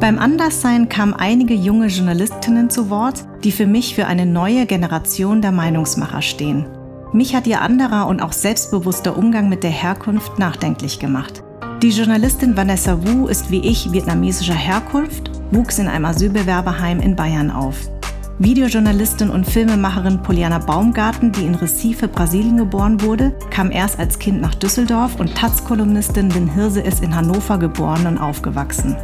[0.00, 5.42] Beim Anderssein kamen einige junge Journalistinnen zu Wort, die für mich für eine neue Generation
[5.42, 6.66] der Meinungsmacher stehen.
[7.12, 11.42] Mich hat ihr anderer und auch selbstbewusster Umgang mit der Herkunft nachdenklich gemacht.
[11.82, 17.50] Die Journalistin Vanessa Wu ist wie ich vietnamesischer Herkunft, wuchs in einem Asylbewerberheim in Bayern
[17.50, 17.90] auf.
[18.38, 24.40] Videojournalistin und Filmemacherin Poliana Baumgarten, die in Recife, Brasilien geboren wurde, kam erst als Kind
[24.40, 28.96] nach Düsseldorf und Taz-Kolumnistin Lynn Hirse ist in Hannover geboren und aufgewachsen.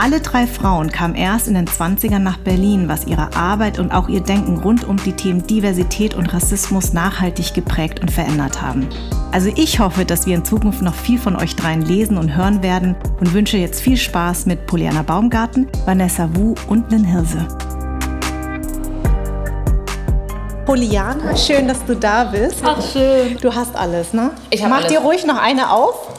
[0.00, 4.08] Alle drei Frauen kamen erst in den 20ern nach Berlin, was ihre Arbeit und auch
[4.08, 8.88] ihr Denken rund um die Themen Diversität und Rassismus nachhaltig geprägt und verändert haben.
[9.32, 12.62] Also ich hoffe, dass wir in Zukunft noch viel von euch dreien lesen und hören
[12.62, 17.48] werden und wünsche jetzt viel Spaß mit Poliana Baumgarten, Vanessa Wu und Lynn Hirse.
[20.64, 22.58] Poliana, schön, dass du da bist.
[22.62, 23.36] Ach, schön.
[23.40, 24.30] Du hast alles, ne?
[24.50, 24.92] Ich Mach alles.
[24.92, 26.17] dir ruhig noch eine auf.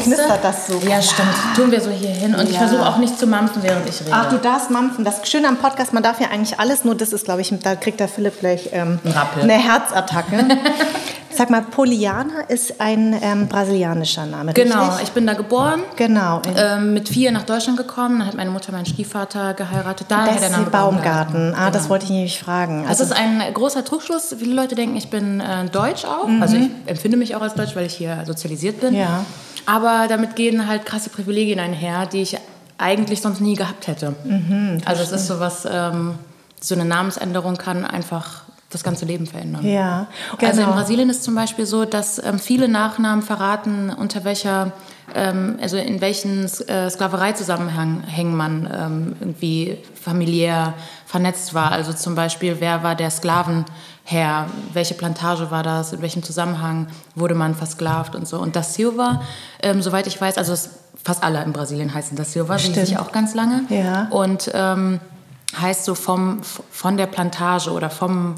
[0.00, 0.80] Also knistert das so.
[0.88, 1.28] Ja, stimmt.
[1.56, 2.34] Tun wir so hier hin.
[2.34, 2.60] Und ich Ja.
[2.66, 4.10] versuche auch nicht zu mampfen, während ich rede.
[4.12, 5.04] Ach, du darfst mampfen.
[5.04, 7.74] Das Schöne am Podcast, man darf ja eigentlich alles, nur das ist, glaube ich, da
[7.76, 10.44] kriegt der Philipp gleich ähm, Ein eine Herzattacke.
[11.32, 15.04] Sag mal, Poliana ist ein ähm, brasilianischer Name, genau, richtig?
[15.04, 15.80] ich bin da geboren.
[15.96, 16.42] Genau.
[16.56, 20.08] Ähm, mit vier nach Deutschland gekommen, dann hat meine Mutter meinen Stiefvater geheiratet.
[20.10, 21.54] Daher der Bessie Name Baumgarten.
[21.54, 21.90] Ah, das Genau.
[21.90, 22.82] wollte ich nämlich fragen.
[22.82, 24.34] Das Also, ist ein großer Trugschluss.
[24.38, 26.26] Viele Leute denken, ich bin äh, deutsch auch.
[26.26, 26.42] Mhm.
[26.42, 28.94] Also ich empfinde mich auch als deutsch, weil ich hier sozialisiert bin.
[28.94, 29.24] Ja.
[29.66, 32.38] Aber damit gehen halt krasse Privilegien einher, die ich
[32.78, 34.14] eigentlich sonst nie gehabt hätte.
[34.24, 36.14] Mhm, also es ist so was, ähm,
[36.60, 39.66] so eine Namensänderung kann einfach das ganze Leben verändern.
[40.40, 40.76] ja, Also in genau.
[40.76, 44.72] Brasilien ist zum Beispiel so, dass ähm, viele Nachnamen verraten, unter welcher,
[45.14, 51.72] ähm, also in welchen äh, Sklavereizusammenhängen man ähm, irgendwie familiär vernetzt war.
[51.72, 53.10] Also zum Beispiel, wer war der
[54.10, 58.38] Sklavenherr, welche Plantage war das, in welchem Zusammenhang wurde man versklavt und so.
[58.38, 59.22] Und das Silva,
[59.62, 60.54] ähm, soweit ich weiß, also
[61.02, 63.62] fast alle in Brasilien heißen das Silva, die sich auch ganz lange.
[63.68, 64.08] Ja.
[64.10, 65.00] Und ähm,
[65.58, 68.36] heißt so vom, von der Plantage oder vom,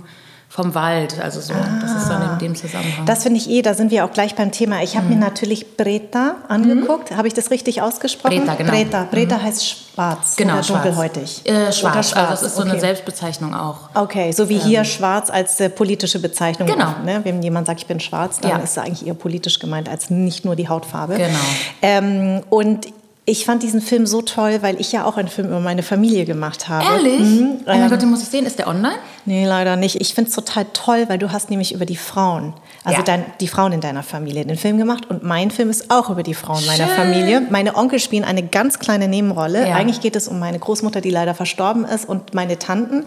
[0.52, 1.54] vom Wald, also so.
[1.80, 3.06] Das ist dann in dem Zusammenhang.
[3.06, 4.82] Das finde ich eh, da sind wir auch gleich beim Thema.
[4.82, 7.10] Ich habe mir natürlich Breta angeguckt.
[7.16, 8.34] Habe ich das richtig ausgesprochen?
[8.36, 8.40] Mhm.
[8.40, 8.70] Breta, genau.
[8.70, 10.82] Breta, Breta heißt schwarz genau, oder schwarz.
[10.82, 11.40] dunkelhäutig.
[11.44, 12.12] Äh, Oder schwarz.
[12.12, 12.80] Also das ist so eine okay.
[12.80, 13.78] Selbstbezeichnung auch.
[13.94, 16.68] Okay, so wie hier schwarz als äh, politische Bezeichnung.
[16.68, 16.84] Genau.
[16.84, 17.20] auch, ne?
[17.24, 18.56] Wenn jemand sagt, ich bin schwarz, dann Ja.
[18.58, 21.16] ist es eigentlich eher politisch gemeint als nicht nur die Hautfarbe.
[21.16, 21.38] Genau.
[21.80, 22.88] Ähm, und
[23.24, 26.24] ich fand diesen Film so toll, weil ich ja auch einen Film über meine Familie
[26.24, 26.84] gemacht habe.
[26.84, 27.20] Ehrlich?
[27.20, 27.50] Mhm.
[27.60, 28.44] Oh mein Gott, den muss ich sehen.
[28.46, 28.96] Ist der online?
[29.26, 30.00] Nee, leider nicht.
[30.00, 33.04] Ich finde es total toll, weil du hast nämlich über die Frauen, also Ja.
[33.04, 36.24] dein, die Frauen in deiner Familie den Film gemacht und mein Film ist auch über
[36.24, 36.96] die Frauen meiner Schön.
[36.96, 37.42] Familie.
[37.48, 39.68] Meine Onkel spielen eine ganz kleine Nebenrolle.
[39.68, 39.76] Ja.
[39.76, 42.96] Eigentlich geht es um meine Großmutter, die leider verstorben ist und meine Tanten.
[42.98, 43.04] Mhm.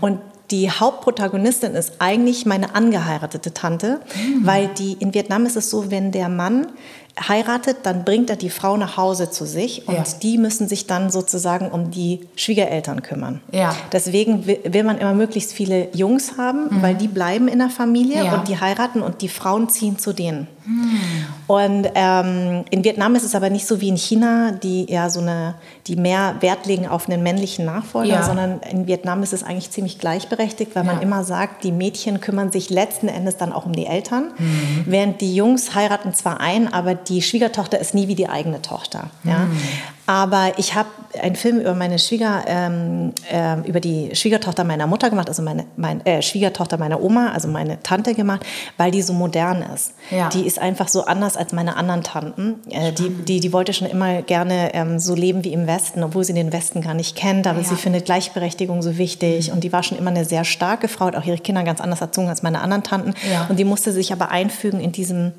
[0.00, 0.18] Und
[0.52, 4.46] die Hauptprotagonistin ist eigentlich meine angeheiratete Tante, Mhm.
[4.46, 6.68] weil die in Vietnam ist es so, wenn der Mann
[7.18, 10.04] heiratet, dann bringt er die Frau nach Hause zu sich und Ja.
[10.22, 13.40] die müssen sich dann sozusagen um die Schwiegereltern kümmern.
[13.52, 13.74] Ja.
[13.92, 18.24] Deswegen will man immer möglichst viele Jungs haben, weil die bleiben in der Familie Mhm.
[18.26, 18.34] Ja.
[18.38, 20.46] und die heiraten und die Frauen ziehen zu denen.
[21.46, 25.20] Und ähm, in Vietnam ist es aber nicht so wie in China, die ja so
[25.20, 25.54] eine,
[25.86, 28.22] die mehr Wert legen auf einen männlichen Nachfolger, Ja.
[28.24, 31.02] sondern in Vietnam ist es eigentlich ziemlich gleichberechtigt, weil man Ja.
[31.02, 34.84] immer sagt, die Mädchen kümmern sich letzten Endes dann auch um die Eltern, Mhm.
[34.86, 39.10] während die Jungs heiraten zwar ein, aber die Schwiegertochter ist nie wie die eigene Tochter.
[39.24, 39.38] Ja?
[39.46, 39.56] Mhm.
[40.06, 40.88] Aber ich habe
[41.20, 45.64] einen Film über meine Schwieger, ähm, ähm, über die Schwiegertochter meiner Mutter gemacht, also meine
[45.76, 48.44] mein, äh, Schwiegertochter meiner Oma, also meine Tante gemacht,
[48.76, 49.94] weil die so modern ist.
[50.10, 50.28] Ja.
[50.28, 52.60] Die ist einfach so anders als meine anderen Tanten.
[52.70, 56.24] Äh, die, die, die wollte schon immer gerne ähm, so leben wie im Westen, obwohl
[56.24, 57.46] sie den Westen gar nicht kennt.
[57.46, 57.64] Aber Ja.
[57.64, 59.50] sie findet Gleichberechtigung so wichtig.
[59.52, 62.00] Und die war schon immer eine sehr starke Frau, hat auch ihre Kinder ganz anders
[62.00, 63.14] erzogen als meine anderen Tanten.
[63.30, 63.46] Ja.
[63.48, 65.32] Und die musste sich aber einfügen in diesem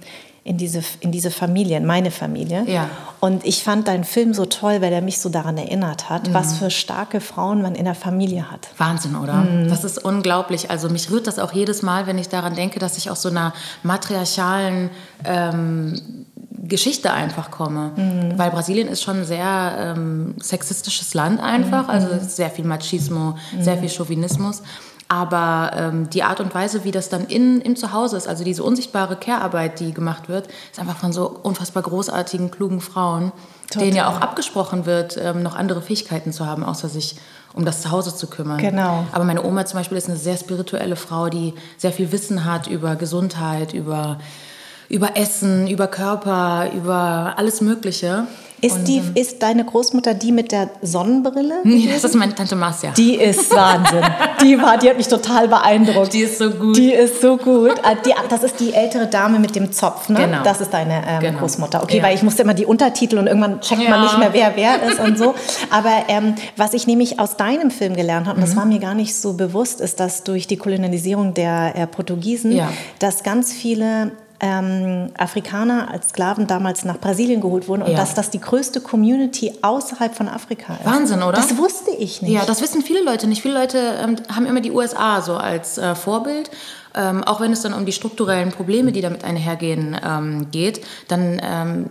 [0.48, 2.64] in diese, in diese Familie, in meine Familie.
[2.68, 2.90] Ja.
[3.20, 6.54] Und ich fand deinen Film so toll, weil er mich so daran erinnert hat, was
[6.54, 6.56] Mhm.
[6.58, 8.70] für starke Frauen man in der Familie hat.
[8.78, 9.34] Wahnsinn, oder?
[9.34, 9.68] Mhm.
[9.70, 10.72] Das ist unglaublich.
[10.72, 13.30] Also mich rührt das auch jedes Mal, wenn ich daran denke, dass ich aus so
[13.30, 13.54] einer
[13.84, 14.90] matriarchalen
[15.26, 16.02] ähm,
[16.64, 17.92] Geschichte einfach komme.
[17.96, 18.38] Mhm.
[18.38, 21.84] Weil Brasilien ist schon ein sehr ähm, sexistisches Land einfach.
[21.84, 21.90] Mhm.
[21.90, 24.62] Also sehr viel Machismo, sehr viel Chauvinismus.
[25.10, 28.64] Aber ähm, die Art und Weise, wie das dann in, im Zuhause ist, also diese
[28.64, 33.32] unsichtbare Care-Arbeit, die gemacht wird, ist einfach von so unfassbar großartigen, klugen Frauen,
[33.74, 37.16] denen ja auch abgesprochen wird, ähm, noch andere Fähigkeiten zu haben, außer sich
[37.54, 38.60] um das Zuhause zu kümmern.
[38.60, 39.06] Genau.
[39.12, 42.68] Aber meine Oma zum Beispiel ist eine sehr spirituelle Frau, die sehr viel Wissen hat
[42.68, 44.20] über Gesundheit, über,
[44.90, 48.28] über Essen, über Körper, über alles Mögliche.
[48.60, 51.56] Ist, die, ist deine Großmutter die mit der Sonnenbrille?
[51.64, 52.92] Nee, das ist meine Tante Marcia.
[52.92, 54.02] Die ist Wahnsinn.
[54.42, 56.12] Die, war, die hat mich total beeindruckt.
[56.14, 56.76] Die ist so gut.
[56.76, 57.74] Die ist so gut.
[57.84, 60.20] Ah, die, das ist die ältere Dame mit dem Zopf, ne?
[60.22, 60.44] Genau.
[60.44, 61.40] Das ist deine ähm, Genau.
[61.40, 61.84] Großmutter.
[61.84, 62.04] Okay, Ja.
[62.04, 64.04] weil ich musste immer die Untertitel und irgendwann checkt man Ja.
[64.04, 65.36] nicht mehr, wer wer ist und so.
[65.70, 68.48] Aber ähm, was ich nämlich aus deinem Film gelernt habe, und Mhm.
[68.48, 72.52] das war mir gar nicht so bewusst, ist, dass durch die Kolonialisierung der äh, Portugiesen,
[72.54, 72.70] Ja.
[73.00, 77.98] dass ganz viele ähm, Afrikaner als Sklaven damals nach Brasilien geholt wurden und Ja.
[77.98, 80.86] dass das die größte Community außerhalb von Afrika ist.
[80.86, 81.32] Wahnsinn, oder?
[81.34, 82.32] Das wusste ich nicht.
[82.32, 83.42] Ja, das wissen viele Leute nicht.
[83.42, 86.52] Viele Leute ähm, haben immer die USA so als äh, Vorbild.
[86.96, 91.40] Ähm, auch wenn es dann um die strukturellen Probleme, die damit einhergehen, ähm, geht, dann
[91.44, 91.86] ähm,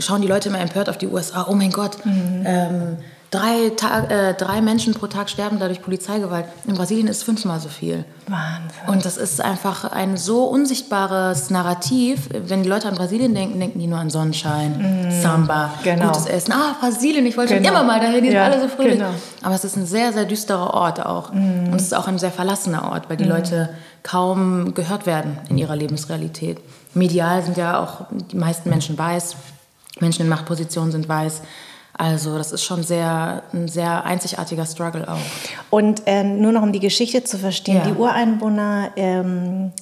[0.00, 1.46] schauen die Leute immer empört auf die USA.
[1.48, 2.96] Oh mein Gott, ähm,
[3.30, 6.46] drei, Tag, äh, drei Menschen pro Tag sterben dadurch Polizeigewalt.
[6.66, 8.04] In Brasilien ist es fünfmal so viel.
[8.26, 8.88] Wahnsinn.
[8.88, 12.28] Und das ist einfach ein so unsichtbares Narrativ.
[12.32, 16.06] Wenn die Leute an Brasilien denken, denken die nur an Sonnenschein, Samba, genau.
[16.08, 16.52] gutes Essen.
[16.52, 17.68] Ah, Brasilien, ich wollte Genau.
[17.68, 18.94] schon immer mal dahin, die Ja, sind alle so fröhlich.
[18.98, 19.10] genau.
[19.42, 21.30] Aber es ist ein sehr, sehr düsterer Ort auch.
[21.32, 23.70] Und es ist auch ein sehr verlassener Ort, weil die Leute
[24.02, 26.58] kaum gehört werden in ihrer Lebensrealität.
[26.94, 29.36] Medial sind ja auch die meisten Menschen weiß,
[30.00, 31.42] Menschen in Machtpositionen sind weiß.
[32.00, 35.18] Also das ist schon sehr, ein sehr einzigartiger Struggle auch.
[35.68, 37.84] Und äh, nur noch um die Geschichte zu verstehen, Ja.
[37.84, 39.72] die Ureinwohner ähm,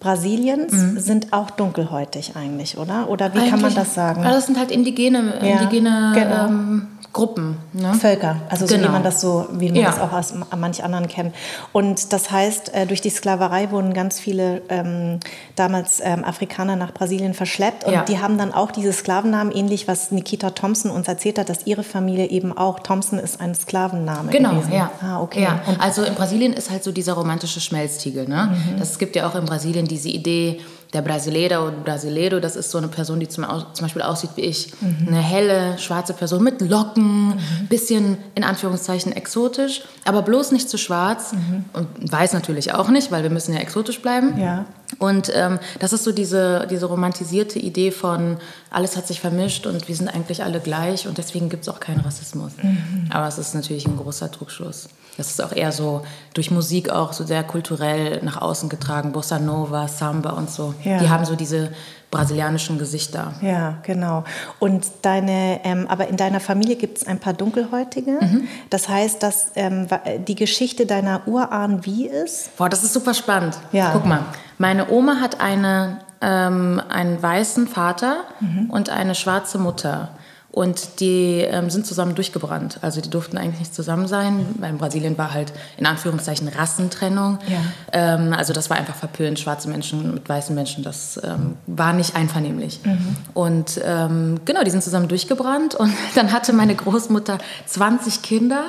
[0.00, 0.72] Brasiliens
[1.04, 3.08] sind auch dunkelhäutig eigentlich, oder?
[3.08, 3.64] Oder wie kann man Mhm.
[3.66, 4.22] Eigentlich- das sagen?
[4.24, 6.46] Ja, das sind halt indigene, Ja, indigene genau.
[6.46, 7.56] ähm, Gruppen.
[7.72, 7.94] Ne?
[7.94, 8.92] Völker, also so wie Genau.
[8.92, 9.86] man das so, wie man Ja.
[9.90, 11.34] das auch aus manch anderen kennt.
[11.72, 15.18] Und das heißt, äh, durch die Sklaverei wurden ganz viele ähm,
[15.56, 18.04] damals ähm, Afrikaner nach Brasilien verschleppt und Ja.
[18.04, 21.82] die haben dann auch diese Sklavennamen, ähnlich was Nikita Thompson uns erzählt hat, dass ihre
[21.82, 24.72] Familie eben auch, Thompson ist ein Sklavenname Genau, gewesen.
[24.72, 24.90] ja.
[25.02, 25.42] Ah, okay.
[25.42, 25.60] Ja.
[25.80, 28.28] Also in Brasilien ist halt so dieser romantische Schmelztiegel.
[28.28, 28.50] Ne?
[28.74, 28.78] Mhm.
[28.78, 30.60] Das, gibt ja auch in Brasilien diese Idee,
[30.92, 34.42] der Brasileira oder Brasileiro, das ist so eine Person, die zum, zum Beispiel aussieht wie
[34.42, 34.72] ich.
[34.80, 35.08] Mhm.
[35.08, 37.34] Eine helle, schwarze Person mit Locken,
[37.68, 41.34] bisschen in Anführungszeichen exotisch, aber bloß nicht zu schwarz
[41.74, 44.34] und weiß natürlich auch nicht, weil wir müssen ja exotisch bleiben.
[44.34, 44.40] Mhm.
[44.40, 44.64] Ja.
[44.98, 48.38] Und ähm, das ist so diese, diese romantisierte Idee von,
[48.70, 51.78] alles hat sich vermischt und wir sind eigentlich alle gleich und deswegen gibt es auch
[51.78, 52.52] keinen Rassismus.
[52.62, 53.06] Mhm.
[53.10, 54.88] Aber es ist natürlich ein großer Trugschluss.
[55.18, 56.02] Das ist auch eher so
[56.32, 59.12] durch Musik auch so sehr kulturell nach außen getragen.
[59.12, 60.74] Bossa Nova, Samba und so.
[60.84, 60.98] Ja.
[60.98, 61.72] Die haben so diese
[62.10, 63.34] brasilianischen Gesichter.
[63.42, 64.24] Ja, genau.
[64.58, 68.18] Und deine, ähm, aber in deiner Familie gibt es ein paar Dunkelhäutige.
[68.20, 68.48] Mhm.
[68.70, 69.86] Das heißt, dass ähm,
[70.26, 72.56] die Geschichte deiner Urahn wie ist?
[72.56, 73.58] Boah, das ist super spannend.
[73.72, 73.90] Ja.
[73.92, 74.20] Guck mal,
[74.56, 78.70] meine Oma hat eine, ähm, einen weißen Vater Mhm.
[78.70, 80.08] und eine schwarze Mutter.
[80.50, 82.78] Und die ähm, sind zusammen durchgebrannt.
[82.80, 87.38] Also die durften eigentlich nicht zusammen sein, weil in Brasilien war halt in Anführungszeichen Rassentrennung.
[87.46, 87.58] Ja.
[87.92, 90.82] Ähm, also das war einfach verpönt, schwarze Menschen mit weißen Menschen.
[90.82, 92.80] Das ähm, war nicht einvernehmlich.
[92.82, 93.16] Mhm.
[93.34, 95.74] Und ähm, genau, die sind zusammen durchgebrannt.
[95.74, 98.64] Und dann hatte meine Großmutter 20 Kinder.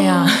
[0.00, 0.28] Ja.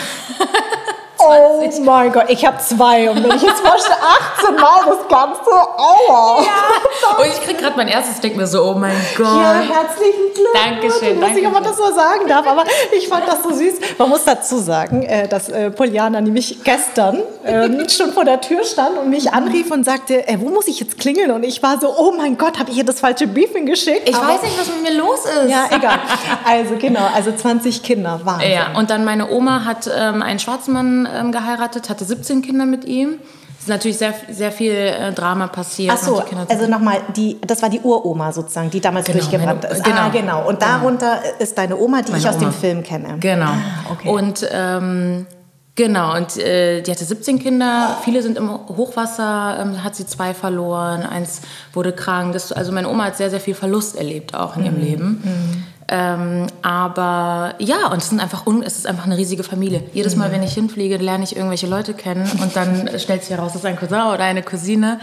[1.30, 3.10] Oh mein Gott, ich habe zwei.
[3.10, 3.96] Und wenn ich jetzt vorstelle,
[4.42, 6.38] 18 Mal das Ganze, aua.
[7.18, 9.26] Und ich krieg gerade mein erstes, denk mir so, oh mein Gott.
[9.26, 10.54] Ja, herzlichen Glückwunsch.
[10.54, 11.84] Dankeschön, Ich weiß nicht, ob man Dankeschön.
[11.84, 12.64] das so sagen darf, aber
[12.96, 13.74] ich fand das so süß.
[13.98, 18.64] Man muss dazu sagen, äh, dass äh, Poliana nämlich gestern ähm, schon vor der Tür
[18.64, 21.30] stand und mich anrief und sagte, äh, wo muss ich jetzt klingeln?
[21.30, 24.08] Und ich war so, oh mein Gott, habe ich ihr das falsche Briefing geschickt?
[24.08, 25.50] Ich Aber- weiß nicht, was mit mir los ist.
[25.50, 25.98] Ja, egal.
[26.44, 28.52] Also genau, also 20 Kinder, Wahnsinn.
[28.52, 32.66] Ja, und dann meine Oma hat ähm, einen schwarzen Mann ähm, geheiratet, hatte 17 Kinder
[32.66, 33.14] mit ihm.
[33.56, 35.92] Es ist natürlich sehr, sehr viel äh, Drama passiert.
[35.92, 39.74] Ach so, also nochmal, die, das war die Uroma sozusagen, die damals Genau, durchgebrannt meine-
[39.74, 39.84] ist.
[39.84, 39.96] genau.
[40.00, 40.48] Ah, genau.
[40.48, 42.52] Und darunter ist deine Oma, die Meine ich aus dem Oma.
[42.52, 43.16] Film kenne.
[43.18, 43.46] Genau.
[43.46, 44.08] Ah, okay.
[44.08, 45.26] Und ähm,
[45.74, 47.96] genau, und äh, die hatte 17 Kinder.
[48.04, 51.40] Viele sind im Hochwasser, ähm, hat sie zwei verloren, eins
[51.72, 52.32] wurde krank.
[52.34, 54.66] Das, also meine Oma hat sehr, sehr viel Verlust erlebt auch in Mhm.
[54.66, 55.64] ihrem Leben.
[55.90, 59.82] Ähm, aber ja, und es, sind einfach un es ist einfach eine riesige Familie.
[59.94, 60.22] Jedes Mhm.
[60.22, 63.62] Mal, wenn ich hinfliege, lerne ich irgendwelche Leute kennen und dann stellt sich heraus, das
[63.62, 65.00] ist ein Cousin oder eine Cousine.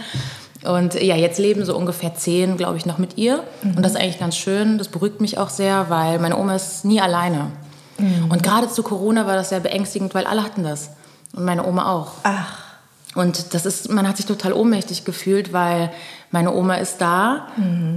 [0.64, 3.44] Und ja, jetzt leben so ungefähr zehn, glaube ich, noch mit ihr.
[3.62, 4.78] Und das ist eigentlich ganz schön.
[4.78, 7.52] Das beruhigt mich auch sehr, weil meine Oma ist nie alleine.
[8.28, 10.90] Und gerade zu Corona war das sehr beängstigend, weil alle hatten das.
[11.34, 12.12] Und meine Oma auch.
[12.24, 12.65] Ach,
[13.16, 15.90] Und das ist, man hat sich total ohnmächtig gefühlt, weil
[16.32, 17.46] meine Oma ist da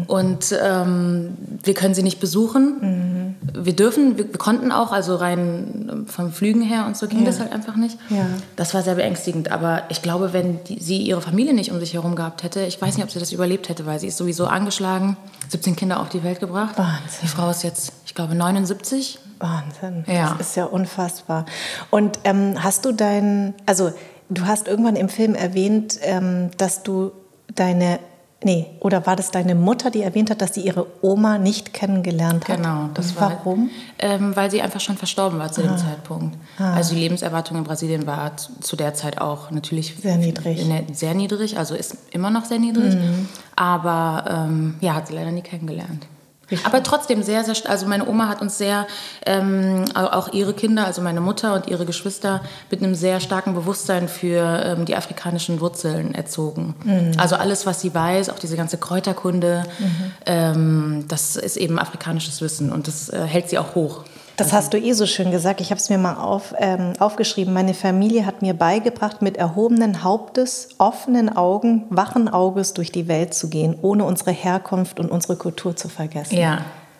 [0.07, 3.35] und ähm, wir können sie nicht besuchen.
[3.53, 7.19] Wir dürfen, wir, wir konnten auch, also rein ähm, vom Flügen her und so ging
[7.19, 7.25] Ja.
[7.25, 7.97] das halt einfach nicht.
[8.09, 8.25] Ja.
[8.55, 9.51] Das war sehr beängstigend.
[9.51, 12.79] Aber ich glaube, wenn die, sie ihre Familie nicht um sich herum gehabt hätte, ich
[12.81, 15.17] weiß nicht, ob sie das überlebt hätte, weil sie ist sowieso angeschlagen,
[15.49, 16.77] 17 Kinder auf die Welt gebracht.
[16.77, 17.19] Wahnsinn.
[17.23, 19.19] Die Frau ist jetzt, ich glaube, 79.
[19.39, 20.03] Wahnsinn.
[20.07, 20.35] Ja.
[20.37, 21.45] Das ist ja unfassbar.
[21.89, 23.91] Und ähm, hast du dein, also
[24.29, 27.11] du hast irgendwann im Film erwähnt, ähm, dass du
[27.55, 27.99] deine
[28.41, 32.47] Nee, oder war das deine Mutter, die erwähnt hat, dass sie ihre Oma nicht kennengelernt
[32.47, 32.55] hat?
[32.55, 33.31] Genau, das Und war.
[33.31, 33.69] Warum?
[33.97, 35.67] Ähm, weil sie einfach schon verstorben war zu ah.
[35.67, 36.37] dem Zeitpunkt.
[36.57, 36.73] Ah.
[36.73, 40.65] Also die Lebenserwartung in Brasilien war zu der Zeit auch natürlich sehr niedrig.
[40.93, 42.95] Sehr niedrig, also ist immer noch sehr niedrig.
[42.95, 43.27] Mhm.
[43.57, 46.07] Aber ähm, ja, hat sie leider nie kennengelernt.
[46.63, 48.87] Aber trotzdem sehr, sehr, also meine Oma hat uns sehr,
[49.25, 52.41] ähm, auch ihre Kinder, also meine Mutter und ihre Geschwister,
[52.71, 56.75] mit einem sehr starken Bewusstsein für ähm, die afrikanischen Wurzeln erzogen.
[56.83, 57.11] Mhm.
[57.17, 60.11] Also alles, was sie weiß, auch diese ganze Kräuterkunde, mhm.
[60.25, 64.03] ähm, das ist eben afrikanisches Wissen und das äh, hält sie auch hoch.
[64.39, 65.61] Das hast du eh so schön gesagt.
[65.61, 67.53] Ich habe es mir mal auf, ähm, aufgeschrieben.
[67.53, 73.33] Meine Familie hat mir beigebracht, mit erhobenen Hauptes, offenen Augen, wachen Auges durch die Welt
[73.33, 76.37] zu gehen, ohne unsere Herkunft und unsere Kultur zu vergessen.
[76.37, 76.59] Ja.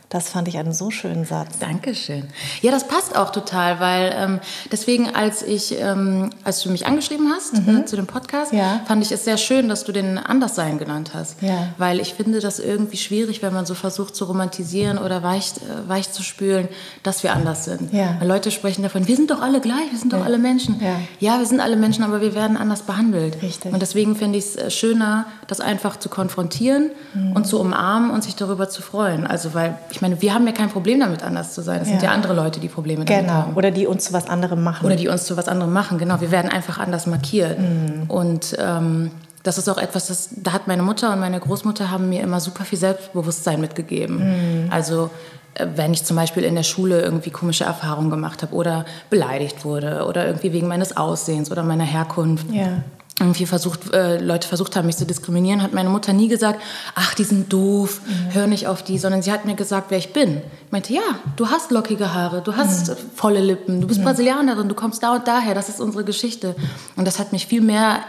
[0.10, 1.60] Das fand ich einen so schönen Satz.
[1.60, 2.24] Dankeschön.
[2.62, 4.39] Ja, das passt auch total, weil ähm,
[4.72, 7.82] deswegen, als ich, ähm, als du mich angeschrieben hast mhm.
[7.82, 8.82] äh, zu dem Podcast, ja.
[8.88, 11.39] fand ich es sehr schön, dass du den Anderssein genannt hast.
[11.44, 11.68] Ja.
[11.78, 15.88] Weil ich finde das irgendwie schwierig, wenn man so versucht zu romantisieren oder weich, äh,
[15.88, 16.70] weich zu spülen,
[17.04, 17.94] dass wir anders sind.
[17.94, 18.16] Ja.
[18.18, 20.82] Weil Leute sprechen davon, wir sind doch alle gleich, wir sind doch alle Menschen.
[21.20, 21.38] Ja.
[21.38, 23.44] wir sind alle Menschen, aber wir werden anders behandelt.
[23.44, 23.72] Richtig.
[23.72, 27.34] Und deswegen finde ich es äh, schöner, das einfach zu konfrontieren mhm.
[27.34, 29.28] und zu umarmen und sich darüber zu freuen.
[29.28, 31.82] Also weil ich ich meine, wir haben ja kein Problem damit, anders zu sein.
[31.82, 31.96] Es ja.
[31.96, 33.34] sind ja andere Leute, die Probleme damit genau.
[33.34, 33.53] haben.
[33.56, 34.86] Oder die uns zu was anderem machen.
[34.86, 36.22] Oder die uns zu was anderem machen, genau.
[36.22, 37.60] Wir werden einfach anders markiert.
[37.60, 38.03] Mhm.
[38.08, 39.12] Und ähm,
[39.44, 42.39] das ist auch etwas, das, da hat meine Mutter und meine Großmutter haben mir immer
[42.39, 44.20] super viel Selbstbewusstsein mitgegeben.
[44.63, 44.72] Mhm.
[44.72, 45.10] Also
[45.56, 49.65] äh, wenn ich zum Beispiel in der Schule irgendwie komische Erfahrungen gemacht habe oder beleidigt
[49.65, 52.50] wurde oder irgendwie wegen meines Aussehens oder meiner Herkunft.
[52.53, 52.84] Ja
[53.20, 56.62] irgendwie versucht, äh, Leute versucht haben, mich zu diskriminieren, hat meine Mutter nie gesagt,
[56.96, 58.34] ach, die sind doof, mhm.
[58.34, 60.38] hör nicht auf die, sondern sie hat mir gesagt, wer ich bin.
[60.38, 61.02] Ich meinte, ja,
[61.36, 62.96] du hast lockige Haare, du hast mhm.
[63.16, 64.06] volle Lippen, du bist mhm.
[64.06, 66.56] Brasilianerin, du kommst da und daher, das ist unsere Geschichte.
[66.96, 68.00] Und das hat mich viel mehr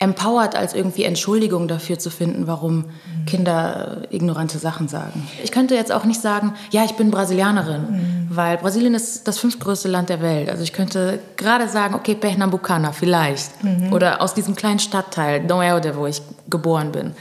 [0.00, 3.24] empowert, als irgendwie Entschuldigung dafür zu finden, warum mhm.
[3.26, 5.28] Kinder ignorante Sachen sagen.
[5.42, 8.28] Ich könnte jetzt auch nicht sagen, ja, ich bin Brasilianerin, mhm.
[8.30, 10.50] weil Brasilien ist das fünftgrößte Land der Welt.
[10.50, 13.64] Also ich könnte gerade sagen, okay, Pernambucana vielleicht.
[13.64, 13.92] Mhm.
[13.92, 17.14] Oder aus diesem kleinen Stadtteil, Noelde, wo ich geboren bin.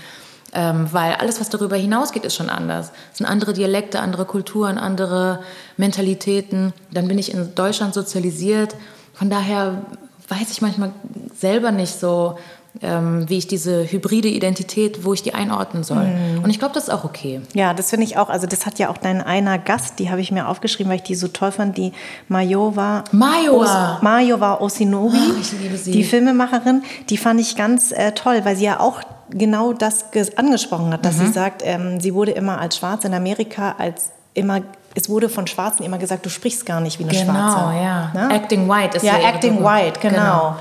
[0.53, 2.91] Ähm, weil alles, was darüber hinausgeht, ist schon anders.
[3.11, 5.39] Es sind andere Dialekte, andere Kulturen, andere
[5.77, 6.73] Mentalitäten.
[6.91, 8.75] Dann bin ich in Deutschland sozialisiert.
[9.13, 9.81] Von daher
[10.29, 10.91] weiß ich manchmal
[11.35, 12.37] selber nicht so,
[12.81, 16.05] ähm, wie ich diese hybride Identität, wo ich die einordnen soll.
[16.05, 16.43] Mhm.
[16.43, 17.41] Und ich glaube, das ist auch okay.
[17.53, 18.29] Ja, das finde ich auch.
[18.29, 21.03] Also das hat ja auch dein einer Gast, die habe ich mir aufgeschrieben, weil ich
[21.03, 21.93] die so toll fand, die
[22.27, 23.03] Mayowa.
[23.11, 23.99] Mayowa.
[24.01, 25.17] Mayowa Osinobi.
[25.17, 25.91] Oh, ich liebe sie.
[25.91, 30.05] Die Filmemacherin, die fand ich ganz äh, toll, weil sie ja auch genau das
[30.35, 31.25] angesprochen hat, dass mhm.
[31.27, 34.61] sie sagt, ähm, sie wurde immer als Schwarz in Amerika als immer
[34.97, 37.57] es wurde von Schwarzen immer gesagt, du sprichst gar nicht wie eine genau, Schwarze.
[37.57, 38.11] Genau, ja.
[38.15, 38.35] Ne?
[38.35, 39.19] Acting white ist ja.
[39.19, 40.15] Ja, acting white, genau.
[40.15, 40.55] genau.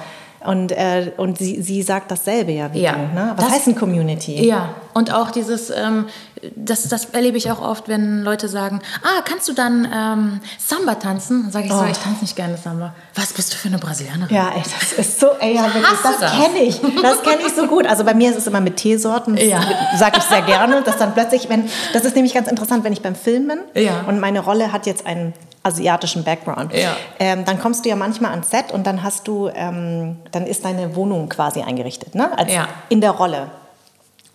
[0.46, 2.96] Und, äh, und sie, sie sagt dasselbe ja wie ja.
[2.96, 3.32] Ne?
[3.34, 4.46] Was das, heißt ein Community?
[4.46, 6.06] Ja, und auch dieses, ähm,
[6.54, 10.94] das, das erlebe ich auch oft, wenn Leute sagen, ah, kannst du dann ähm, Samba
[10.94, 11.42] tanzen?
[11.42, 11.78] Dann sage ich oh.
[11.78, 12.94] so, ich tanze nicht gerne Samba.
[13.14, 14.34] Was bist du für eine Brasilianerin?
[14.34, 16.32] Ja, ey, das ist so, ey, ja, wirklich, das, das.
[16.32, 16.80] kenne ich.
[17.02, 17.86] Das kenne ich so gut.
[17.86, 19.60] Also bei mir ist es immer mit Teesorten, ja.
[19.98, 23.02] sage ich sehr gerne, dass dann plötzlich, wenn, das ist nämlich ganz interessant, wenn ich
[23.02, 24.04] beim Filmen ja.
[24.06, 25.34] und meine Rolle hat jetzt einen
[25.66, 26.72] asiatischen Background.
[26.72, 26.96] Ja.
[27.18, 30.64] Ähm, dann kommst du ja manchmal ans Set und dann hast du, ähm, dann ist
[30.64, 32.36] deine Wohnung quasi eingerichtet, ne?
[32.38, 32.68] Als ja.
[32.88, 33.50] in der Rolle.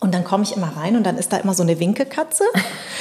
[0.02, 2.42] Und dann komme ich immer rein und dann ist da immer so eine Winkekatze.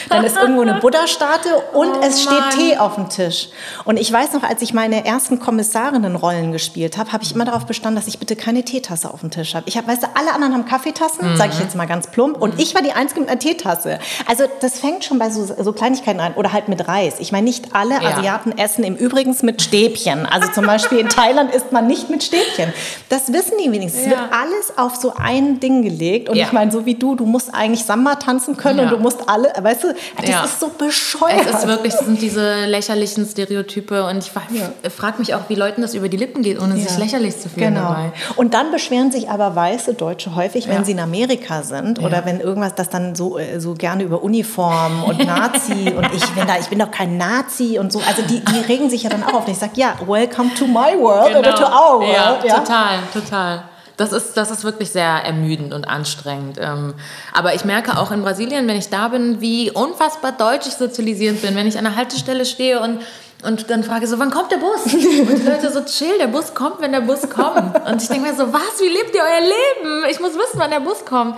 [0.10, 2.50] Dann ist irgendwo eine Buddha-Statue und oh es steht Mann.
[2.52, 3.50] Tee auf dem Tisch.
[3.86, 7.66] Und ich weiß noch, als ich meine ersten Kommissarinnenrollen gespielt habe, habe ich immer darauf
[7.66, 9.68] bestanden, dass ich bitte keine Teetasse auf dem Tisch habe.
[9.68, 11.38] Ich habe, weißt du, alle anderen haben Kaffeetassen, mhm.
[11.38, 12.60] sage ich jetzt mal ganz plump, und mhm.
[12.60, 13.98] ich war die Einzige mit einer Teetasse.
[14.28, 17.16] Also das fängt schon bei so, so Kleinigkeiten an oder halt mit Reis.
[17.18, 18.12] Ich meine, nicht alle ja.
[18.12, 20.28] Asiaten essen im Übrigen mit Stäbchen.
[20.28, 22.72] Also zum Beispiel in Thailand isst man nicht mit Stäbchen.
[23.10, 24.06] Das wissen die wenigstens.
[24.06, 24.12] Ja.
[24.12, 26.30] Es wird alles auf so ein Ding gelegt.
[26.30, 26.46] Und ja.
[26.46, 28.84] ich meine, so wie wie du, du musst eigentlich Samba tanzen können ja.
[28.86, 30.44] und du musst alle, weißt du, das ja.
[30.44, 31.46] ist so bescheuert.
[31.50, 34.90] Es ist wirklich, es sind diese lächerlichen Stereotype und ich ja.
[34.90, 37.76] frage mich auch, wie Leuten das über die Lippen geht, ohne sich lächerlich zu fühlen
[37.76, 37.88] genau.
[37.88, 38.12] dabei.
[38.36, 42.42] Und dann beschweren sich aber weiße Deutsche häufig, wenn sie in Amerika sind oder wenn
[42.42, 46.58] irgendwas, das dann so, äh, so gerne über Uniform und Nazi und ich bin da,
[46.60, 49.34] ich bin doch kein Nazi und so, also die, die regen sich ja dann auch
[49.34, 49.46] auf.
[49.46, 51.40] Und ich sage, ja, welcome to my world genau.
[51.40, 52.44] oder to our world.
[52.44, 53.64] Ja, total, total.
[54.02, 56.58] Das ist, das ist wirklich sehr ermüdend und anstrengend.
[56.60, 56.96] Ähm,
[57.34, 61.44] aber ich merke auch in Brasilien, wenn ich da bin, wie unfassbar deutsch ich sozialisiert
[61.44, 61.56] bin.
[61.56, 63.00] Wenn ich an der Haltestelle stehe und,
[63.44, 64.94] und dann frage so, wann kommt der Bus?
[64.94, 67.76] Und die Leute so, chill, der Bus kommt, wenn der Bus kommt.
[67.88, 70.06] Und ich denke mir so, was, wie lebt ihr euer Leben?
[70.10, 71.38] Ich muss wissen, wann der Bus kommt.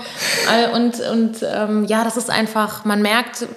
[0.73, 3.47] Und, und ähm, ja, das ist einfach, man merkt,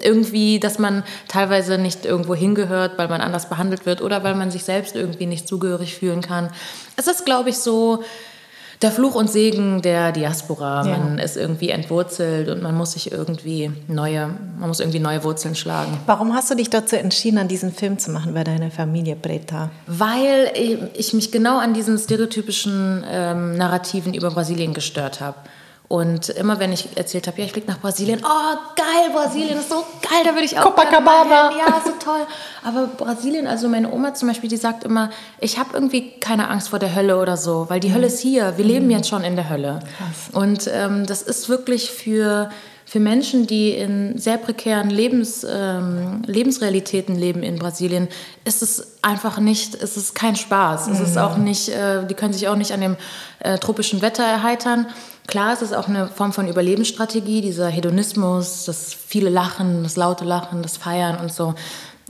[0.00, 4.50] irgendwie, dass man teilweise nicht irgendwo hingehört, weil man anders behandelt wird oder weil man
[4.50, 6.50] sich selbst irgendwie nicht zugehörig fühlen kann.
[6.96, 8.02] Es ist, glaube ich, so,
[8.82, 10.86] der Fluch und Segen der Diaspora.
[10.86, 10.98] Ja.
[10.98, 15.54] Man ist irgendwie entwurzelt und man muss sich irgendwie neue, man muss irgendwie neue Wurzeln
[15.54, 15.98] schlagen.
[16.06, 19.70] Warum hast du dich dazu entschieden, an diesen Film zu machen bei deiner Familie Breta?
[19.86, 20.52] Weil
[20.94, 25.36] ich mich genau an diesen stereotypischen ähm, Narrativen über Brasilien gestört habe.
[25.88, 29.70] Und immer wenn ich erzählt habe, ja, ich fliege nach Brasilien, oh geil, Brasilien ist
[29.70, 31.50] so geil, da würde ich auch Copacabana.
[31.56, 32.26] Ja, so toll.
[32.62, 35.08] Aber Brasilien, also meine Oma zum Beispiel, die sagt immer,
[35.40, 37.94] ich habe irgendwie keine Angst vor der Hölle oder so, weil die mhm.
[37.94, 38.58] Hölle ist hier.
[38.58, 38.70] Wir mhm.
[38.70, 39.80] leben jetzt schon in der Hölle.
[39.96, 40.34] Krass.
[40.34, 42.50] Und ähm, das ist wirklich für
[42.88, 48.08] für Menschen, die in sehr prekären Lebens, ähm, Lebensrealitäten leben in Brasilien,
[48.46, 50.86] ist es einfach nicht, ist es kein Spaß.
[50.86, 50.92] Mhm.
[50.94, 51.20] Es ist mhm.
[51.20, 52.96] auch nicht, äh, die können sich auch nicht an dem
[53.40, 54.86] äh, tropischen Wetter erheitern.
[55.28, 60.24] Klar, es ist auch eine Form von Überlebensstrategie, dieser Hedonismus, das viele Lachen, das laute
[60.24, 61.54] Lachen, das Feiern und so.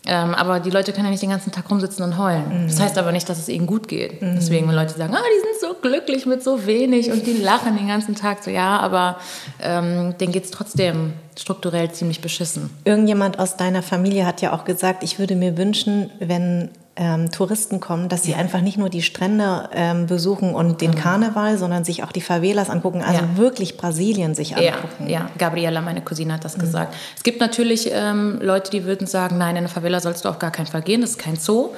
[0.06, 2.62] Ähm, aber die Leute können ja nicht den ganzen Tag rumsitzen und heulen.
[2.62, 2.68] Mhm.
[2.68, 4.22] Das heißt aber nicht, dass es ihnen gut geht.
[4.22, 4.36] Mhm.
[4.36, 7.76] Deswegen, wenn Leute sagen, ah, die sind so glücklich mit so wenig und die lachen
[7.76, 9.16] den ganzen Tag, so ja, aber
[9.60, 12.70] ähm, denen geht es trotzdem strukturell ziemlich beschissen.
[12.84, 17.78] Irgendjemand aus deiner Familie hat ja auch gesagt, ich würde mir wünschen, wenn ähm, Touristen
[17.80, 18.38] kommen, dass sie ja.
[18.38, 20.96] einfach nicht nur die Strände ähm, besuchen und den mhm.
[20.96, 23.36] Karneval, sondern sich auch die Favelas angucken, also ja.
[23.36, 25.06] wirklich Brasilien sich angucken.
[25.06, 26.62] Ja, ja, Gabriela, meine Cousine, hat das mhm.
[26.62, 26.94] gesagt.
[27.16, 30.40] Es gibt natürlich ähm, Leute, die würden sagen, nein, in eine Favela sollst du auf
[30.40, 31.70] gar keinen Fall gehen, das ist kein Zoo.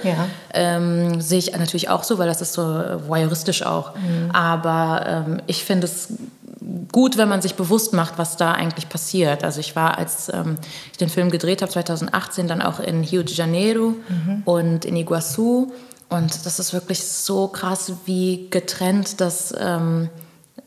[0.54, 2.62] Ähm, sehe ich natürlich auch so, weil das ist so
[3.06, 3.94] voyeuristisch auch.
[3.94, 4.30] Mhm.
[4.32, 6.08] Aber ähm, ich finde es
[6.92, 9.44] gut, wenn man sich bewusst macht, was da eigentlich passiert.
[9.44, 10.56] Also ich war, als ähm,
[10.92, 14.42] ich den Film gedreht habe, 2018, dann auch in Rio de Janeiro mhm.
[14.44, 15.72] und in Iguazu.
[16.08, 20.10] Und das ist wirklich so krass, wie getrennt das ähm,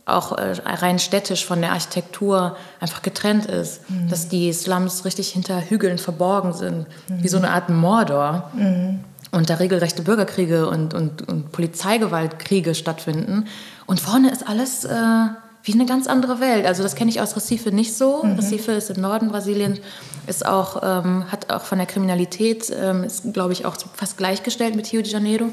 [0.05, 3.87] auch äh, rein städtisch von der Architektur einfach getrennt ist.
[3.89, 4.09] Mhm.
[4.09, 7.23] Dass die Slums richtig hinter Hügeln verborgen sind, mhm.
[7.23, 8.51] wie so eine Art Mordor.
[8.55, 9.01] Mhm.
[9.31, 13.45] Und da regelrechte Bürgerkriege und, und, und Polizeigewaltkriege stattfinden.
[13.85, 14.85] Und vorne ist alles...
[14.85, 15.27] Äh,
[15.63, 16.65] wie eine ganz andere Welt.
[16.65, 18.23] Also das kenne ich aus Recife nicht so.
[18.23, 18.33] Mhm.
[18.35, 19.79] Recife ist im Norden Brasiliens,
[20.27, 24.75] ist auch, ähm, hat auch von der Kriminalität, ähm, ist glaube ich auch fast gleichgestellt
[24.75, 25.49] mit Rio de Janeiro.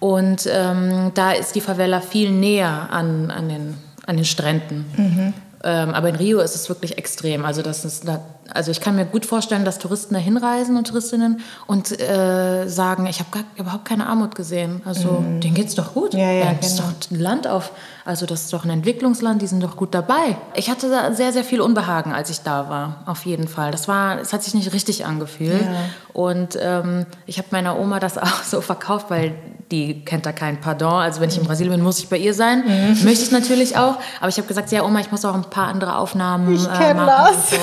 [0.00, 3.74] Und ähm, da ist die Favela viel näher an, an, den,
[4.06, 4.86] an den Stränden.
[4.96, 5.34] Mhm.
[5.62, 7.44] Ähm, aber in Rio ist es wirklich extrem.
[7.44, 8.06] Also, das ist,
[8.52, 13.06] also ich kann mir gut vorstellen, dass Touristen da hinreisen und Touristinnen und äh, sagen,
[13.06, 14.82] ich habe überhaupt keine Armut gesehen.
[14.84, 15.40] Also mhm.
[15.40, 16.14] denen geht es doch gut.
[16.14, 16.88] Ja, ja, ja, das genau.
[16.88, 17.72] ist doch ein Land auf,
[18.04, 20.36] also das ist doch ein Entwicklungsland, die sind doch gut dabei.
[20.54, 23.70] Ich hatte da sehr, sehr viel Unbehagen, als ich da war, auf jeden Fall.
[23.70, 25.62] Das war, es hat sich nicht richtig angefühlt.
[25.62, 25.80] Ja.
[26.12, 29.34] Und ähm, ich habe meiner Oma das auch so verkauft, weil
[29.70, 30.94] die kennt da kein Pardon.
[30.94, 32.64] Also wenn ich in Brasilien bin, muss ich bei ihr sein.
[32.66, 33.04] Mhm.
[33.04, 33.96] Möchte ich natürlich auch.
[34.20, 36.94] Aber ich habe gesagt, ja Oma, ich muss auch ein paar andere Aufnahmen ich äh,
[36.94, 37.06] machen.
[37.06, 37.50] Das.
[37.50, 37.56] So.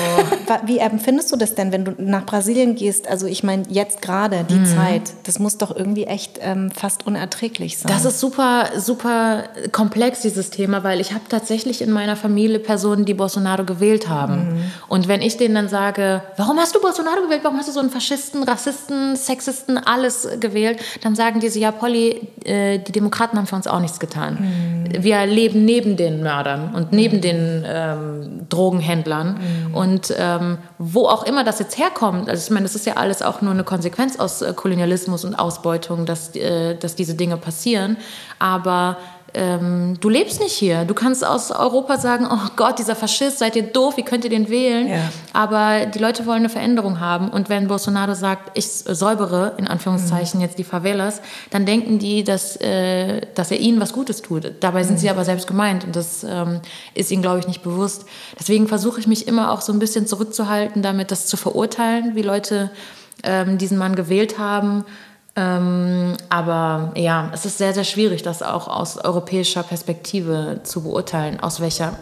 [0.64, 3.08] Wie empfindest du das denn, wenn du nach Brasilien gehst?
[3.08, 4.66] Also ich meine, jetzt gerade die mhm.
[4.66, 7.92] Zeit, das muss doch irgendwie echt ähm, fast unerträglich sein.
[7.92, 13.04] Das ist super, super komplex, dieses Thema, weil ich habe tatsächlich in meiner Familie Personen,
[13.04, 14.54] die Bolsonaro gewählt haben.
[14.54, 14.64] Mhm.
[14.88, 17.40] Und wenn ich denen dann sage, warum hast du Bolsonaro gewählt?
[17.42, 20.80] Warum hast du so einen Faschisten, Rassisten, Sexisten, alles gewählt?
[21.02, 24.00] Dann sagen die so, ja, Polly, sorry, äh, die Demokraten haben für uns auch nichts
[24.00, 24.38] getan.
[24.40, 25.02] Mhm.
[25.02, 27.20] Wir leben neben den Mördern und neben mhm.
[27.20, 29.38] den ähm, Drogenhändlern.
[29.68, 29.74] Mhm.
[29.74, 33.22] Und ähm, wo auch immer das jetzt herkommt, also ich meine, das ist ja alles
[33.22, 37.96] auch nur eine Konsequenz aus äh, Kolonialismus und Ausbeutung, dass, äh, dass diese Dinge passieren.
[38.38, 38.96] Aber
[39.34, 40.84] ähm, du lebst nicht hier.
[40.84, 44.30] Du kannst aus Europa sagen, oh Gott, dieser Faschist, seid ihr doof, wie könnt ihr
[44.30, 44.88] den wählen?
[44.88, 45.10] Ja.
[45.32, 47.28] Aber die Leute wollen eine Veränderung haben.
[47.28, 50.46] Und wenn Bolsonaro sagt, ich säubere, in Anführungszeichen, mhm.
[50.46, 54.52] jetzt die Favelas, dann denken die, dass, äh, dass er ihnen was Gutes tut.
[54.60, 55.00] Dabei sind mhm.
[55.00, 56.60] sie aber selbst gemeint und das ähm,
[56.94, 58.06] ist ihnen, glaube ich, nicht bewusst.
[58.38, 62.22] Deswegen versuche ich mich immer auch so ein bisschen zurückzuhalten, damit das zu verurteilen, wie
[62.22, 62.70] Leute
[63.22, 64.84] ähm, diesen Mann gewählt haben
[65.38, 71.38] ähm, aber ja, es ist sehr, sehr schwierig, das auch aus europäischer Perspektive zu beurteilen,
[71.38, 71.92] aus welcher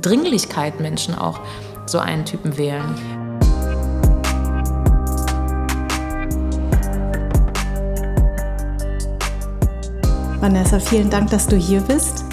[0.00, 1.40] Dringlichkeit Menschen auch
[1.86, 2.84] so einen Typen wählen.
[10.40, 12.24] Vanessa, vielen Dank, dass du hier bist.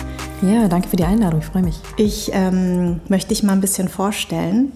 [0.43, 1.79] Ja, danke für die Einladung, ich freue mich.
[1.97, 4.73] Ich ähm, möchte dich mal ein bisschen vorstellen.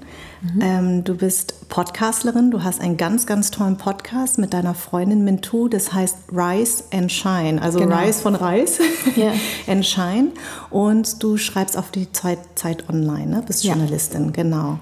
[0.54, 0.62] Mhm.
[0.62, 5.68] Ähm, du bist Podcastlerin, du hast einen ganz, ganz tollen Podcast mit deiner Freundin Mintu,
[5.68, 7.98] das heißt Rise and Shine, also genau.
[7.98, 8.84] Rise von Rise
[9.16, 9.34] yeah.
[9.68, 10.30] and Shine.
[10.70, 13.44] Und du schreibst auf die Zeit, Zeit Online, ne?
[13.46, 13.74] bist ja.
[13.74, 14.80] Journalistin, genau.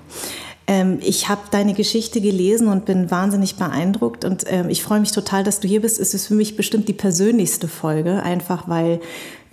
[0.66, 5.12] Ähm, ich habe deine Geschichte gelesen und bin wahnsinnig beeindruckt und ähm, ich freue mich
[5.12, 6.00] total, dass du hier bist.
[6.00, 9.02] Es ist für mich bestimmt die persönlichste Folge, einfach weil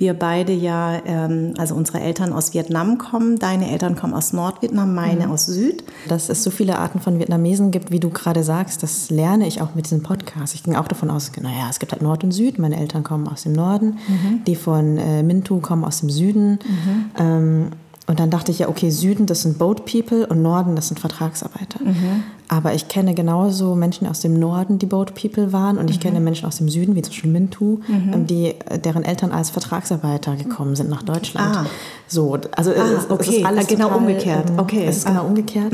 [0.01, 4.95] wir beide ja, ähm, also unsere Eltern aus Vietnam kommen, deine Eltern kommen aus Nordvietnam,
[4.95, 5.33] meine mhm.
[5.33, 5.85] aus Süd.
[6.09, 9.61] Dass es so viele Arten von Vietnamesen gibt, wie du gerade sagst, das lerne ich
[9.61, 10.55] auch mit diesem Podcast.
[10.55, 12.59] Ich ging auch davon aus, naja, es gibt halt Nord und Süd.
[12.59, 14.45] Meine Eltern kommen aus dem Norden, mhm.
[14.47, 16.59] die von äh, Mintu kommen aus dem Süden.
[17.19, 17.73] Mhm.
[18.11, 20.99] Und dann dachte ich ja, okay, Süden, das sind Boat People und Norden, das sind
[20.99, 21.79] Vertragsarbeiter.
[21.81, 22.25] Mhm.
[22.49, 25.79] Aber ich kenne genauso Menschen aus dem Norden, die Boat People waren.
[25.79, 26.03] Und ich mhm.
[26.03, 28.13] kenne Menschen aus dem Süden, wie zum Beispiel Mintu, mhm.
[28.13, 31.57] Ähm, die, äh, deren Eltern als Vertragsarbeiter gekommen sind nach Deutschland.
[31.57, 31.67] Ah.
[32.09, 33.31] So, also ah, es, okay.
[33.31, 34.51] es ist alles genau total, umgekehrt.
[34.51, 34.87] Ähm, okay.
[34.89, 35.27] Es ist genau ah.
[35.29, 35.73] umgekehrt.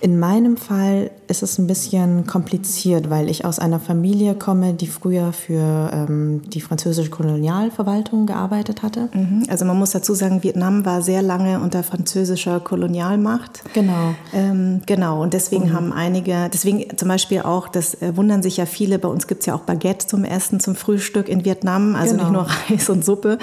[0.00, 4.86] In meinem Fall ist es ein bisschen kompliziert, weil ich aus einer Familie komme, die
[4.86, 9.08] früher für ähm, die französische Kolonialverwaltung gearbeitet hatte.
[9.12, 9.44] Mhm.
[9.48, 13.62] Also man muss dazu sagen, Vietnam war sehr lange unter französischer Kolonialmacht.
[13.74, 14.14] Genau.
[14.32, 15.72] Ähm, genau, und deswegen mhm.
[15.72, 19.40] haben einige, deswegen zum Beispiel auch, das äh, wundern sich ja viele, bei uns gibt
[19.40, 22.24] es ja auch Baguette zum Essen, zum Frühstück in Vietnam, also genau.
[22.24, 23.38] nicht nur Reis und Suppe.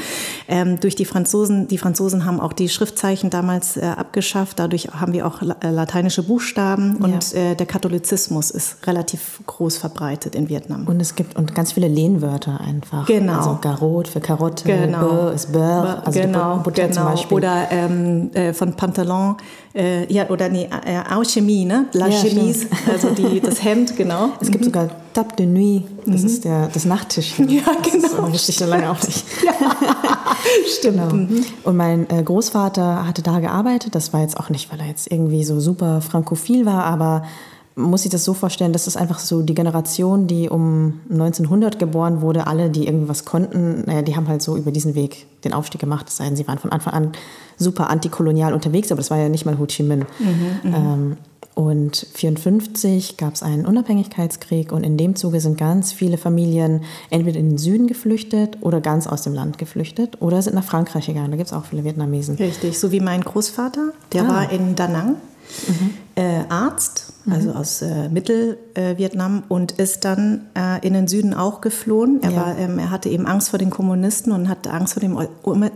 [0.47, 5.11] Ähm, durch die Franzosen, die Franzosen haben auch die Schriftzeichen damals äh, abgeschafft, dadurch haben
[5.11, 7.51] wir auch äh, lateinische Buchstaben Buchstaben und ja.
[7.51, 10.85] äh, der Katholizismus ist relativ groß verbreitet in Vietnam.
[10.85, 13.07] Und es gibt und ganz viele Lehnwörter einfach.
[13.07, 13.37] Genau.
[13.37, 14.99] Also Garot für Karotte, genau.
[14.99, 16.93] Beurre ist Beurre, also genau, Butter genau.
[16.93, 17.37] zum Beispiel.
[17.37, 19.37] Oder ähm, äh, von Pantalon,
[19.75, 21.87] äh, ja, oder nee, äh, Alchemie, ne?
[21.93, 24.29] La ja, Chemise, also die, das Hemd, genau.
[24.39, 24.65] Es gibt mhm.
[24.65, 26.27] sogar Table de Nuit, das mhm.
[26.27, 27.49] ist der, das Nachttischchen.
[27.55, 28.07] Ja, genau.
[28.07, 29.25] Das wusste ich schon lange auch nicht.
[29.45, 29.53] Ja.
[30.77, 31.09] Stimmt.
[31.09, 31.13] Genau.
[31.13, 31.45] Mhm.
[31.63, 33.95] Und mein äh, Großvater hatte da gearbeitet.
[33.95, 37.23] Das war jetzt auch nicht, weil er jetzt irgendwie so super frankophil war, aber
[37.75, 42.21] muss sich das so vorstellen, dass es einfach so die Generation, die um 1900 geboren
[42.21, 45.53] wurde, alle, die irgendwie was konnten, naja, die haben halt so über diesen Weg den
[45.53, 46.07] Aufstieg gemacht.
[46.07, 47.11] Es sei denn, sie waren von Anfang an
[47.57, 50.05] super antikolonial unterwegs, aber das war ja nicht mal Ho Chi Minh.
[50.19, 50.75] Mhm, mhm.
[50.75, 51.17] ähm,
[51.53, 57.39] und 1954 gab es einen Unabhängigkeitskrieg und in dem Zuge sind ganz viele Familien entweder
[57.39, 61.31] in den Süden geflüchtet oder ganz aus dem Land geflüchtet oder sind nach Frankreich gegangen.
[61.31, 62.35] Da gibt es auch viele Vietnamesen.
[62.35, 64.27] Richtig, so wie mein Großvater, der ah.
[64.27, 65.15] war in Da Nang.
[65.67, 65.91] Mhm.
[66.17, 67.57] Äh, Arzt, also mhm.
[67.57, 72.23] aus äh, Mittelvietnam äh, und ist dann äh, in den Süden auch geflohen.
[72.23, 72.37] Er, ja.
[72.37, 75.17] war, ähm, er hatte eben Angst vor den Kommunisten und hatte Angst vor dem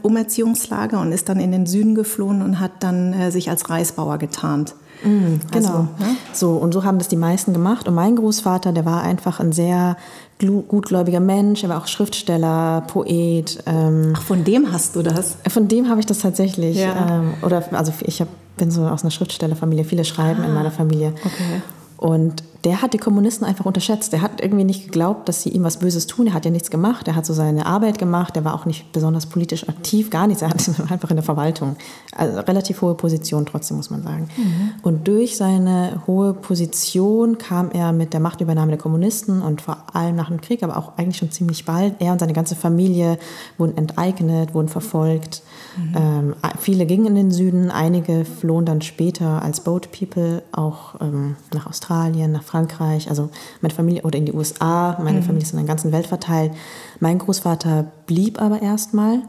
[0.01, 4.17] Umerziehungslager und ist dann in den Süden geflohen und hat dann äh, sich als Reisbauer
[4.17, 4.75] getarnt.
[5.03, 5.69] Mhm, genau.
[5.69, 6.17] Also, ne?
[6.31, 7.89] So, und so haben das die meisten gemacht.
[7.89, 9.97] Und mein Großvater, der war einfach ein sehr
[10.39, 11.63] gutgläubiger Mensch.
[11.63, 13.61] Er war auch Schriftsteller, Poet.
[13.65, 15.37] Ähm, Ach, von dem hast du das?
[15.47, 16.77] Von dem habe ich das tatsächlich.
[16.77, 17.19] Ja.
[17.19, 19.83] Ähm, oder also ich hab, bin so aus einer Schriftstellerfamilie.
[19.83, 21.13] Viele schreiben ah, in meiner Familie.
[21.25, 21.61] Okay.
[21.99, 24.13] Und der hat die Kommunisten einfach unterschätzt.
[24.13, 26.27] Der hat irgendwie nicht geglaubt, dass sie ihm was Böses tun.
[26.27, 27.09] Er hat ja nichts gemacht.
[27.09, 28.37] Er hat so seine Arbeit gemacht.
[28.37, 30.41] Er war auch nicht besonders politisch aktiv, gar nichts.
[30.41, 31.75] Er hat einfach in der Verwaltung.
[32.15, 34.29] Also relativ hohe Position trotzdem, muss man sagen.
[34.37, 34.71] Mhm.
[34.81, 40.15] Und durch seine hohe Position kam er mit der Machtübernahme der Kommunisten und vor allem
[40.15, 41.95] nach dem Krieg, aber auch eigentlich schon ziemlich bald.
[41.99, 43.19] Er und seine ganze Familie
[43.57, 45.41] wurden enteignet, wurden verfolgt.
[45.77, 45.95] Mhm.
[45.95, 51.35] Ähm, viele gingen in den Süden, einige flohen dann später als Boat People auch ähm,
[51.53, 53.29] nach Australien, nach Frankreich, also
[53.61, 54.97] meine Familie oder in die USA.
[55.03, 55.23] Meine mhm.
[55.23, 56.51] Familie ist in der ganzen Welt verteilt.
[56.99, 59.21] Mein Großvater blieb aber erstmal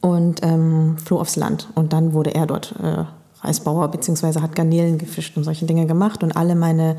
[0.00, 1.68] und ähm, floh aufs Land.
[1.74, 3.04] Und dann wurde er dort äh,
[3.40, 6.22] Reisbauer beziehungsweise hat Garnelen gefischt und solche Dinge gemacht.
[6.22, 6.96] Und alle meine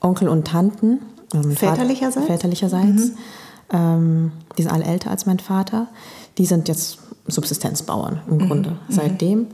[0.00, 1.00] Onkel und Tanten,
[1.34, 3.16] ähm, väterlicherseits, väterlicherseits mhm.
[3.72, 5.88] ähm, die sind alle älter als mein Vater,
[6.38, 8.48] die sind jetzt Subsistenzbauern im mhm.
[8.48, 8.76] Grunde mhm.
[8.88, 9.46] seitdem.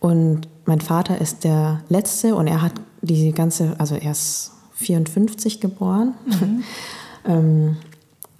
[0.00, 5.60] Und mein Vater ist der Letzte und er hat die ganze, also er ist 54
[5.60, 6.14] geboren.
[6.26, 6.64] Mhm.
[7.26, 7.76] ähm,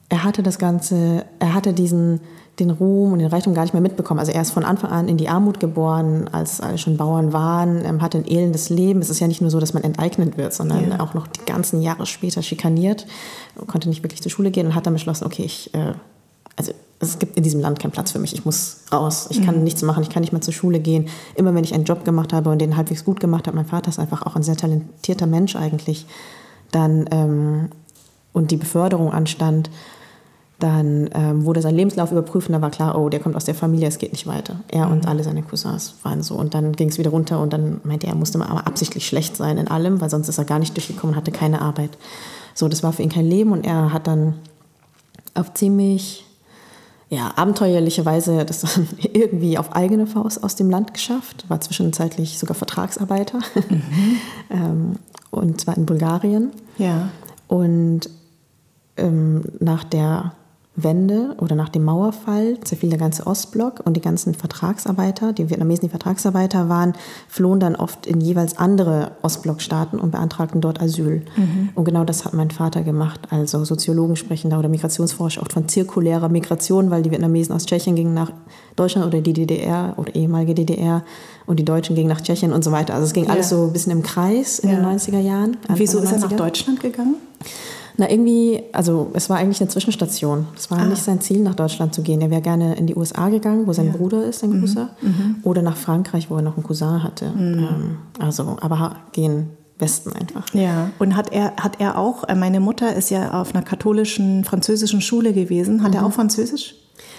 [0.09, 2.21] er hatte das Ganze, er hatte diesen,
[2.59, 4.21] den Ruhm und den Reichtum gar nicht mehr mitbekommen.
[4.21, 7.85] Also er ist von Anfang an in die Armut geboren, als alle schon Bauern waren,
[7.85, 9.01] ähm, hatte ein elendes Leben.
[9.01, 11.01] Es ist ja nicht nur so, dass man enteignet wird, sondern ja.
[11.01, 13.07] auch noch die ganzen Jahre später schikaniert,
[13.67, 15.95] konnte nicht wirklich zur Schule gehen und hat dann beschlossen, okay, ich, äh,
[16.57, 18.33] also es gibt in diesem Land keinen Platz für mich.
[18.33, 19.27] Ich muss raus.
[19.31, 19.65] Ich kann mhm.
[19.65, 20.03] nichts machen.
[20.03, 21.09] Ich kann nicht mehr zur Schule gehen.
[21.35, 23.89] Immer wenn ich einen Job gemacht habe und den halbwegs gut gemacht habe, mein Vater
[23.89, 26.07] ist einfach auch ein sehr talentierter Mensch eigentlich,
[26.71, 27.69] dann ähm,
[28.33, 29.71] und die Beförderung anstand,
[30.59, 33.55] dann ähm, wurde sein Lebenslauf überprüft und da war klar, oh, der kommt aus der
[33.55, 34.61] Familie, es geht nicht weiter.
[34.69, 34.93] Er mhm.
[34.93, 36.35] und alle seine Cousins waren so.
[36.37, 39.37] Und dann ging es wieder runter und dann meinte er, er musste mal absichtlich schlecht
[39.37, 41.91] sein in allem, weil sonst ist er gar nicht durchgekommen und hatte keine Arbeit.
[42.55, 44.35] So, das war für ihn kein Leben und er hat dann
[45.35, 46.24] auf ziemlich
[47.15, 52.55] ja, abenteuerlicherweise das dann irgendwie auf eigene Faust aus dem Land geschafft, war zwischenzeitlich sogar
[52.55, 53.83] Vertragsarbeiter mhm.
[54.51, 54.97] ähm,
[55.31, 56.51] und zwar in Bulgarien.
[56.79, 57.11] Ja.
[57.49, 58.11] Und
[58.97, 60.33] ähm, nach der
[60.77, 65.83] Wende oder nach dem Mauerfall zerfiel der ganze Ostblock und die ganzen Vertragsarbeiter, die Vietnamesen,
[65.83, 66.95] die Vertragsarbeiter waren,
[67.29, 71.23] flohen dann oft in jeweils andere Ostblockstaaten und beantragten dort Asyl.
[71.37, 71.69] Mhm.
[71.77, 73.21] Und genau das hat mein Vater gemacht.
[73.31, 77.95] Also Soziologen sprechen da oder Migrationsforscher oft von zirkulärer Migration, weil die Vietnamesen aus Tschechien
[77.95, 78.33] gingen nach
[78.75, 81.05] Deutschland oder die DDR oder ehemalige DDR
[81.47, 82.95] und die Deutschen gingen nach Tschechien und so weiter.
[82.95, 83.31] Also es ging ja.
[83.31, 84.77] alles so ein bisschen im Kreis in ja.
[84.77, 85.57] den 90er Jahren.
[85.69, 87.15] Wieso ist er nach Deutschland gegangen?
[87.97, 90.49] Na, irgendwie, also es war eigentlich eine Zwischenstation.
[90.57, 90.85] Es war ah.
[90.85, 92.21] nicht sein Ziel, nach Deutschland zu gehen.
[92.21, 93.93] Er wäre gerne in die USA gegangen, wo sein ja.
[93.93, 94.61] Bruder ist, ein mhm.
[94.61, 95.37] großer, mhm.
[95.45, 97.31] oder nach Frankreich, wo er noch einen Cousin hatte.
[97.31, 97.59] Mhm.
[97.59, 100.53] Ähm, also, aber gehen Westen einfach.
[100.55, 104.45] Ja, und hat er, hat er auch, äh, meine Mutter ist ja auf einer katholischen
[104.45, 105.83] französischen Schule gewesen.
[105.83, 105.99] Hat mhm.
[105.99, 106.77] er auch Französisch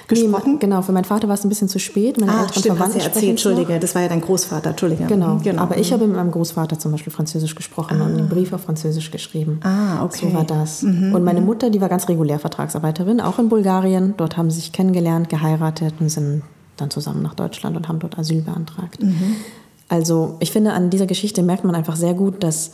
[0.07, 0.53] gesprochen?
[0.53, 2.17] Nee, genau, für meinen Vater war es ein bisschen zu spät.
[2.19, 5.05] Meine ah, Eltern stimmt, Verwandten hast erzählt, Entschuldige, das war ja dein Großvater, Entschuldige.
[5.05, 5.61] Genau, genau.
[5.61, 5.93] aber ich mhm.
[5.95, 8.05] habe mit meinem Großvater zum Beispiel Französisch gesprochen ah.
[8.05, 9.59] und einen Brief auf Französisch geschrieben.
[9.63, 10.27] Ah, okay.
[10.27, 10.81] So war das.
[10.81, 11.13] Mhm.
[11.13, 11.47] Und meine mhm.
[11.47, 14.13] Mutter, die war ganz regulär Vertragsarbeiterin, auch in Bulgarien.
[14.17, 16.43] Dort haben sie sich kennengelernt, geheiratet und sind
[16.77, 19.01] dann zusammen nach Deutschland und haben dort Asyl beantragt.
[19.01, 19.35] Mhm.
[19.87, 22.71] Also ich finde, an dieser Geschichte merkt man einfach sehr gut, dass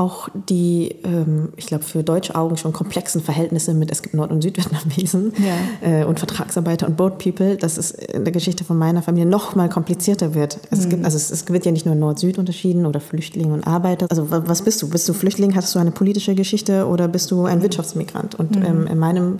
[0.00, 4.30] auch die, ähm, ich glaube, für deutsche Augen schon komplexen Verhältnisse mit, es gibt Nord-
[4.30, 5.34] und Südvietnamesen
[5.82, 6.00] ja.
[6.00, 9.54] äh, und Vertragsarbeiter und Boat People, dass es in der Geschichte von meiner Familie noch
[9.56, 10.58] mal komplizierter wird.
[10.70, 10.90] Es, mhm.
[10.90, 14.06] gibt, also es, es, wird ja nicht nur Nord-Süd unterschieden oder Flüchtlinge und Arbeiter.
[14.08, 14.88] Also was bist du?
[14.88, 15.54] Bist du Flüchtling?
[15.54, 17.62] Hast du eine politische Geschichte oder bist du ein mhm.
[17.62, 18.36] Wirtschaftsmigrant?
[18.36, 18.64] Und mhm.
[18.64, 19.38] ähm, in meinem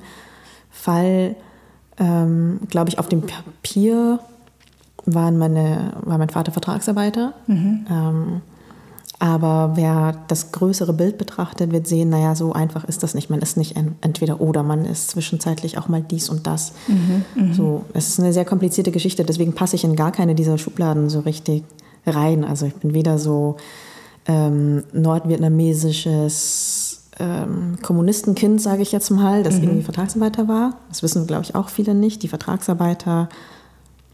[0.70, 1.36] Fall,
[1.98, 4.20] ähm, glaube ich, auf dem Papier
[5.06, 7.32] waren meine, war mein Vater Vertragsarbeiter.
[7.46, 8.42] Mhm.
[9.22, 13.28] Aber wer das größere Bild betrachtet, wird sehen, naja, so einfach ist das nicht.
[13.28, 16.72] Man ist nicht entweder oder, man ist zwischenzeitlich auch mal dies und das.
[16.88, 20.34] Mhm, mhm, so, es ist eine sehr komplizierte Geschichte, deswegen passe ich in gar keine
[20.34, 21.64] dieser Schubladen so richtig
[22.06, 22.44] rein.
[22.44, 23.56] Also ich bin weder so
[24.26, 29.64] ähm, nordvietnamesisches ähm, Kommunistenkind, sage ich jetzt mal, das mhm.
[29.64, 30.78] irgendwie Vertragsarbeiter war.
[30.88, 32.22] Das wissen, glaube ich, auch viele nicht.
[32.22, 33.28] Die Vertragsarbeiter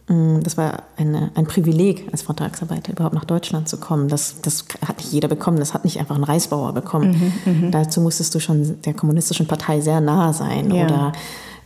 [0.09, 4.07] das war eine, ein Privileg, als Vertragsarbeiter überhaupt nach Deutschland zu kommen.
[4.09, 7.33] Das, das hat nicht jeder bekommen, das hat nicht einfach ein Reisbauer bekommen.
[7.45, 10.85] Mhm, mhm, Dazu musstest du schon der kommunistischen Partei sehr nahe sein ja.
[10.85, 11.13] oder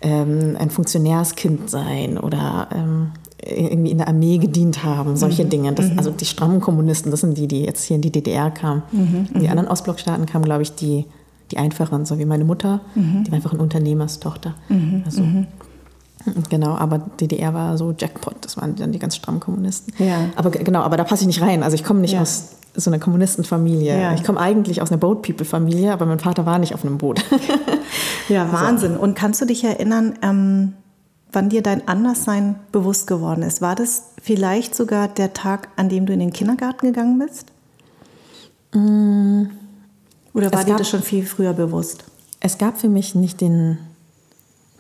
[0.01, 3.11] ähm, ein Funktionärskind sein oder ähm,
[3.45, 5.73] irgendwie in der Armee gedient haben, solche mhm, Dinge.
[5.75, 5.99] Das, mhm.
[5.99, 8.83] also die strammen Kommunisten, das sind die, die jetzt hier in die DDR kamen.
[8.91, 9.51] Mhm, in die mhm.
[9.51, 11.05] anderen Ostblockstaaten kamen, glaube ich, die,
[11.51, 14.55] die einfachen, so wie meine Mutter, die war einfach eine Unternehmerstochter.
[15.05, 15.23] Also,
[16.51, 19.95] Genau, aber DDR war so Jackpot, das waren dann die ganz strammen Kommunisten.
[19.99, 20.27] Ja.
[20.37, 21.63] Aber genau, aber da passe ich nicht rein.
[21.63, 22.21] Also ich komme nicht ja.
[22.21, 23.99] aus so einer Kommunistenfamilie.
[23.99, 24.15] Ja.
[24.15, 26.99] Ich komme eigentlich aus einer Boat People Familie, aber mein Vater war nicht auf einem
[26.99, 27.25] Boot.
[28.29, 28.97] ja, Wahnsinn.
[28.97, 30.75] Und kannst du dich erinnern, ähm,
[31.33, 33.63] wann dir dein Anderssein bewusst geworden ist?
[33.63, 37.47] War das vielleicht sogar der Tag, an dem du in den Kindergarten gegangen bist?
[38.75, 39.47] Mm.
[40.33, 42.05] Oder war dir das schon viel früher bewusst?
[42.39, 43.79] Es gab für mich nicht den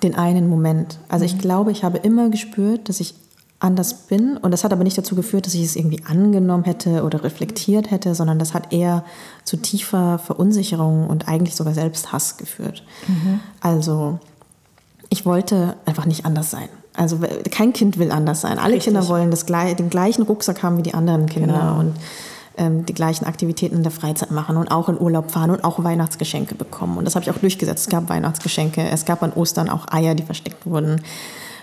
[0.02, 0.98] den einen Moment.
[1.08, 1.40] Also ich mhm.
[1.40, 3.14] glaube, ich habe immer gespürt, dass ich
[3.60, 4.38] anders bin.
[4.38, 7.90] Und das hat aber nicht dazu geführt, dass ich es irgendwie angenommen hätte oder reflektiert
[7.90, 9.04] hätte, sondern das hat eher
[9.44, 12.82] zu tiefer Verunsicherung und eigentlich sogar Selbsthass geführt.
[13.06, 13.40] Mhm.
[13.60, 14.18] Also
[15.10, 16.68] ich wollte einfach nicht anders sein.
[16.94, 17.18] Also
[17.50, 18.58] kein Kind will anders sein.
[18.58, 18.92] Alle Richtig.
[18.92, 21.58] Kinder wollen das, den gleichen Rucksack haben wie die anderen Kinder.
[21.58, 21.80] Genau.
[21.80, 21.94] Und
[22.56, 25.82] ähm, die gleichen Aktivitäten in der Freizeit machen und auch in Urlaub fahren und auch
[25.82, 26.98] Weihnachtsgeschenke bekommen.
[26.98, 27.86] Und das habe ich auch durchgesetzt.
[27.86, 31.00] Es gab Weihnachtsgeschenke, es gab an Ostern auch Eier, die versteckt wurden.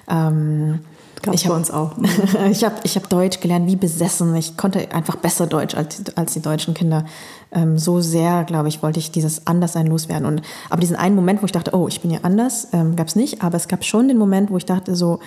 [0.10, 0.80] Ähm,
[1.22, 1.94] Gab ich bei uns auch.
[2.52, 4.36] ich habe ich hab Deutsch gelernt, wie besessen.
[4.36, 7.06] Ich konnte einfach besser Deutsch als, als die deutschen Kinder.
[7.52, 10.28] Ähm, so sehr, glaube ich, wollte ich dieses Anderssein loswerden.
[10.28, 13.08] Und, aber diesen einen Moment, wo ich dachte, oh, ich bin ja anders, ähm, gab
[13.08, 13.42] es nicht.
[13.42, 15.20] Aber es gab schon den Moment, wo ich dachte so,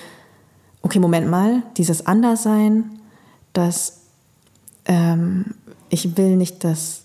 [0.82, 2.84] okay, Moment mal, dieses Anderssein,
[3.52, 3.99] das
[4.90, 5.46] ähm,
[5.88, 7.02] ich will nicht, dass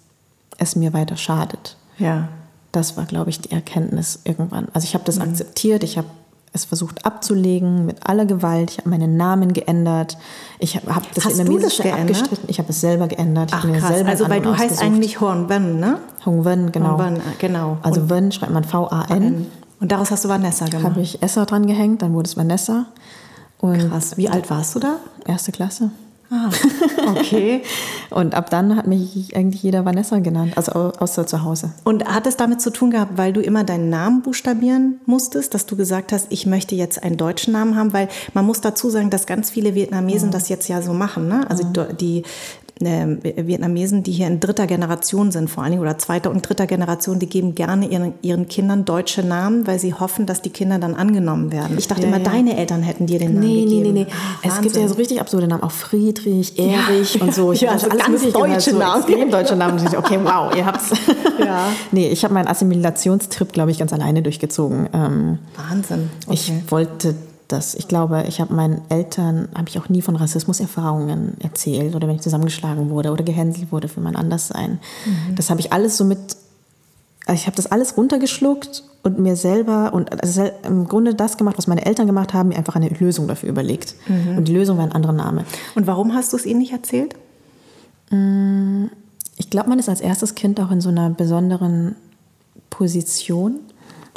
[0.57, 1.77] es mir weiter schadet.
[1.99, 2.27] Ja.
[2.71, 4.67] Das war, glaube ich, die Erkenntnis irgendwann.
[4.73, 5.21] Also ich habe das mhm.
[5.23, 6.07] akzeptiert, ich habe
[6.51, 8.71] es versucht abzulegen mit aller Gewalt.
[8.71, 10.17] Ich habe meinen Namen geändert.
[10.57, 12.45] Ich habe hab das Hast Vietnamesische abgestritten.
[12.47, 13.51] Ich habe es selber geändert.
[13.53, 14.03] Ach, krass.
[14.05, 14.71] also weil du ausgesucht.
[14.71, 15.99] heißt eigentlich Horn Wen, ne?
[16.25, 16.97] Hong Wen, genau.
[16.97, 17.77] Hong Wen, genau.
[17.81, 19.47] Also Wen schreibt man V-A-N.
[19.81, 20.85] Und daraus hast du Vanessa gemacht?
[20.85, 22.85] Habe ich Esser dran gehängt, dann wurde es Vanessa.
[23.59, 24.15] Und Krass.
[24.15, 24.95] Wie alt warst du da?
[25.25, 25.91] Erste Klasse.
[26.31, 26.49] Ah,
[27.11, 27.61] okay.
[28.09, 31.71] und ab dann hat mich eigentlich jeder Vanessa genannt, also außer zu Hause.
[31.83, 35.65] Und hat es damit zu tun gehabt, weil du immer deinen Namen buchstabieren musstest, dass
[35.65, 37.93] du gesagt hast, ich möchte jetzt einen deutschen Namen haben?
[37.93, 40.33] Weil man muss dazu sagen, dass ganz viele Vietnamesen mhm.
[40.33, 41.27] das jetzt ja so machen.
[41.27, 41.45] Ne?
[41.49, 41.97] Also mhm.
[41.97, 42.23] die
[42.81, 46.67] äh, Vietnamesen, die hier in dritter Generation sind, vor allen Dingen, oder zweiter und dritter
[46.67, 50.77] Generation, die geben gerne ihren, ihren Kindern deutsche Namen, weil sie hoffen, dass die Kinder
[50.79, 51.77] dann angenommen werden.
[51.77, 52.23] Ich dachte Ja, immer, ja.
[52.23, 53.93] deine Eltern hätten dir den Namen Nee, nee, gegeben.
[53.93, 54.07] nee, nee.
[54.11, 57.51] Ah, Es gibt ja so richtig absurde Namen, auch Friedrich, Erich Ja, und so.
[57.53, 59.03] Ich ja, hab das so alles ganz deutsche so Namen.
[59.03, 59.87] Extrem deutsche Namen.
[59.95, 60.91] Okay, wow, ihr habt's.
[61.39, 61.67] Ja.
[61.91, 64.87] Nee, ich habe meinen Assimilationstrip, glaube ich, ganz alleine durchgezogen.
[64.93, 66.09] Ähm, Wahnsinn.
[66.31, 67.13] Ich wollte
[67.47, 67.75] das.
[67.75, 72.15] Ich glaube, ich habe meinen Eltern, habe ich auch nie von Rassismuserfahrungen erzählt oder wenn
[72.15, 74.79] ich zusammengeschlagen wurde oder gehänselt wurde für mein Anderssein.
[75.35, 76.19] Das habe ich alles so mit,
[77.25, 81.57] also ich habe das alles runtergeschluckt und mir selber und also im Grunde das gemacht,
[81.57, 83.95] was meine Eltern gemacht haben, mir einfach eine Lösung dafür überlegt.
[84.35, 85.45] Und die Lösung war ein anderer Name.
[85.75, 87.15] Und warum hast du es ihnen nicht erzählt?
[89.37, 91.95] Ich glaube, man ist als erstes Kind auch in so einer besonderen
[92.69, 93.59] Position,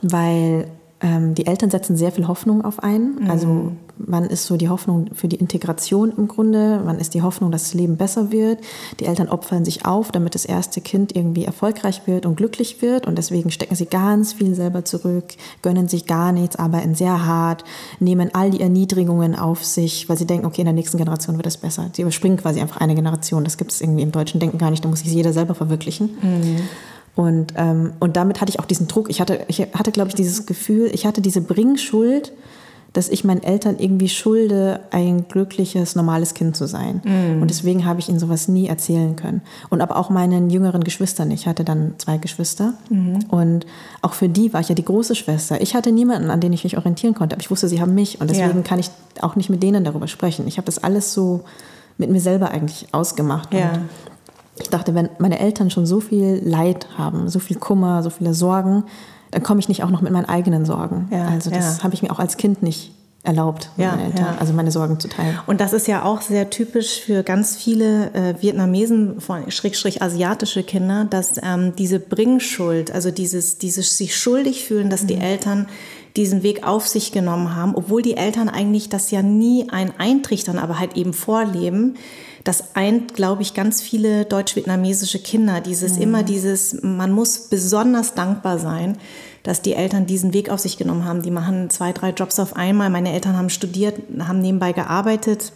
[0.02, 0.68] weil
[1.00, 3.30] ähm, die Eltern setzen sehr viel Hoffnung auf einen.
[3.30, 7.52] Also man ist so die Hoffnung für die Integration im Grunde, man ist die Hoffnung,
[7.52, 8.58] dass das Leben besser wird.
[8.98, 13.06] Die Eltern opfern sich auf, damit das erste Kind irgendwie erfolgreich wird und glücklich wird.
[13.06, 17.64] Und deswegen stecken sie ganz viel selber zurück, gönnen sich gar nichts, arbeiten sehr hart,
[18.00, 21.46] nehmen all die Erniedrigungen auf sich, weil sie denken, okay, in der nächsten Generation wird
[21.46, 21.90] es besser.
[21.92, 23.44] Sie überspringen quasi einfach eine Generation.
[23.44, 26.10] Das gibt es irgendwie im deutschen Denken gar nicht, da muss sich jeder selber verwirklichen.
[27.18, 29.10] Und, ähm, und damit hatte ich auch diesen Druck.
[29.10, 32.32] Ich hatte, ich hatte, glaube ich, dieses Gefühl, ich hatte diese Bringschuld,
[32.92, 37.02] dass ich meinen Eltern irgendwie schulde, ein glückliches, normales Kind zu sein.
[37.40, 39.42] Und deswegen habe ich ihnen sowas nie erzählen können.
[39.68, 41.32] Und aber auch meinen jüngeren Geschwistern.
[41.32, 42.74] Ich hatte dann zwei Geschwister.
[43.28, 43.66] Und
[44.00, 45.60] auch für die war ich ja die große Schwester.
[45.60, 47.34] Ich hatte niemanden, an den ich mich orientieren konnte.
[47.34, 48.20] Aber ich wusste, sie haben mich.
[48.20, 48.62] Und deswegen Ja.
[48.62, 48.90] kann ich
[49.22, 50.46] auch nicht mit denen darüber sprechen.
[50.46, 51.40] Ich habe das alles so
[51.98, 53.52] mit mir selber eigentlich ausgemacht.
[53.52, 53.72] Ja.
[53.72, 53.80] Und
[54.60, 58.34] ich dachte, wenn meine Eltern schon so viel Leid haben, so viel Kummer, so viele
[58.34, 58.84] Sorgen,
[59.30, 61.08] dann komme ich nicht auch noch mit meinen eigenen Sorgen.
[61.10, 61.84] Ja, also das ja.
[61.84, 62.92] habe ich mir auch als Kind nicht
[63.24, 65.38] erlaubt, Ja, meinen Eltern, also meine Sorgen zu teilen.
[65.46, 70.62] Und das ist ja auch sehr typisch für ganz viele äh, Vietnamesen, vor- Schrägstrich asiatische
[70.62, 75.66] Kinder, dass ähm, diese Bringschuld, also dieses, dieses sich schuldig fühlen, dass die Eltern
[76.16, 80.58] diesen Weg auf sich genommen haben, obwohl die Eltern eigentlich das ja nie ein eintrichtern,
[80.58, 81.96] aber halt eben vorleben.
[82.44, 85.60] Das eint, glaube ich, ganz viele deutsch-vietnamesische Kinder.
[85.60, 88.96] Dieses immer dieses, man muss besonders dankbar sein,
[89.42, 91.22] dass die Eltern diesen Weg auf sich genommen haben.
[91.22, 92.90] Die machen zwei, drei Jobs auf einmal.
[92.90, 95.52] Meine Eltern haben studiert, haben nebenbei gearbeitet.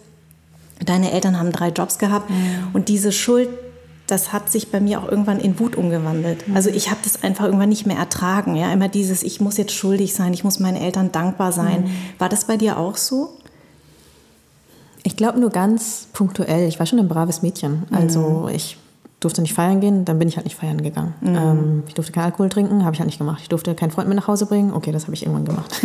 [0.84, 2.30] Deine Eltern haben drei Jobs gehabt.
[2.72, 3.48] Und diese Schuld,
[4.06, 6.44] das hat sich bei mir auch irgendwann in Wut umgewandelt.
[6.54, 8.56] Also ich habe das einfach irgendwann nicht mehr ertragen.
[8.56, 11.90] Ja, immer dieses, ich muss jetzt schuldig sein, ich muss meinen Eltern dankbar sein.
[12.18, 13.38] War das bei dir auch so?
[15.04, 16.68] Ich glaube nur ganz punktuell.
[16.68, 17.84] Ich war schon ein braves Mädchen.
[17.90, 18.76] Also ich
[19.20, 21.14] durfte nicht feiern gehen, dann bin ich halt nicht feiern gegangen.
[21.24, 23.38] Ähm, ich durfte keinen Alkohol trinken, habe ich halt nicht gemacht.
[23.42, 25.72] Ich durfte keinen Freund mit nach Hause bringen, okay, das habe ich irgendwann gemacht.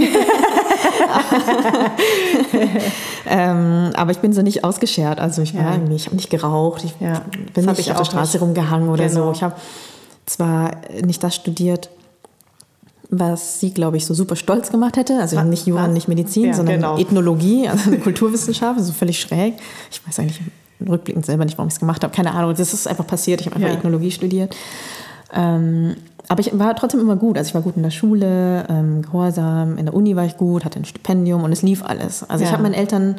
[3.27, 5.19] ähm, aber ich bin so nicht ausgeschert.
[5.19, 5.71] Also ich war Ja.
[5.73, 7.21] irgendwie, ich habe nicht geraucht, ich Ja,
[7.53, 8.41] bin das nicht ich auf der Straße nicht.
[8.41, 9.25] rumgehangen oder Genau.
[9.27, 9.31] so.
[9.31, 9.55] Ich habe
[10.25, 10.71] zwar
[11.03, 11.89] nicht das studiert,
[13.09, 15.19] was sie, glaube ich, so super stolz gemacht hätte.
[15.19, 16.97] Also nicht Jura, nicht Medizin, Ja, sondern genau.
[16.97, 19.53] Ethnologie, also eine Kulturwissenschaft, also völlig schräg.
[19.91, 20.41] Ich weiß eigentlich
[20.87, 22.13] rückblickend selber nicht, warum ich es gemacht habe.
[22.13, 23.39] Keine Ahnung, das ist einfach passiert.
[23.41, 23.75] Ich habe einfach Ja.
[23.75, 24.55] Ethnologie studiert.
[25.33, 25.95] Ähm,
[26.27, 27.37] aber ich war trotzdem immer gut.
[27.37, 30.65] Also ich war gut in der Schule, ähm, gehorsam, in der Uni war ich gut,
[30.65, 32.23] hatte ein Stipendium und es lief alles.
[32.29, 32.53] Also ich Ja.
[32.53, 33.15] habe meinen Eltern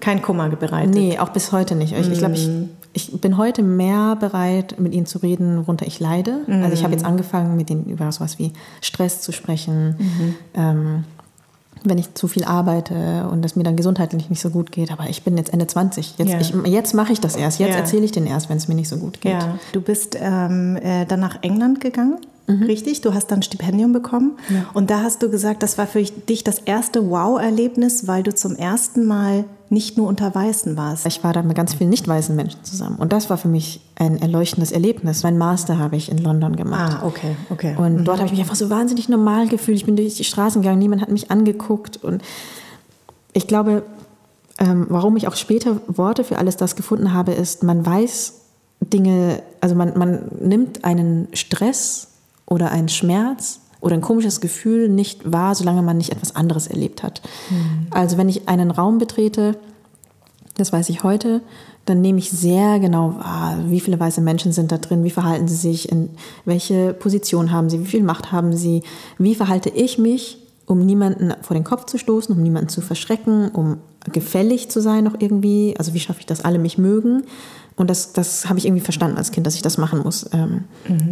[0.00, 0.94] Kein Kummer bereitet.
[0.94, 1.92] Nee, auch bis heute nicht.
[1.96, 2.70] Ich, ich glaube, ich, Mhm.
[2.92, 6.40] ich bin heute mehr bereit, mit ihnen zu reden, worunter ich leide.
[6.48, 6.92] Also ich habe Mhm.
[6.98, 9.96] jetzt angefangen, mit ihnen über sowas wie Stress zu sprechen.
[9.98, 10.34] Mhm.
[10.54, 11.04] Ähm,
[11.82, 14.92] wenn ich zu viel arbeite und es mir dann gesundheitlich nicht so gut geht.
[14.92, 16.16] Aber ich bin jetzt Ende 20.
[16.18, 16.38] Jetzt, Ja.
[16.38, 17.58] ich, jetzt mache ich das erst.
[17.58, 17.76] Jetzt Ja.
[17.76, 19.32] erzähle ich denen erst, wenn es mir nicht so gut geht.
[19.32, 23.00] Ja, du bist ähm, äh, dann nach England gegangen, richtig?
[23.00, 24.32] Du hast dann ein Stipendium bekommen.
[24.74, 28.56] Und da hast du gesagt, das war für dich das erste Wow-Erlebnis, weil du zum
[28.56, 31.06] ersten Mal nicht nur unter Weißen warst.
[31.06, 32.96] Ich war da mit ganz vielen nicht weißen Menschen zusammen.
[32.96, 35.22] Und das war für mich ein erleuchtendes Erlebnis.
[35.22, 36.98] Mein Master habe ich in London gemacht.
[37.00, 37.76] Ah, okay, okay.
[37.76, 39.76] Und dort habe ich mich einfach so wahnsinnig normal gefühlt.
[39.76, 42.02] Ich bin durch die Straßen gegangen, niemand hat mich angeguckt.
[42.02, 42.20] Und
[43.32, 43.84] ich glaube,
[44.58, 48.40] ähm, warum ich auch später Worte für alles das gefunden habe, ist, man weiß
[48.80, 52.08] Dinge, also man, man nimmt einen Stress
[52.50, 57.02] oder einen Schmerz oder ein komisches Gefühl nicht wahr, solange man nicht etwas anderes erlebt
[57.02, 57.22] hat.
[57.90, 59.56] Also wenn ich einen Raum betrete,
[60.56, 61.40] das weiß ich heute,
[61.86, 65.48] dann nehme ich sehr genau wahr, wie viele weiße Menschen sind da drin, wie verhalten
[65.48, 66.10] sie sich, in
[66.44, 68.82] welche Position haben sie, wie viel Macht haben sie,
[69.16, 73.48] wie verhalte ich mich, um niemanden vor den Kopf zu stoßen, um niemanden zu verschrecken,
[73.48, 73.78] um
[74.12, 77.24] gefällig zu sein noch irgendwie, also wie schaffe ich das, alle mich mögen.
[77.76, 80.26] Und das, das habe ich irgendwie verstanden als Kind, dass ich das machen muss.
[80.32, 80.64] Ähm,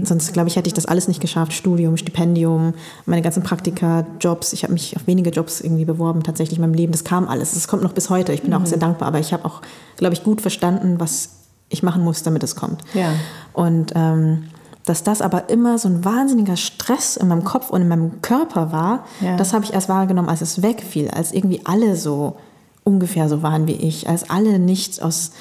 [0.05, 1.53] Sonst, glaube ich, hätte ich das alles nicht geschafft.
[1.55, 2.75] Studium, Stipendium,
[3.07, 4.53] meine ganzen Praktika, Jobs.
[4.53, 6.92] Ich habe mich auf wenige Jobs irgendwie beworben, tatsächlich in meinem Leben.
[6.92, 7.55] Das kam alles.
[7.55, 8.33] Das kommt noch bis heute.
[8.33, 9.09] Ich bin auch sehr dankbar.
[9.09, 9.62] Aber ich habe auch,
[9.97, 11.31] glaube ich, gut verstanden, was
[11.71, 12.83] ich machen muss, damit es kommt.
[12.94, 13.12] Ja.
[13.55, 14.44] Und ähm,
[14.85, 18.73] dass das aber immer so ein wahnsinniger Stress in meinem Kopf und in meinem Körper
[18.73, 19.37] war, Ja.
[19.37, 22.37] das habe ich erst wahrgenommen, als es wegfiel, als irgendwie alle so
[22.85, 25.33] ungefähr so waren wie ich, als alle nicht aus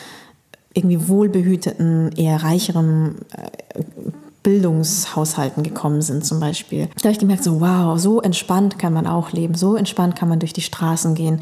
[0.78, 3.82] irgendwie wohlbehüteten, eher reicherem äh,
[4.44, 6.88] Bildungshaushalten gekommen sind zum Beispiel.
[6.98, 10.30] Da habe ich gemerkt, so wow, so entspannt kann man auch leben, so entspannt kann
[10.30, 11.42] man durch die Straßen gehen,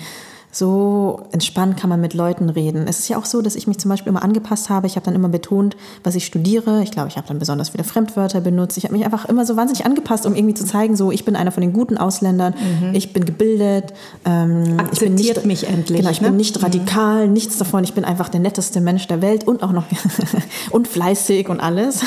[0.55, 2.85] so entspannt kann man mit Leuten reden.
[2.87, 4.87] Es ist ja auch so, dass ich mich zum Beispiel immer angepasst habe.
[4.87, 6.81] Ich habe dann immer betont, was ich studiere.
[6.81, 8.77] Ich glaube, ich habe dann besonders viele Fremdwörter benutzt.
[8.77, 11.35] Ich habe mich einfach immer so wahnsinnig angepasst, um irgendwie zu zeigen, so ich bin
[11.35, 12.53] einer von den guten Ausländern,
[12.93, 13.93] ich bin gebildet.
[14.23, 16.29] Ähm, ich bin nicht, mich endlich, Genau, ich ne?
[16.29, 17.83] bin nicht radikal, nichts davon.
[17.83, 19.83] Ich bin einfach der netteste Mensch der Welt und auch noch
[20.71, 22.01] und fleißig und alles.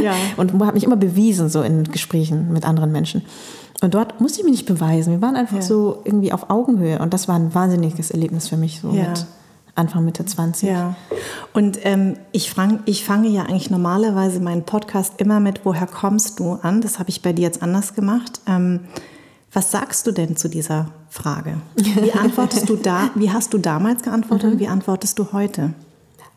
[0.00, 0.14] Ja.
[0.36, 3.22] Und habe mich immer bewiesen, so in Gesprächen mit anderen Menschen.
[3.80, 5.12] Und dort musste ich mich nicht beweisen.
[5.12, 5.62] Wir waren einfach Ja.
[5.62, 6.98] so irgendwie auf Augenhöhe.
[6.98, 9.10] Und das war ein wahnsinniges Erlebnis für mich, so Ja.
[9.10, 9.26] mit
[9.76, 10.68] Anfang, Mitte 20.
[10.68, 10.96] Ja,
[11.52, 16.40] und ähm, ich, fang, ich fange ja eigentlich normalerweise meinen Podcast immer mit Woher kommst
[16.40, 16.80] du an?
[16.80, 18.40] Das habe ich bei dir jetzt anders gemacht.
[18.48, 18.80] Ähm,
[19.52, 21.58] was sagst du denn zu dieser Frage?
[21.76, 23.10] Wie antwortest du da?
[23.14, 25.74] Wie hast du damals geantwortet und wie antwortest du heute?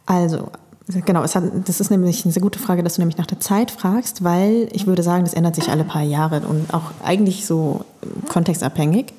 [0.05, 0.49] Also,
[1.05, 3.71] genau, hat, das ist nämlich eine sehr gute Frage, dass du nämlich nach der Zeit
[3.71, 7.85] fragst, weil ich würde sagen, das ändert sich alle paar Jahre und auch eigentlich so
[8.29, 9.13] kontextabhängig.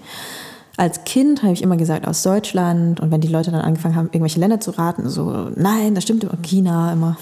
[0.78, 4.06] Als Kind habe ich immer gesagt, aus Deutschland und wenn die Leute dann angefangen haben,
[4.06, 7.18] irgendwelche Länder zu raten, so, nein, das stimmt immer, China immer.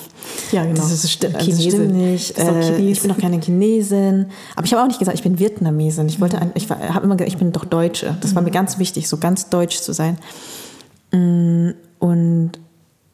[0.53, 0.77] Ja, genau.
[0.77, 2.39] Das, ist, das stimmt nicht.
[2.39, 4.27] Doch Äh, ich bin doch keine Chinesin.
[4.55, 6.07] Aber ich habe auch nicht gesagt, ich bin Vietnamesin.
[6.07, 8.17] Ich wollte, ich habe immer gesagt, ich bin doch Deutsche.
[8.21, 10.17] Das war mir ganz wichtig, so ganz deutsch zu sein.
[11.13, 12.53] Mm, Und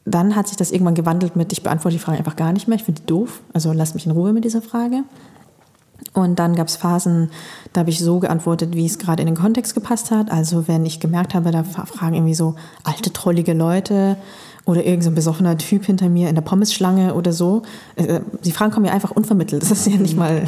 [0.07, 2.77] dann hat sich das irgendwann gewandelt mit, ich beantworte die Frage einfach gar nicht mehr,
[2.77, 5.03] ich finde die doof, also lasst mich in Ruhe mit dieser Frage.
[6.13, 7.31] Und dann gab es Phasen,
[7.73, 10.31] da habe ich so geantwortet, wie es gerade in den Kontext gepasst hat.
[10.31, 12.55] Also wenn ich gemerkt habe, da fra- fragen irgendwie so
[12.85, 14.17] alte, trollige Leute
[14.65, 17.63] oder irgend so besoffener Typ hinter mir in der Pommesschlange oder so.
[17.97, 19.63] Äh, Die Fragen kommen ja einfach unvermittelt.
[19.63, 20.43] Das ist ja nicht mal,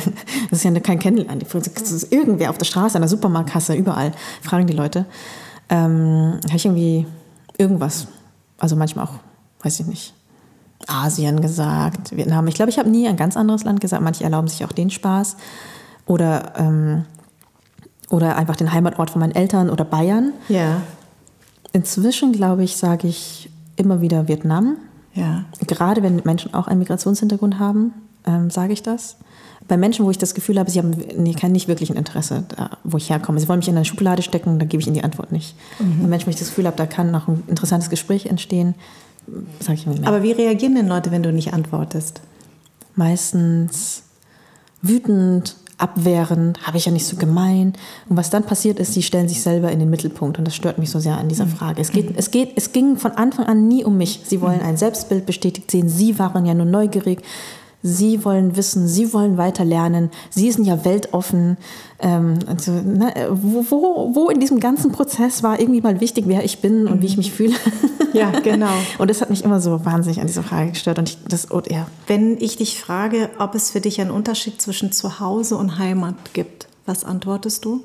[0.51, 1.45] das ist ja kein Kennenlernen.
[1.53, 5.07] Das ist irgendwer auf der Straße, an der Supermarktkasse, überall fragen die Leute.
[5.69, 7.07] Ähm, habe ich irgendwie
[7.59, 8.07] irgendwas,
[8.59, 9.15] also manchmal auch,
[9.63, 10.15] weiß ich nicht,
[10.87, 12.47] Asien gesagt, Vietnam.
[12.47, 14.03] Ich glaube, ich habe nie ein ganz anderes Land gesagt.
[14.03, 15.37] Manche erlauben sich auch den Spaß.
[16.07, 17.05] Oder, ähm,
[18.09, 20.33] oder einfach den Heimatort von meinen Eltern oder Bayern.
[20.49, 20.81] Ja,
[21.73, 24.77] Inzwischen, glaube ich, sage ich immer wieder Vietnam.
[25.15, 25.45] ja.
[25.67, 27.93] Gerade wenn Menschen auch einen Migrationshintergrund haben,
[28.27, 29.17] ähm, sage ich das.
[29.67, 32.45] Bei Menschen, wo ich das Gefühl habe, sie haben nee, kein nicht wirklich ein Interesse,
[32.57, 33.39] da, wo ich herkomme.
[33.39, 35.55] Sie wollen mich in eine Schublade stecken, da gebe ich ihnen die Antwort nicht.
[35.79, 38.75] Bei Menschen, wo ich das Gefühl habe, da kann noch ein interessantes Gespräch entstehen,
[39.61, 40.07] sage ich mehr.
[40.07, 42.21] Aber wie reagieren denn Leute, wenn du nicht antwortest?
[42.99, 44.03] meistens
[44.83, 47.73] wütend, abwehrend, habe ich ja nicht so gemein.
[48.09, 50.79] Und was dann passiert ist, sie stellen sich selber in den Mittelpunkt und das stört
[50.79, 51.81] mich so sehr an dieser Frage.
[51.81, 54.23] Es, geht, es, geht, es ging von Anfang an nie um mich.
[54.25, 55.89] Sie wollen ein Selbstbild bestätigt sehen.
[55.89, 57.23] Sie waren ja nur neugierig.
[57.83, 60.11] Sie wollen wissen, sie wollen weiter lernen.
[60.31, 61.57] Sie sind ja weltoffen.
[62.01, 66.45] Ähm, also, ne, wo, wo, wo in diesem ganzen Prozess war irgendwie mal wichtig, wer
[66.45, 67.55] ich bin und wie ich mich fühle.
[68.13, 68.73] Ja, genau.
[68.99, 70.99] Und das hat mich immer so wahnsinnig an dieser Frage gestört.
[70.99, 74.63] Und ich, das, oh, ja, Wenn ich dich frage, ob es für dich einen Unterschied
[74.63, 77.83] zwischen Zuhause und Heimat gibt, was antwortest du?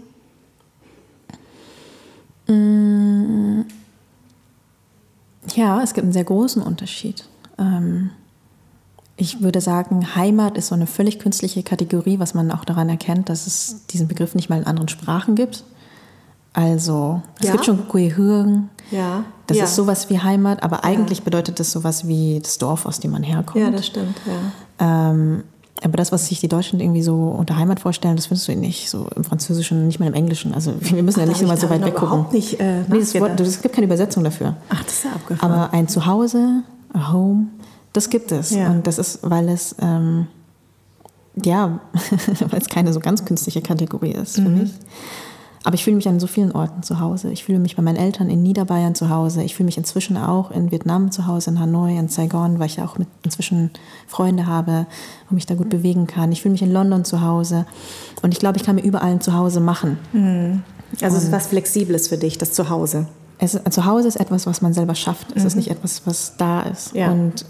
[5.56, 7.26] Ja, es gibt einen sehr großen Unterschied.
[7.58, 8.12] Ähm,
[9.16, 13.30] ich würde sagen, Heimat ist so eine völlig künstliche Kategorie, was man auch daran erkennt,
[13.30, 15.64] dass es diesen Begriff nicht mal in anderen Sprachen gibt.
[16.53, 17.51] Also, es Ja?
[17.53, 19.24] gibt schon Guehirn, Ja.
[19.47, 19.64] das ja.
[19.64, 23.24] ist sowas wie Heimat, aber eigentlich bedeutet das sowas wie das Dorf, aus dem man
[23.24, 23.64] herkommt.
[23.64, 24.16] Ja, das stimmt.
[24.80, 25.09] Ja.
[25.09, 25.43] Ähm,
[25.84, 28.89] aber das, was sich die Deutschen irgendwie so unter Heimat vorstellen, das findest du nicht
[28.89, 30.53] so im Französischen, nicht mal im Englischen.
[30.53, 32.26] Also wir müssen ja Da nicht immer so weit weggucken.
[32.32, 34.55] nicht, äh, nee, das Wort, es gibt keine Übersetzung dafür.
[34.70, 35.51] Ach, das ist ja abgefahren.
[35.51, 36.61] Aber ein Zuhause,
[36.93, 37.47] a Home,
[37.94, 38.52] das gibt es.
[38.52, 38.70] Ja.
[38.70, 40.28] Und das ist, weil es, ähm,
[41.36, 41.80] ja,
[42.50, 44.72] weil es keine so ganz künstliche Kategorie ist für mich.
[45.66, 47.32] Aber ich fühle mich an so vielen Orten zu Hause.
[47.32, 49.44] Ich fühle mich bei meinen Eltern in Niederbayern zu Hause.
[49.44, 52.76] Ich fühle mich inzwischen auch in Vietnam zu Hause, in Hanoi, in Saigon, weil ich
[52.76, 53.72] ja auch mit inzwischen
[54.06, 54.88] Freunde habe
[55.30, 56.34] und mich da gut bewegen kann.
[56.34, 57.66] Ich fühle mich in London zu Hause.
[58.22, 59.98] Und ich glaube, ich kann mir überall ein Zuhause machen.
[61.02, 63.08] also es ist was Flexibles für dich, das Zuhause.
[63.38, 65.28] Es, zu Hause ist etwas, was man selber schafft.
[65.34, 66.94] Es ist nicht etwas, was da ist.
[66.94, 67.12] Ja.
[67.12, 67.46] Und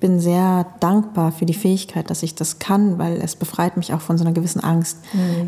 [0.00, 4.00] bin sehr dankbar für die Fähigkeit, dass ich das kann, weil es befreit mich auch
[4.00, 4.98] von so einer gewissen Angst.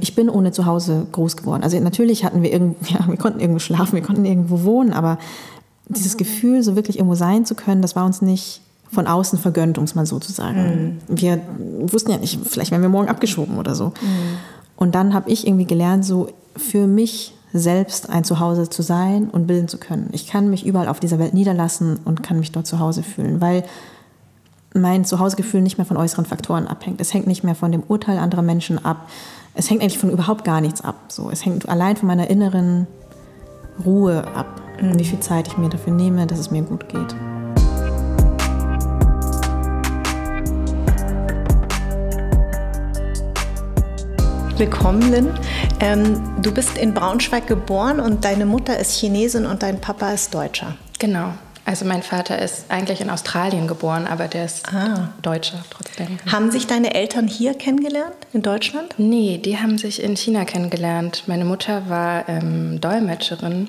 [0.00, 1.62] Ich bin ohne Zuhause groß geworden.
[1.62, 5.18] Also natürlich hatten wir irgendwo, ja, wir konnten irgendwo schlafen, wir konnten irgendwo wohnen, aber
[5.88, 9.78] dieses Gefühl, so wirklich irgendwo sein zu können, das war uns nicht von außen vergönnt,
[9.78, 11.00] um es mal so zu sagen.
[11.08, 11.40] Wir
[11.80, 13.92] wussten ja nicht, vielleicht werden wir morgen abgeschoben oder so.
[14.76, 19.46] Und dann habe ich irgendwie gelernt, so für mich selbst ein Zuhause zu sein und
[19.46, 20.08] bilden zu können.
[20.12, 23.40] Ich kann mich überall auf dieser Welt niederlassen und kann mich dort zu Hause fühlen,
[23.40, 23.64] weil
[24.80, 27.00] mein Zuhausegefühl nicht mehr von äußeren Faktoren abhängt.
[27.00, 29.08] Es hängt nicht mehr von dem Urteil anderer Menschen ab.
[29.54, 30.96] Es hängt eigentlich von überhaupt gar nichts ab.
[31.08, 32.86] So, es hängt allein von meiner inneren
[33.84, 34.92] Ruhe ab mhm.
[34.92, 37.14] und wie viel Zeit ich mir dafür nehme, dass es mir gut geht.
[44.58, 45.34] Willkommen, Lynn.
[45.80, 50.34] Ähm, du bist in Braunschweig geboren und deine Mutter ist Chinesin und dein Papa ist
[50.34, 50.76] Deutscher.
[50.98, 51.32] Genau.
[51.66, 55.08] Also mein Vater ist eigentlich in Australien geboren, aber der ist ah.
[55.20, 56.18] Deutscher trotzdem.
[56.30, 58.94] Haben sich deine Eltern hier kennengelernt, in Deutschland?
[58.98, 61.24] Nee, die haben sich in China kennengelernt.
[61.26, 63.68] Meine Mutter war ähm, Dolmetscherin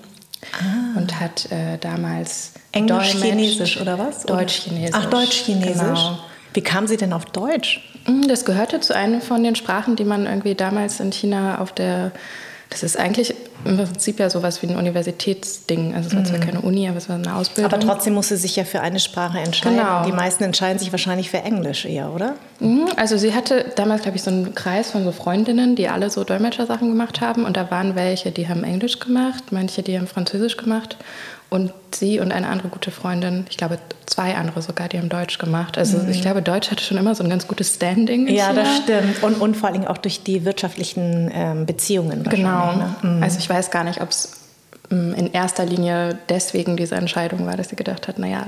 [0.53, 0.99] ah.
[0.99, 4.23] und hat äh, damals Englisch-Chinesisch oder was?
[4.23, 4.93] Deutsch-Chinesisch.
[4.93, 5.79] Ach, Deutsch-Chinesisch.
[5.79, 6.19] Genau.
[6.53, 7.81] Wie kam sie denn auf Deutsch?
[8.05, 11.71] Hm, das gehörte zu einer von den Sprachen, die man irgendwie damals in China auf
[11.71, 12.11] der
[12.69, 13.33] das ist eigentlich
[13.67, 15.93] im Prinzip ja sowas wie ein Universitätsding.
[15.93, 16.43] Also es war zwar mhm.
[16.43, 17.71] keine Uni, aber es war eine Ausbildung.
[17.71, 19.77] Aber trotzdem musste sie sich ja für eine Sprache entscheiden.
[19.77, 20.05] Genau.
[20.05, 22.35] Die meisten entscheiden sich wahrscheinlich für Englisch eher, oder?
[22.59, 22.87] Mhm.
[22.95, 26.23] Also sie hatte damals, glaube ich, so einen Kreis von so Freundinnen, die alle so
[26.23, 27.45] Dolmetschersachen gemacht haben.
[27.45, 30.97] Und da waren welche, die haben Englisch gemacht, manche, die haben Französisch gemacht.
[31.49, 35.37] Und sie und eine andere gute Freundin, ich glaube zwei andere sogar, die haben Deutsch
[35.37, 35.77] gemacht.
[35.77, 36.09] Also mhm.
[36.09, 38.27] ich glaube, Deutsch hatte schon immer so ein ganz gutes Standing.
[38.27, 38.63] ja, China.
[38.63, 39.23] das stimmt.
[39.23, 42.23] Und, und vor allem auch durch die wirtschaftlichen ähm, Beziehungen.
[42.23, 42.73] Genau.
[42.73, 42.95] Ne?
[43.01, 43.23] Mhm.
[43.23, 44.37] Also ich weiß gar nicht, ob es
[44.91, 48.47] ähm, in erster Linie deswegen diese Entscheidung war, dass sie gedacht hat, naja,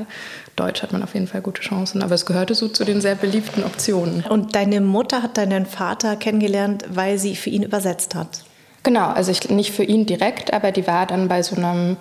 [0.56, 2.04] Deutsch hat man auf jeden Fall gute Chancen.
[2.04, 4.24] Aber es gehörte so zu den sehr beliebten Optionen.
[4.24, 8.43] Und deine Mutter hat deinen Vater kennengelernt, weil sie für ihn übersetzt hat?
[8.84, 11.97] Genau, also ich, nicht für ihn direkt, aber die war dann bei so einem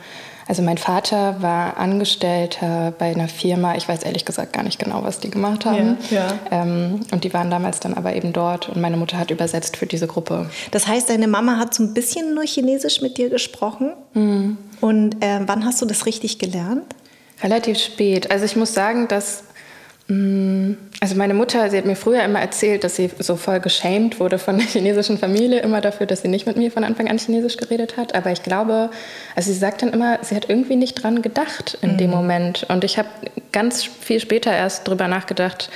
[0.49, 5.05] also mein Vater war Angestellter bei einer Firma, ich weiß ehrlich gesagt gar nicht genau,
[5.05, 5.99] was die gemacht haben.
[6.11, 6.39] Ja, ja.
[6.63, 9.87] Ähm, und die waren damals dann aber eben dort und meine Mutter hat übersetzt für
[9.87, 10.49] diese Gruppe.
[10.71, 13.93] Das heißt, deine Mama hat so ein bisschen nur Chinesisch mit dir gesprochen.
[14.15, 14.57] Mhm.
[14.81, 16.95] Und äh, wann hast du das richtig gelernt?
[17.43, 18.31] Relativ spät.
[18.31, 19.45] Also ich muss sagen, dass
[20.11, 24.39] also meine Mutter, sie hat mir früher immer erzählt, dass sie so voll geschämt wurde
[24.39, 27.59] von der chinesischen Familie, immer dafür, dass sie nicht mit mir von Anfang an Chinesisch
[27.59, 28.15] geredet hat.
[28.15, 28.89] Aber ich glaube,
[29.37, 31.99] also sie sagt dann immer, sie hat irgendwie nicht dran gedacht in mhm.
[31.99, 32.65] dem Moment.
[32.71, 33.09] Und ich habe
[33.53, 35.69] ganz viel später erst drüber nachgedacht,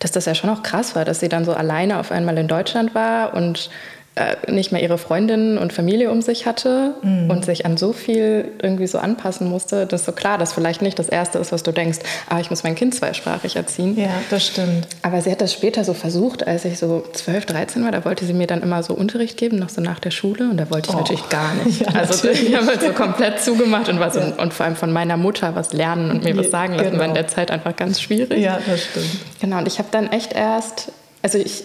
[0.00, 2.46] dass das ja schon auch krass war, dass sie dann so alleine auf einmal in
[2.46, 3.70] Deutschland war und
[4.18, 7.30] äh, nicht mehr ihre Freundinnen und Familie um sich hatte mhm.
[7.30, 10.98] und sich an so viel irgendwie so anpassen musste, dass so klar, dass vielleicht nicht
[10.98, 11.98] das Erste ist, was du denkst,
[12.28, 13.96] ah, ich muss mein Kind zweisprachig erziehen.
[13.96, 14.88] Ja, das stimmt.
[15.02, 18.24] Aber sie hat das später so versucht, als ich so 12, 13 war, da wollte
[18.24, 20.90] sie mir dann immer so Unterricht geben, noch so nach der Schule und da wollte
[20.90, 20.98] ich oh.
[20.98, 21.80] natürlich gar nicht.
[21.82, 24.24] Ja, also ich habe halt so komplett zugemacht und, was ja.
[24.24, 27.00] und, und, vor allem von meiner Mutter was lernen und mir was sagen lassen, genau.
[27.00, 28.40] war in der Zeit einfach ganz schwierig.
[28.40, 29.06] Ja, das stimmt.
[29.40, 30.90] Genau, und ich habe dann echt erst,
[31.22, 31.62] also ich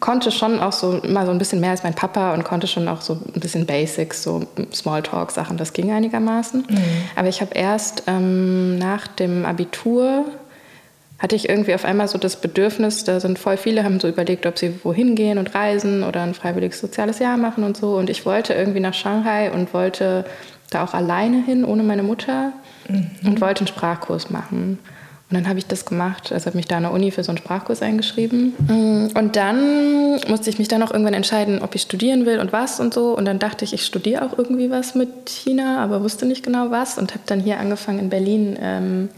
[0.00, 2.88] konnte schon auch so immer so ein bisschen mehr als mein Papa und konnte schon
[2.88, 6.64] auch so ein bisschen Basics, so Smalltalk-Sachen, das ging einigermaßen.
[6.68, 6.78] Mhm.
[7.16, 10.24] Aber ich habe erst ähm, nach dem Abitur
[11.18, 14.46] hatte ich irgendwie auf einmal so das Bedürfnis, da sind voll viele, haben so überlegt,
[14.46, 17.96] ob sie wohin gehen und reisen oder ein freiwilliges soziales Jahr machen und so.
[17.96, 20.24] Und ich wollte irgendwie nach Shanghai und wollte
[20.70, 22.54] da auch alleine hin, ohne meine Mutter
[22.88, 23.10] mhm.
[23.24, 24.78] und wollte einen Sprachkurs machen.
[25.30, 27.30] Und dann habe ich das gemacht, also habe mich da an der Uni für so
[27.30, 28.52] einen Sprachkurs eingeschrieben.
[28.66, 32.52] Mm, und dann musste ich mich dann auch irgendwann entscheiden, ob ich studieren will und
[32.52, 33.16] was und so.
[33.16, 36.72] Und dann dachte ich, ich studiere auch irgendwie was mit China, aber wusste nicht genau
[36.72, 36.98] was.
[36.98, 39.08] Und habe dann hier angefangen in Berlin ähm,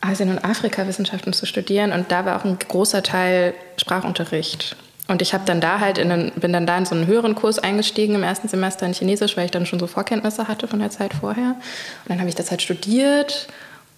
[0.00, 1.90] Asien- und Afrika-Wissenschaften zu studieren.
[1.90, 4.76] Und da war auch ein großer Teil Sprachunterricht.
[5.08, 7.58] Und ich dann da halt in einen, bin dann da in so einen höheren Kurs
[7.58, 10.90] eingestiegen im ersten Semester in Chinesisch, weil ich dann schon so Vorkenntnisse hatte von der
[10.90, 11.56] Zeit vorher.
[12.04, 13.48] Und dann habe ich das halt studiert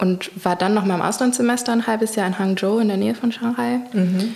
[0.01, 3.15] und war dann noch mal im Auslandssemester ein halbes Jahr in Hangzhou in der Nähe
[3.15, 3.81] von Shanghai.
[3.93, 4.35] Mhm.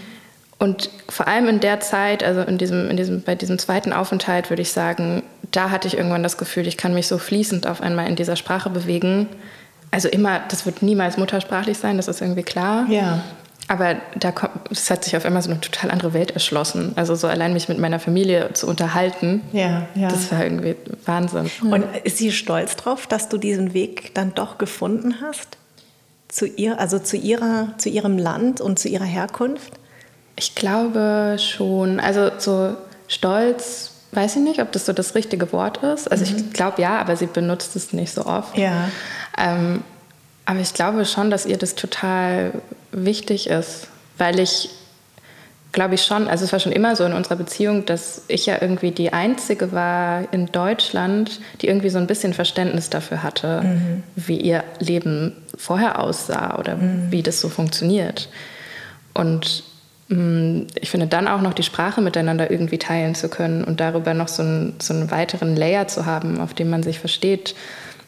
[0.58, 4.50] Und vor allem in der Zeit, also in diesem, in diesem, bei diesem zweiten Aufenthalt,
[4.50, 7.80] würde ich sagen, da hatte ich irgendwann das Gefühl, ich kann mich so fließend auf
[7.80, 9.26] einmal in dieser Sprache bewegen.
[9.90, 12.86] Also immer, das wird niemals muttersprachlich sein, das ist irgendwie klar.
[12.88, 13.22] Ja.
[13.68, 16.92] Aber da kommt, es hat sich auf einmal so eine total andere Welt erschlossen.
[16.96, 20.08] Also so allein mich mit meiner Familie zu unterhalten, ja, ja.
[20.08, 21.50] das war irgendwie Wahnsinn.
[21.62, 25.56] Und ist sie stolz drauf, dass du diesen Weg dann doch gefunden hast?
[26.28, 29.72] Zu ihr, also zu ihrer, zu ihrem Land und zu ihrer Herkunft?
[30.36, 32.00] Ich glaube schon.
[32.00, 32.74] Also so
[33.08, 36.10] stolz, weiß ich nicht, ob das so das richtige Wort ist.
[36.10, 36.36] Also mhm.
[36.36, 38.58] ich glaube ja, aber sie benutzt es nicht so oft.
[38.58, 38.90] Ja.
[39.38, 39.82] Ähm,
[40.44, 42.52] aber ich glaube schon, dass ihr das total
[42.94, 43.88] wichtig ist,
[44.18, 44.70] weil ich
[45.74, 48.56] glaube ich schon, also es war schon immer so in unserer Beziehung, dass ich ja
[48.60, 54.02] irgendwie die Einzige war in Deutschland, die irgendwie so ein bisschen Verständnis dafür hatte, mhm.
[54.16, 57.10] wie ihr Leben vorher aussah oder mhm.
[57.10, 58.28] wie das so funktioniert.
[59.12, 59.64] Und
[60.08, 63.80] mh, mm, ich finde dann auch noch die Sprache miteinander irgendwie teilen zu können und
[63.80, 67.56] darüber noch so, ein, so einen weiteren Layer zu haben, auf dem man sich versteht.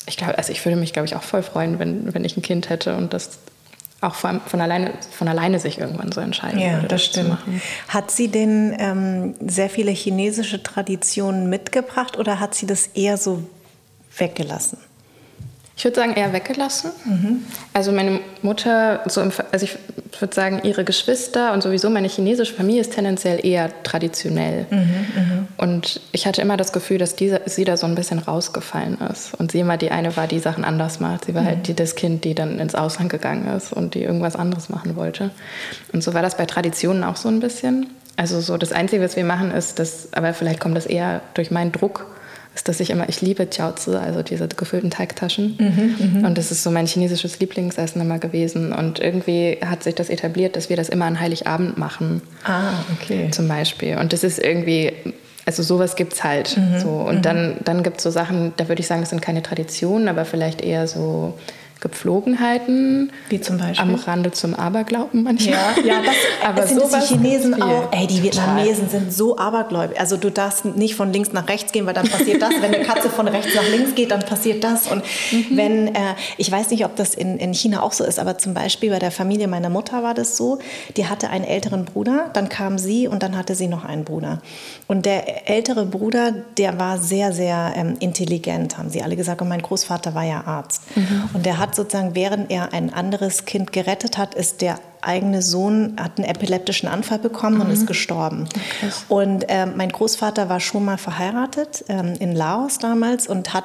[0.06, 2.42] Ich glaube, also ich würde mich, glaube ich, auch voll freuen, wenn, wenn ich ein
[2.42, 3.40] Kind hätte und das
[4.06, 7.38] auch von, von, alleine, von alleine sich irgendwann so entscheiden ja, würde, das stimmt.
[7.88, 13.42] Hat sie denn ähm, sehr viele chinesische Traditionen mitgebracht oder hat sie das eher so
[14.16, 14.78] weggelassen?
[15.78, 16.90] Ich würde sagen, eher weggelassen.
[17.04, 17.44] Mhm.
[17.74, 19.76] Also meine Mutter, so im, also ich
[20.18, 24.64] würde sagen, ihre Geschwister und sowieso meine chinesische Familie ist tendenziell eher traditionell.
[24.70, 28.96] Mhm, und ich hatte immer das Gefühl, dass diese, sie da so ein bisschen rausgefallen
[29.12, 29.34] ist.
[29.34, 31.26] Und sie immer die eine war, die Sachen anders macht.
[31.26, 34.34] Sie war halt die, das Kind, die dann ins Ausland gegangen ist und die irgendwas
[34.34, 35.30] anderes machen wollte.
[35.92, 37.88] Und so war das bei Traditionen auch so ein bisschen.
[38.16, 41.50] Also so das Einzige, was wir machen, ist, dass, aber vielleicht kommt das eher durch
[41.50, 42.06] meinen Druck
[42.56, 45.56] ist, dass ich immer, ich liebe Jiaozi, also diese gefüllten Teigtaschen.
[45.58, 48.72] Mhm, und das ist so mein chinesisches Lieblingsessen immer gewesen.
[48.72, 52.22] Und irgendwie hat sich das etabliert, dass wir das immer an Heiligabend machen.
[52.44, 53.30] Ah, okay.
[53.30, 53.98] Zum Beispiel.
[53.98, 54.92] Und das ist irgendwie,
[55.44, 56.56] also sowas gibt es halt.
[56.56, 56.88] Mhm, so.
[56.88, 57.22] Und mhm.
[57.22, 60.24] dann, dann gibt es so Sachen, da würde ich sagen, das sind keine Traditionen, aber
[60.24, 61.34] vielleicht eher so
[61.80, 63.12] Gepflogenheiten.
[63.28, 63.82] Wie zum Beispiel?
[63.82, 65.54] Am Rande zum Aberglauben manchmal.
[65.54, 66.14] Ja, ja das,
[66.44, 67.92] aber sind die Chinesen auch.
[67.92, 70.00] Ey, die Vietnamesen sind so abergläubig.
[70.00, 72.50] Also du darfst nicht von links nach rechts gehen, weil dann passiert das.
[72.60, 74.86] wenn eine Katze von rechts nach links geht, dann passiert das.
[74.86, 75.46] Und mhm.
[75.50, 78.54] wenn, äh, ich weiß nicht, ob das in, in China auch so ist, aber zum
[78.54, 80.58] Beispiel bei der Familie meiner Mutter war das so,
[80.96, 84.40] die hatte einen älteren Bruder, dann kam sie und dann hatte sie noch einen Bruder.
[84.86, 89.42] Und der ältere Bruder, der war sehr, sehr ähm, intelligent, haben sie alle gesagt.
[89.42, 90.82] Und mein Großvater war ja Arzt.
[90.96, 91.30] Mhm.
[91.34, 95.96] Und der hat sozusagen, während er ein anderes Kind gerettet hat, ist der eigene Sohn
[96.00, 97.60] hat einen epileptischen Anfall bekommen mhm.
[97.62, 98.48] und ist gestorben.
[98.50, 98.92] Okay.
[99.08, 103.64] Und äh, mein Großvater war schon mal verheiratet ähm, in Laos damals und hat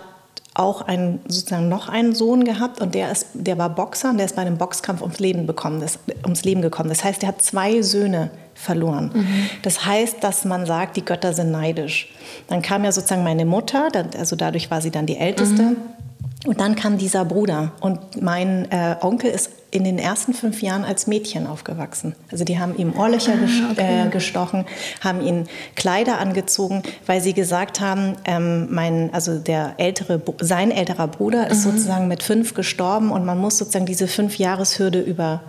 [0.54, 4.26] auch einen, sozusagen noch einen Sohn gehabt und der, ist, der war Boxer und der
[4.26, 6.90] ist bei einem Boxkampf ums Leben, bekommen, das, ums Leben gekommen.
[6.90, 8.32] Das heißt, er hat zwei Söhne
[8.62, 9.12] verloren.
[9.14, 9.50] Mhm.
[9.62, 12.10] Das heißt, dass man sagt, die Götter sind neidisch.
[12.48, 15.64] Dann kam ja sozusagen meine Mutter, also dadurch war sie dann die Älteste.
[15.64, 15.78] Mhm.
[16.46, 20.84] Und dann kam dieser Bruder und mein äh, Onkel ist in den ersten fünf Jahren
[20.84, 22.16] als Mädchen aufgewachsen.
[22.32, 24.08] Also die haben ihm Ohrlöcher ah, okay.
[24.08, 24.66] äh, gestochen,
[25.02, 31.08] haben ihn Kleider angezogen, weil sie gesagt haben, ähm, mein, also der ältere, sein älterer
[31.08, 31.72] Bruder ist mhm.
[31.72, 35.42] sozusagen mit fünf gestorben und man muss sozusagen diese fünf Jahreshürde über,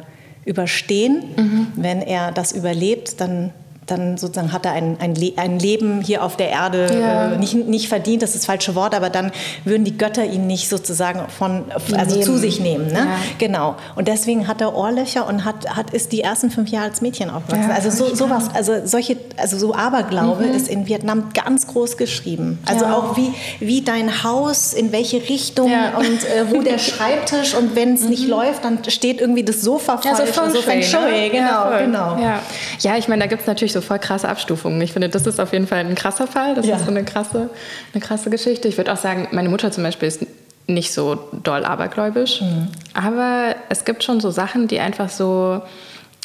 [0.45, 1.24] überstehen.
[1.36, 1.66] Mhm.
[1.76, 3.53] Wenn er das überlebt, dann
[3.87, 7.33] dann sozusagen hat er ein, ein, Le ein Leben hier auf der Erde ja.
[7.33, 9.33] äh, nicht, nicht verdient, das ist das falsche Wort, aber dann
[9.64, 11.64] würden die Götter ihn nicht sozusagen von,
[11.97, 12.87] also zu sich nehmen.
[12.87, 12.99] Ne?
[12.99, 13.16] Ja.
[13.39, 13.76] Genau.
[13.97, 17.28] Und deswegen hat er Ohrlöcher und hat, hat, ist die ersten fünf Jahre als Mädchen
[17.28, 17.70] aufgewachsen.
[17.70, 20.55] Ja, also so, sowas, also solche, also so Aberglaube mhm.
[20.55, 22.61] ist in Vietnam ganz groß geschrieben.
[22.66, 27.74] Also auch wie, wie dein Haus, in welche Richtung und äh, wo der Schreibtisch und
[27.74, 28.11] wenn es mhm.
[28.11, 30.18] nicht läuft, dann steht irgendwie das Sofa falsch.
[30.18, 31.30] Ja, so Feng Shui, so Feng Shui ne?
[31.30, 32.22] genau, genau.
[32.22, 32.41] Ja,
[32.80, 34.81] ja ich meine, da gibt es natürlich so voll krasse Abstufungen.
[34.83, 36.55] Ich finde, das ist auf jeden Fall ein krasser Fall.
[36.55, 36.77] Das ja.
[36.77, 37.51] ist so eine krasse,
[37.93, 38.68] eine krasse Geschichte.
[38.68, 40.27] Ich würde auch sagen, meine Mutter zum Beispiel ist
[40.66, 42.41] nicht so doll abergläubisch.
[42.41, 42.68] Mhm.
[42.95, 45.62] Aber es gibt schon so Sachen, die einfach so,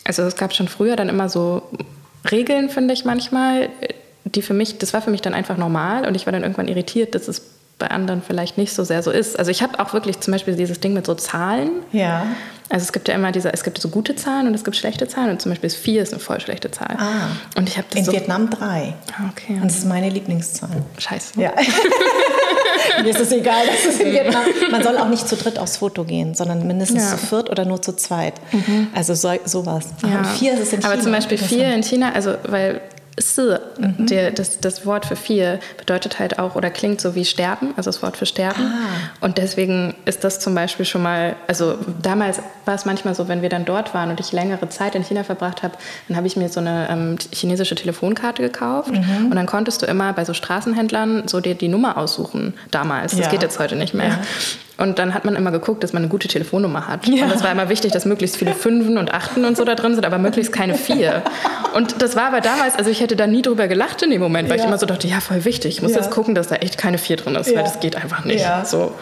[0.04, 1.64] also es gab schon früher dann immer so
[2.32, 3.70] Regeln, finde ich manchmal,
[4.26, 6.68] die für mich, das war für mich dann einfach normal und ich war dann irgendwann
[6.68, 7.41] irritiert, dass es
[7.80, 9.38] bei anderen vielleicht nicht so sehr so ist.
[9.38, 11.70] Also ich habe auch wirklich zum Beispiel dieses Ding mit so Zahlen.
[11.91, 12.26] Ja.
[12.70, 15.07] Also es gibt ja immer diese, es gibt so gute Zahlen und es gibt schlechte
[15.07, 16.97] Zahlen und zum Beispiel ist vier ist eine voll schlechte Zahl.
[16.97, 17.30] Ah.
[17.55, 18.93] Und ich habe in so Vietnam drei.
[19.13, 19.53] Ah, okay.
[19.53, 20.84] Und das ist meine Lieblingszahl.
[20.97, 21.39] Scheiße.
[21.39, 21.53] Ja.
[23.01, 24.43] Mir ist es egal, dass es in Vietnam.
[24.72, 27.11] Man soll auch nicht zu dritt aufs Foto gehen, sondern mindestens ja.
[27.11, 28.34] zu viert oder nur zu zweit.
[28.51, 28.88] Mhm.
[28.93, 29.86] Also so, sowas.
[30.03, 30.24] Ja.
[30.24, 30.93] Vier ist es in China.
[30.93, 32.82] Aber zum Beispiel vier in China, also weil
[33.20, 33.41] Si,
[33.80, 34.07] mhm.
[34.07, 37.89] der, das, das Wort für vier bedeutet halt auch oder klingt so wie sterben, also
[37.89, 38.61] das Wort für sterben.
[38.61, 39.25] Ah.
[39.25, 43.41] Und deswegen ist das zum Beispiel schon mal, also damals war es manchmal so, wenn
[43.41, 45.75] wir dann dort waren und ich längere Zeit in China verbracht habe,
[46.07, 49.28] dann habe ich mir so eine ähm, chinesische Telefonkarte gekauft mhm.
[49.30, 53.11] und dann konntest du immer bei so Straßenhändlern so dir die Nummer aussuchen damals.
[53.11, 53.32] Das ja.
[53.32, 54.07] geht jetzt heute nicht mehr.
[54.07, 54.19] Ja.
[54.78, 57.07] Und dann hat man immer geguckt, dass man eine gute Telefonnummer hat.
[57.07, 57.25] Ja.
[57.25, 59.95] Und es war immer wichtig, dass möglichst viele Fünfen und Achten und so da drin
[59.95, 61.23] sind, aber möglichst keine Vier.
[61.73, 64.49] Und das war aber damals, also ich hätte da nie drüber gelacht in dem Moment,
[64.49, 64.63] weil ja.
[64.63, 65.76] ich immer so dachte, ja, voll wichtig.
[65.76, 65.97] Ich muss ja.
[65.97, 68.45] jetzt gucken, dass da echt keine Vier drin ist, weil das geht einfach nicht.
[68.65, 68.93] So.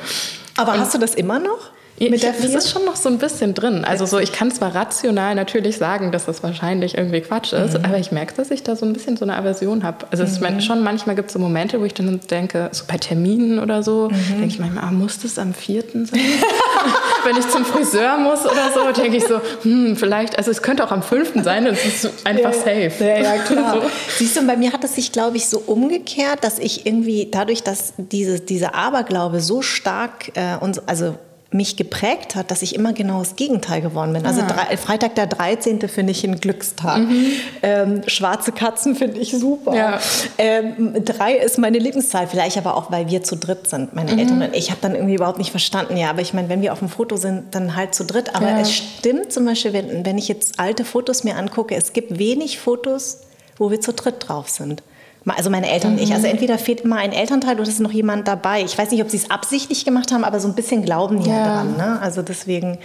[0.58, 1.72] Aber und hast du das immer noch?
[1.98, 3.86] Mit der das ist schon noch so ein bisschen drin.
[3.86, 7.86] Also so, ich kann zwar rational natürlich sagen, dass das wahrscheinlich irgendwie Quatsch ist, mhm.
[7.86, 10.06] aber ich merke, dass ich da so ein bisschen so eine Aversion habe.
[10.12, 10.60] Also mhm.
[10.60, 14.10] schon manchmal gibt es so Momente, wo ich dann denke, so bei Terminen oder so,
[14.10, 14.30] mhm.
[14.30, 16.20] denke ich manchmal, ah, muss das am vierten sein?
[17.24, 20.84] Wenn ich zum Friseur muss oder so, denke ich so, hm, vielleicht, also es könnte
[20.84, 22.92] auch am fünften sein, dann ist es einfach ja, safe.
[23.00, 23.82] Ja, ja klar.
[23.82, 23.90] so.
[24.18, 27.64] Siehst du, bei mir hat es sich, glaube ich, so umgekehrt, dass ich irgendwie dadurch,
[27.64, 31.16] dass diese, dieser Aberglaube so stark, äh, und, also
[31.52, 34.26] mich geprägt hat, dass ich immer genau das Gegenteil geworden bin.
[34.26, 35.88] Also drei, Freitag der 13.
[35.88, 37.00] finde ich ein Glückstag.
[37.00, 37.32] Mhm.
[37.62, 39.76] Ähm, schwarze Katzen finde ich super.
[39.76, 40.00] Ja.
[40.38, 44.20] Ähm, drei ist meine Lieblingszahl, vielleicht aber auch, weil wir zu dritt sind, meine mhm.
[44.20, 44.72] Eltern und ich.
[44.72, 47.16] habe dann irgendwie überhaupt nicht verstanden, ja, aber ich meine, wenn wir auf dem Foto
[47.16, 48.36] sind, dann halt zu dritt.
[48.36, 48.60] Aber ja.
[48.60, 52.60] es stimmt zum Beispiel, wenn, wenn ich jetzt alte Fotos mir angucke, es gibt wenig
[52.60, 53.20] Fotos,
[53.58, 54.84] wo wir zu dritt drauf sind.
[55.26, 56.14] Also meine Eltern und ich.
[56.14, 56.34] Also mhm.
[56.34, 58.62] entweder fehlt immer ein Elternteil oder ist noch jemand dabei.
[58.62, 61.30] Ich weiß nicht, ob sie es absichtlich gemacht haben, aber so ein bisschen glauben die
[61.30, 61.78] ja, dran.
[61.78, 62.00] Ne?
[62.02, 62.78] Also deswegen,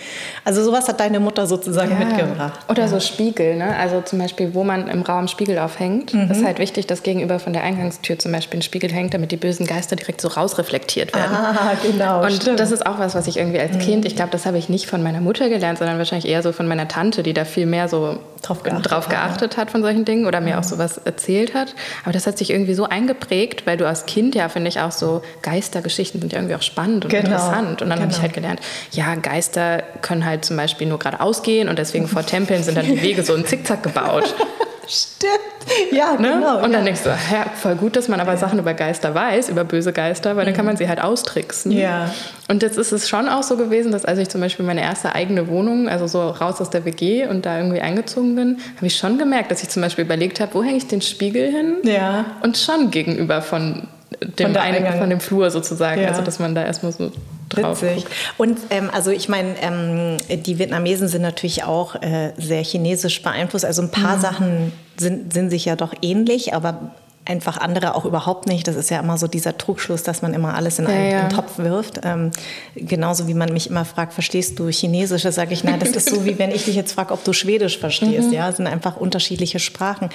[0.45, 1.99] also sowas hat deine Mutter sozusagen ja.
[1.99, 2.61] mitgebracht.
[2.69, 3.77] Oder so Spiegel, ne?
[3.77, 6.15] Also zum Beispiel, wo man im Raum Spiegel aufhängt.
[6.15, 6.31] Mhm.
[6.31, 9.37] ist halt wichtig, dass gegenüber von der Eingangstür zum Beispiel ein Spiegel hängt, damit die
[9.37, 11.35] bösen Geister direkt so rausreflektiert werden.
[11.35, 12.23] Ah, genau.
[12.23, 12.61] Und stimmt.
[12.61, 13.81] das ist auch was, was ich irgendwie als mhm.
[13.81, 16.53] Kind, ich glaube, das habe ich nicht von meiner Mutter gelernt, sondern wahrscheinlich eher so
[16.53, 20.05] von meiner Tante, die da viel mehr so drauf geachtet, drauf geachtet hat von solchen
[20.05, 21.75] Dingen oder mir auch sowas erzählt hat.
[22.05, 24.93] Aber das hat sich irgendwie so eingeprägt, weil du als Kind ja, finde ich, auch
[24.93, 27.25] so Geistergeschichten sind ja irgendwie auch spannend und genau.
[27.25, 27.83] interessant.
[27.83, 28.03] Und dann genau.
[28.03, 28.61] habe ich halt gelernt,
[28.93, 32.87] ja, Geister können halt zum Beispiel nur geradeaus gehen und deswegen vor Tempeln sind dann
[32.87, 34.35] die Wege so in Zickzack gebaut.
[34.91, 35.93] Stimmt.
[35.93, 36.33] Ja, ne?
[36.33, 36.65] genau.
[36.65, 38.39] Und dann denkst du, ja, voll gut, dass man aber ja.
[38.39, 41.71] Sachen über Geister weiß, über böse Geister, weil dann kann man sie halt austricksen.
[41.71, 42.13] Ja.
[42.49, 45.15] Und jetzt ist es schon auch so gewesen, dass als ich zum Beispiel meine erste
[45.15, 48.97] eigene Wohnung, also so raus aus der WG und da irgendwie eingezogen bin, habe ich
[48.97, 51.77] schon gemerkt, dass ich zum Beispiel überlegt habe, wo hänge ich den Spiegel hin?
[51.85, 52.25] Ja.
[52.43, 53.87] Und schon gegenüber von
[54.21, 54.99] dem, von, Eingang.
[54.99, 56.01] von dem Flur sozusagen.
[56.01, 56.09] Ja.
[56.09, 57.13] Also dass man da erstmal so
[57.51, 58.07] drauf Witzig.
[58.39, 63.65] Und ähm, also ich meine, ähm, die Vietnamesen sind natürlich auch äh, sehr chinesisch beeinflusst.
[63.65, 64.21] Also ein paar mhm.
[64.21, 66.93] Sachen sind, sind sich ja doch ähnlich, aber
[67.27, 68.67] einfach andere auch überhaupt nicht.
[68.67, 71.21] Das ist ja immer so dieser Trugschluss, dass man immer alles in einen, ja, ja.
[71.21, 72.01] einen Topf wirft.
[72.03, 72.31] Ähm,
[72.75, 75.23] genauso wie man mich immer fragt, verstehst du Chinesisch?
[75.23, 77.33] Da sage ich, nein, das ist so, wie wenn ich dich jetzt frage, ob du
[77.33, 78.29] Schwedisch verstehst.
[78.29, 78.35] Mhm.
[78.35, 80.09] Ja, das sind einfach unterschiedliche Sprachen.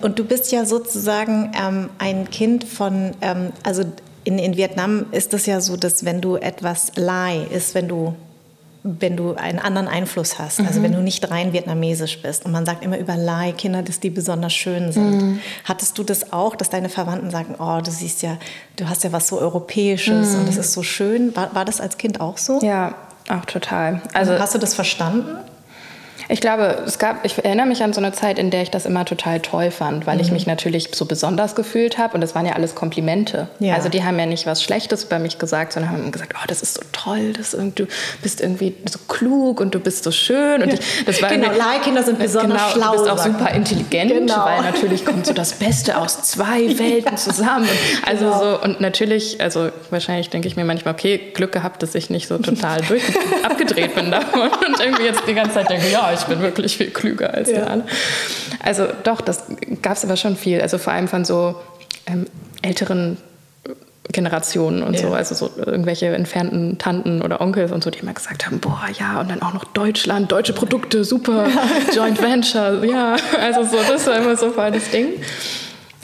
[0.00, 3.82] Und du bist ja sozusagen ähm, ein Kind von, ähm, also
[4.24, 8.14] in, in Vietnam ist es ja so, dass wenn du etwas Lai ist, wenn du
[8.84, 10.84] wenn du einen anderen Einfluss hast, also mhm.
[10.84, 12.44] wenn du nicht rein vietnamesisch bist.
[12.44, 15.22] Und man sagt immer über Lai Kinder, dass die besonders schön sind.
[15.22, 15.40] Mhm.
[15.64, 18.38] Hattest du das auch, dass deine Verwandten sagen, oh, du siehst ja,
[18.76, 20.40] du hast ja was so Europäisches mhm.
[20.40, 21.34] und das ist so schön.
[21.36, 22.58] War, war das als Kind auch so?
[22.60, 22.96] Ja,
[23.28, 24.02] auch total.
[24.14, 25.36] Also hast du das verstanden?
[26.32, 28.86] Ich glaube, es gab, ich erinnere mich an so eine Zeit, in der ich das
[28.86, 30.22] immer total toll fand, weil mhm.
[30.22, 33.48] ich mich natürlich so besonders gefühlt habe und das waren ja alles Komplimente.
[33.58, 33.74] Ja.
[33.74, 36.62] Also die haben ja nicht was Schlechtes über mich gesagt, sondern haben gesagt, oh, das
[36.62, 37.86] ist so toll, das, du
[38.22, 40.62] bist irgendwie so klug und du bist so schön.
[40.62, 42.92] Und ich, das war genau, Leihkinder sind besonders genau, schlau.
[42.92, 44.46] Du bist auch super intelligent, genau.
[44.46, 47.68] weil natürlich kommt so das Beste aus zwei Welten zusammen.
[47.68, 48.40] Und also genau.
[48.40, 52.26] so, und natürlich, also wahrscheinlich denke ich mir manchmal, okay, Glück gehabt, dass ich nicht
[52.26, 53.02] so total durch
[53.42, 56.90] abgedreht bin davon und irgendwie jetzt die ganze Zeit denke, ja, ich bin wirklich viel
[56.90, 57.56] klüger als ja.
[57.56, 57.88] der andere.
[58.62, 59.44] Also doch, das
[59.82, 60.60] gab es aber schon viel.
[60.60, 61.56] Also vor allem von so
[62.06, 62.26] ähm,
[62.62, 63.16] älteren
[64.10, 65.00] Generationen und ja.
[65.00, 68.86] so, also so irgendwelche entfernten Tanten oder Onkels und so, die immer gesagt haben, boah,
[68.98, 71.46] ja, und dann auch noch Deutschland, deutsche Produkte, super,
[71.94, 75.08] Joint Venture, ja, also so, das war immer so voll das Ding.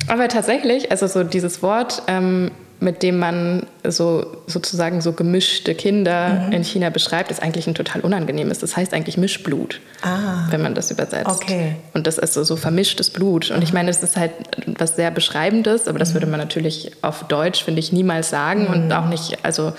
[0.06, 2.50] Aber tatsächlich, also so dieses Wort ähm,
[2.80, 6.52] mit dem man so sozusagen so gemischte Kinder mhm.
[6.52, 8.60] in China beschreibt, ist eigentlich ein total unangenehmes.
[8.60, 10.46] Das heißt eigentlich Mischblut, ah.
[10.50, 11.28] wenn man das übersetzt.
[11.28, 11.76] Okay.
[11.94, 13.50] Und das ist so, so vermischtes Blut.
[13.50, 14.32] Und ich meine, das ist halt
[14.78, 16.14] was sehr Beschreibendes, aber das mhm.
[16.14, 18.74] würde man natürlich auf Deutsch, finde ich, niemals sagen mhm.
[18.74, 19.72] und auch nicht, also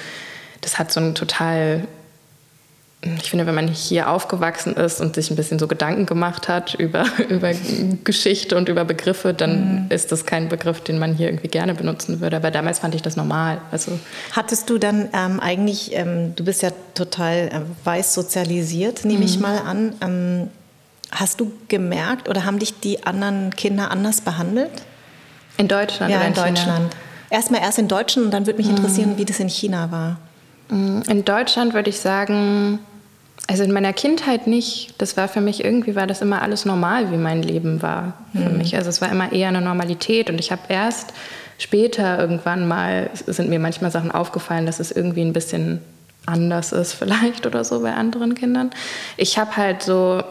[0.61, 1.87] das hat so ein total
[3.01, 6.73] ich finde, wenn man hier aufgewachsen ist und sich ein bisschen so Gedanken gemacht hat
[6.73, 7.51] über, über
[8.03, 9.85] Geschichte und über Begriffe, dann mhm.
[9.89, 12.35] ist das kein Begriff, den man hier irgendwie gerne benutzen würde.
[12.35, 13.59] Aber damals fand ich das normal.
[13.71, 13.97] Also
[14.33, 19.25] Hattest du dann ähm, eigentlich, ähm, du bist ja total äh, weiß sozialisiert, nehme mhm.
[19.25, 19.93] ich mal an.
[20.01, 20.49] Ähm,
[21.11, 24.71] hast du gemerkt oder haben dich die anderen Kinder anders behandelt?
[25.57, 26.11] In Deutschland?
[26.11, 26.95] Ja, in, in Deutschland.
[27.29, 28.75] Erstmal erst in Deutschland und dann würde mich mhm.
[28.75, 30.17] interessieren, wie das in China war.
[30.69, 31.03] Mhm.
[31.07, 32.79] In Deutschland würde ich sagen,
[33.49, 34.93] also in meiner Kindheit nicht.
[34.99, 38.47] Das war für mich irgendwie war das immer alles normal, wie mein Leben war für
[38.47, 38.59] mhm.
[38.59, 38.75] mich.
[38.75, 41.13] Also es war immer eher eine Normalität und ich habe erst
[41.57, 45.81] später irgendwann mal sind mir manchmal Sachen aufgefallen, dass es irgendwie ein bisschen
[46.27, 48.69] anders ist vielleicht oder so bei anderen Kindern.
[49.17, 50.21] Ich habe halt so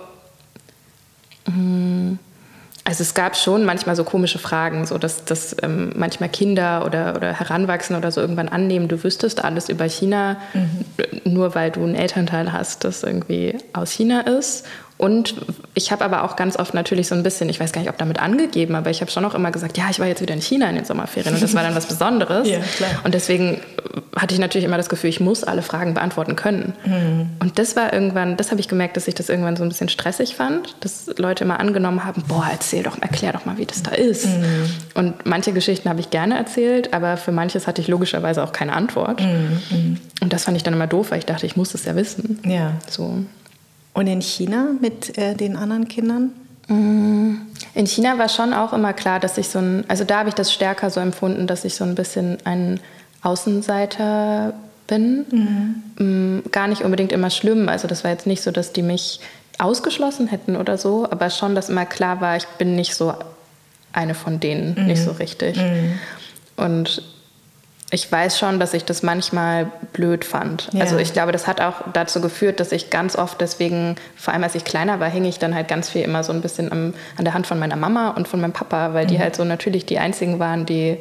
[1.46, 2.18] mh, hm,
[2.88, 7.14] also es gab schon manchmal so komische Fragen, so dass, dass ähm, manchmal Kinder oder,
[7.16, 11.30] oder Heranwachsende oder so irgendwann annehmen, du wüsstest alles über China, mhm.
[11.30, 14.64] nur weil du einen Elternteil hast, das irgendwie aus China ist.
[14.98, 15.36] Und
[15.74, 17.96] ich habe aber auch ganz oft natürlich so ein bisschen, ich weiß gar nicht, ob
[17.98, 20.42] damit angegeben, aber ich habe schon auch immer gesagt, ja, ich war jetzt wieder in
[20.42, 22.48] China in den Sommerferien und das war dann was Besonderes.
[22.50, 22.58] ja.
[23.04, 23.60] Und deswegen
[24.16, 26.72] hatte ich natürlich immer das Gefühl, ich muss alle Fragen beantworten können.
[26.84, 27.30] Mhm.
[27.38, 29.88] Und das war irgendwann, das habe ich gemerkt, dass ich das irgendwann so ein bisschen
[29.88, 33.84] stressig fand, dass Leute immer angenommen haben, boah, erzähl doch, erklär doch mal, wie das
[33.84, 34.26] da ist.
[34.26, 34.70] Mhm.
[34.94, 38.72] Und manche Geschichten habe ich gerne erzählt, aber für manches hatte ich logischerweise auch keine
[38.72, 39.20] Antwort.
[39.20, 39.98] Mhm.
[40.20, 42.40] Und das fand ich dann immer doof, weil ich dachte, ich muss das ja wissen.
[42.44, 42.72] Ja.
[42.90, 43.24] So.
[43.98, 46.30] Und in China mit äh, den anderen Kindern?
[46.68, 47.38] Mm.
[47.74, 50.36] In China war schon auch immer klar, dass ich so ein, also da habe ich
[50.36, 52.78] das stärker so empfunden, dass ich so ein bisschen ein
[53.22, 54.54] Außenseiter
[54.86, 55.82] bin.
[55.98, 56.42] Mhm.
[56.52, 57.68] Gar nicht unbedingt immer schlimm.
[57.68, 59.18] Also das war jetzt nicht so, dass die mich
[59.58, 63.14] ausgeschlossen hätten oder so, aber schon, dass immer klar war, ich bin nicht so
[63.92, 64.86] eine von denen, mhm.
[64.86, 65.56] nicht so richtig.
[65.56, 65.98] Mhm.
[66.56, 67.02] Und
[67.90, 70.68] ich weiß schon, dass ich das manchmal blöd fand.
[70.72, 70.82] Ja.
[70.82, 74.44] Also ich glaube, das hat auch dazu geführt, dass ich ganz oft deswegen, vor allem
[74.44, 76.92] als ich kleiner war, hing ich dann halt ganz viel immer so ein bisschen am,
[77.16, 79.08] an der Hand von meiner Mama und von meinem Papa, weil mhm.
[79.08, 80.98] die halt so natürlich die einzigen waren, die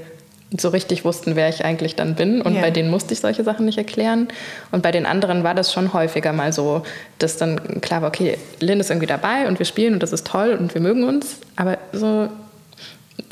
[0.58, 2.42] so richtig wussten, wer ich eigentlich dann bin.
[2.42, 2.62] Und yeah.
[2.62, 4.30] bei denen musste ich solche Sachen nicht erklären.
[4.72, 6.84] Und bei den anderen war das schon häufiger mal so,
[7.20, 10.26] dass dann klar war, okay, Lynn ist irgendwie dabei und wir spielen und das ist
[10.26, 11.40] toll und wir mögen uns.
[11.58, 12.30] Aber so,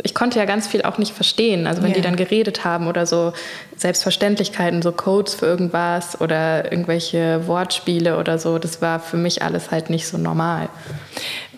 [0.03, 1.67] ich konnte ja ganz viel auch nicht verstehen.
[1.67, 1.97] Also wenn yeah.
[1.97, 3.33] die dann geredet haben oder so
[3.75, 9.71] Selbstverständlichkeiten, so Codes für irgendwas oder irgendwelche Wortspiele oder so, das war für mich alles
[9.71, 10.69] halt nicht so normal.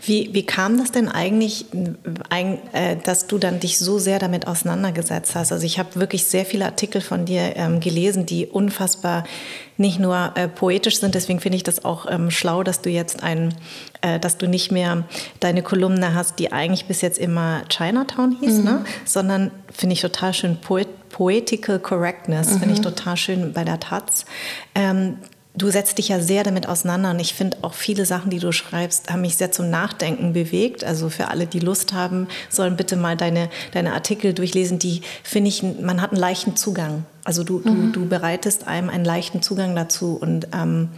[0.04, 5.36] Wie, wie kam das denn eigentlich, äh, dass du dann dich so sehr damit auseinandergesetzt
[5.36, 5.52] hast?
[5.52, 9.24] Also ich habe wirklich sehr viele Artikel von dir ähm, gelesen, die unfassbar
[9.78, 11.16] nicht nur äh, poetisch sind.
[11.16, 13.54] Deswegen finde ich das auch ähm, schlau, dass du jetzt ein,
[14.02, 15.06] äh, dass du nicht mehr
[15.40, 18.64] deine Kolumne hast, die eigentlich bis jetzt immer Chinatown hieß, mhm.
[18.64, 18.86] ne?
[19.06, 22.60] sondern finde ich total schön Poet Poetical Correctness, mhm.
[22.60, 24.26] finde ich total schön bei der Taz.
[24.76, 25.18] Ähm,
[25.58, 28.52] du setzt dich ja sehr damit auseinander und ich finde auch viele Sachen, die du
[28.52, 30.84] schreibst, haben mich sehr zum Nachdenken bewegt.
[30.84, 34.80] Also für alle, die Lust haben, sollen bitte mal deine, deine Artikel durchlesen.
[34.80, 37.06] Die finde ich, man hat einen leichten Zugang.
[37.24, 37.92] Also du, mhm.
[37.92, 40.90] du, du bereitest einem einen leichten Zugang dazu und ähm,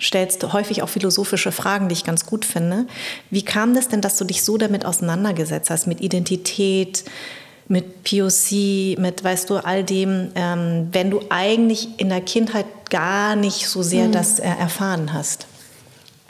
[0.00, 2.86] stellst häufig auch philosophische Fragen, die ich ganz gut finde.
[3.30, 7.04] Wie kam das denn, dass du dich so damit auseinandergesetzt hast, mit Identität,
[7.68, 13.36] mit POC, mit, weißt du, all dem, ähm, wenn du eigentlich in der Kindheit gar
[13.36, 14.12] nicht so sehr mhm.
[14.12, 15.46] das äh, erfahren hast?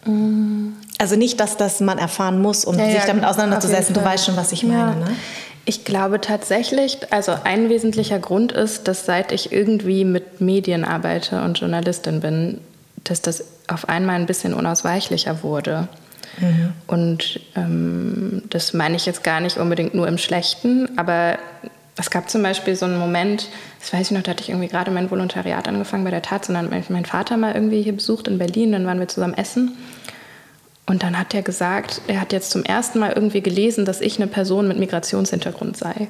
[0.05, 0.77] Mhm.
[0.99, 3.95] Also nicht, dass das man erfahren muss, um ja, sich ja, damit auseinanderzusetzen.
[3.95, 5.01] Du weißt schon, was ich meine.
[5.01, 5.09] Ja.
[5.09, 5.17] Ne?
[5.65, 11.43] Ich glaube tatsächlich, also ein wesentlicher Grund ist, dass seit ich irgendwie mit Medien arbeite
[11.43, 12.61] und Journalistin bin,
[13.03, 15.89] dass das auf einmal ein bisschen unausweichlicher wurde.
[16.41, 16.73] Mhm.
[16.87, 21.39] Und ähm, das meine ich jetzt gar nicht unbedingt nur im Schlechten, aber
[21.97, 23.49] es gab zum Beispiel so einen Moment,
[23.81, 26.49] das weiß ich noch, da hatte ich irgendwie gerade mein Volontariat angefangen bei der Taz
[26.49, 29.35] und dann hat mein Vater mal irgendwie hier besucht in Berlin, dann waren wir zusammen
[29.35, 29.77] essen.
[30.87, 34.17] Und dann hat er gesagt, er hat jetzt zum ersten Mal irgendwie gelesen, dass ich
[34.17, 36.09] eine Person mit Migrationshintergrund sei.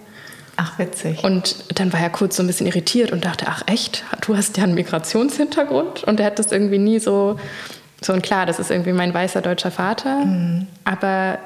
[0.56, 1.22] Ach, witzig.
[1.22, 4.56] Und dann war er kurz so ein bisschen irritiert und dachte, ach echt, du hast
[4.56, 6.04] ja einen Migrationshintergrund?
[6.04, 7.38] Und er hat das irgendwie nie so
[8.04, 10.24] so, und klar, das ist irgendwie mein weißer deutscher Vater.
[10.24, 10.66] Mhm.
[10.84, 11.38] Aber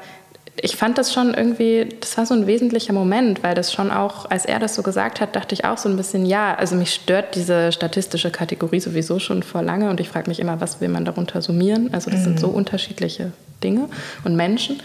[0.61, 4.29] ich fand das schon irgendwie, das war so ein wesentlicher Moment, weil das schon auch,
[4.29, 6.93] als er das so gesagt hat, dachte ich auch so ein bisschen, ja, also mich
[6.93, 10.89] stört diese statistische Kategorie sowieso schon vor lange und ich frage mich immer, was will
[10.89, 11.93] man darunter summieren?
[11.93, 12.25] Also das mhm.
[12.25, 13.31] sind so unterschiedliche
[13.63, 13.87] Dinge
[14.25, 14.81] und Menschen.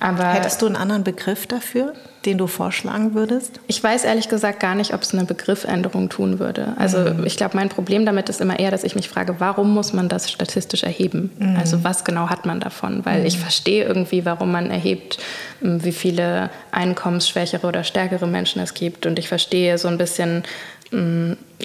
[0.00, 1.94] Aber Hättest du einen anderen Begriff dafür,
[2.28, 3.60] den du vorschlagen würdest?
[3.66, 6.74] Ich weiß ehrlich gesagt gar nicht, ob es eine Begriffänderung tun würde.
[6.76, 7.24] Also mhm.
[7.24, 10.08] ich glaube, mein Problem damit ist immer eher, dass ich mich frage, warum muss man
[10.08, 11.30] das statistisch erheben?
[11.38, 11.56] Mhm.
[11.56, 13.04] Also was genau hat man davon?
[13.04, 13.26] Weil mhm.
[13.26, 15.18] ich verstehe irgendwie, warum man erhebt,
[15.60, 19.06] wie viele einkommensschwächere oder stärkere Menschen es gibt.
[19.06, 20.44] Und ich verstehe so ein bisschen,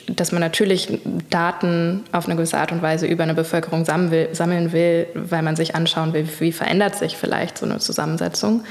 [0.08, 1.00] dass man natürlich
[1.30, 5.76] Daten auf eine gewisse Art und Weise über eine Bevölkerung sammeln will weil man sich
[5.76, 8.66] anschauen will, wie verändert sich vielleicht so eine Zusammensetzung.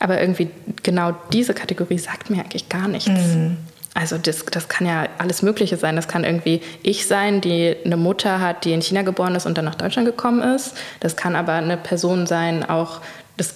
[0.00, 0.50] Aber irgendwie
[0.82, 3.08] genau diese Kategorie sagt mir eigentlich gar nichts.
[3.08, 3.58] Mhm.
[3.94, 5.96] Also das, das kann ja alles Mögliche sein.
[5.96, 9.58] Das kann irgendwie ich sein, die eine Mutter hat, die in China geboren ist und
[9.58, 10.74] dann nach Deutschland gekommen ist.
[11.00, 13.00] Das kann aber eine Person sein, auch
[13.36, 13.54] das,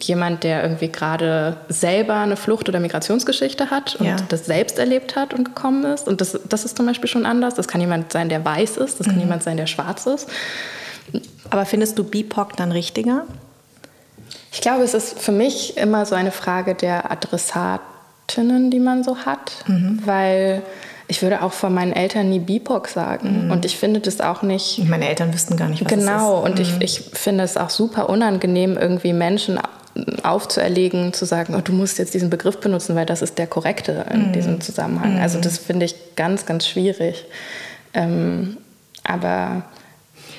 [0.00, 4.16] jemand, der irgendwie gerade selber eine Flucht- oder Migrationsgeschichte hat und ja.
[4.28, 6.06] das selbst erlebt hat und gekommen ist.
[6.06, 7.54] Und das, das ist zum Beispiel schon anders.
[7.54, 9.00] Das kann jemand sein, der weiß ist.
[9.00, 9.22] Das kann mhm.
[9.22, 10.28] jemand sein, der schwarz ist.
[11.50, 13.24] Aber findest du BIPOC dann richtiger?
[14.52, 19.18] Ich glaube, es ist für mich immer so eine Frage der Adressatinnen, die man so
[19.18, 20.00] hat, mhm.
[20.04, 20.62] weil
[21.06, 23.46] ich würde auch von meinen Eltern nie BIPOC sagen.
[23.46, 23.50] Mhm.
[23.50, 24.78] Und ich finde das auch nicht.
[24.88, 26.04] Meine Eltern wüssten gar nicht, was genau.
[26.04, 26.44] Genau.
[26.44, 26.62] Und mhm.
[26.62, 29.58] ich, ich finde es auch super unangenehm, irgendwie Menschen
[30.22, 34.06] aufzuerlegen, zu sagen, oh, du musst jetzt diesen Begriff benutzen, weil das ist der korrekte
[34.12, 34.32] in mhm.
[34.32, 35.18] diesem Zusammenhang.
[35.20, 35.42] Also mhm.
[35.42, 37.24] das finde ich ganz, ganz schwierig.
[37.92, 38.56] Ähm,
[39.04, 39.62] aber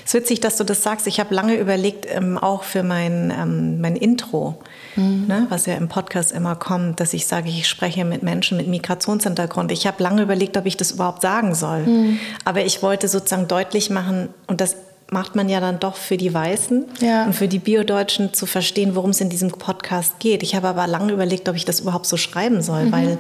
[0.06, 1.08] Es ist witzig, dass du das sagst.
[1.08, 4.60] Ich habe lange überlegt, ähm, auch für mein, ähm, mein Intro,
[4.96, 5.26] mhm.
[5.28, 8.68] ne, was ja im Podcast immer kommt, dass ich sage, ich spreche mit Menschen mit
[8.68, 9.72] Migrationshintergrund.
[9.72, 11.88] Ich habe lange überlegt, ob ich das überhaupt sagen soll.
[11.88, 12.20] Mhm.
[12.46, 14.76] Aber ich wollte sozusagen deutlich machen, und das
[15.10, 17.26] macht man ja dann doch für die Weißen ja.
[17.26, 20.44] und für die Biodeutschen zu verstehen, worum es in diesem Podcast geht.
[20.44, 22.92] Ich habe aber lange überlegt, ob ich das überhaupt so schreiben soll, mhm.
[22.92, 23.18] weil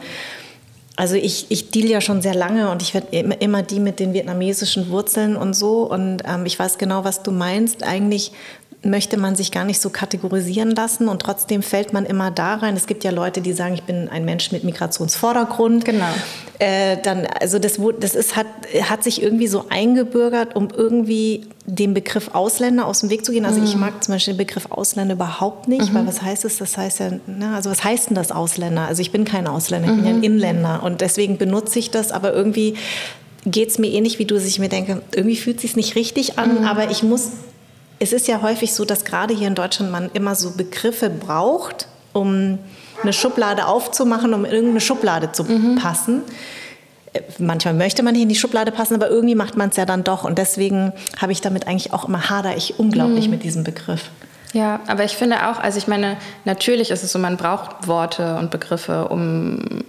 [0.97, 3.99] also ich, ich deal ja schon sehr lange und ich werde immer, immer die mit
[3.99, 5.83] den vietnamesischen Wurzeln und so.
[5.83, 7.83] Und ähm, ich weiß genau, was du meinst.
[7.83, 8.31] Eigentlich
[8.83, 12.75] möchte man sich gar nicht so kategorisieren lassen und trotzdem fällt man immer da rein.
[12.75, 15.85] Es gibt ja Leute, die sagen, ich bin ein Mensch mit Migrationsvordergrund.
[15.85, 16.05] Genau.
[16.59, 18.45] Äh, dann, also das, das ist, hat,
[18.83, 23.45] hat sich irgendwie so eingebürgert, um irgendwie dem Begriff Ausländer aus dem Weg zu gehen.
[23.45, 23.65] Also mhm.
[23.65, 25.95] ich mag zum Beispiel den Begriff Ausländer überhaupt nicht, mhm.
[25.95, 26.57] weil was heißt es?
[26.57, 28.87] Das heißt ja, ne, also was heißt denn das Ausländer?
[28.87, 30.23] Also ich bin kein Ausländer, ich bin ja ein mhm.
[30.23, 32.75] Inländer und deswegen benutze ich das, aber irgendwie
[33.45, 35.95] geht es mir ähnlich wie du, dass ich mir denke, irgendwie fühlt es sich nicht
[35.95, 36.67] richtig an, mhm.
[36.67, 37.31] aber ich muss
[37.99, 41.87] es ist ja häufig so, dass gerade hier in Deutschland man immer so Begriffe braucht,
[42.13, 42.59] um
[43.01, 45.75] eine Schublade aufzumachen, um in irgendeine Schublade zu mhm.
[45.75, 46.21] passen.
[47.13, 49.85] Äh, manchmal möchte man nicht in die Schublade passen, aber irgendwie macht man es ja
[49.85, 50.23] dann doch.
[50.23, 53.31] Und deswegen habe ich damit eigentlich auch immer hader ich unglaublich mhm.
[53.31, 54.09] mit diesem Begriff.
[54.53, 56.15] Ja, aber ich finde auch, also ich meine,
[56.45, 59.83] natürlich ist es so, man braucht Worte und Begriffe, um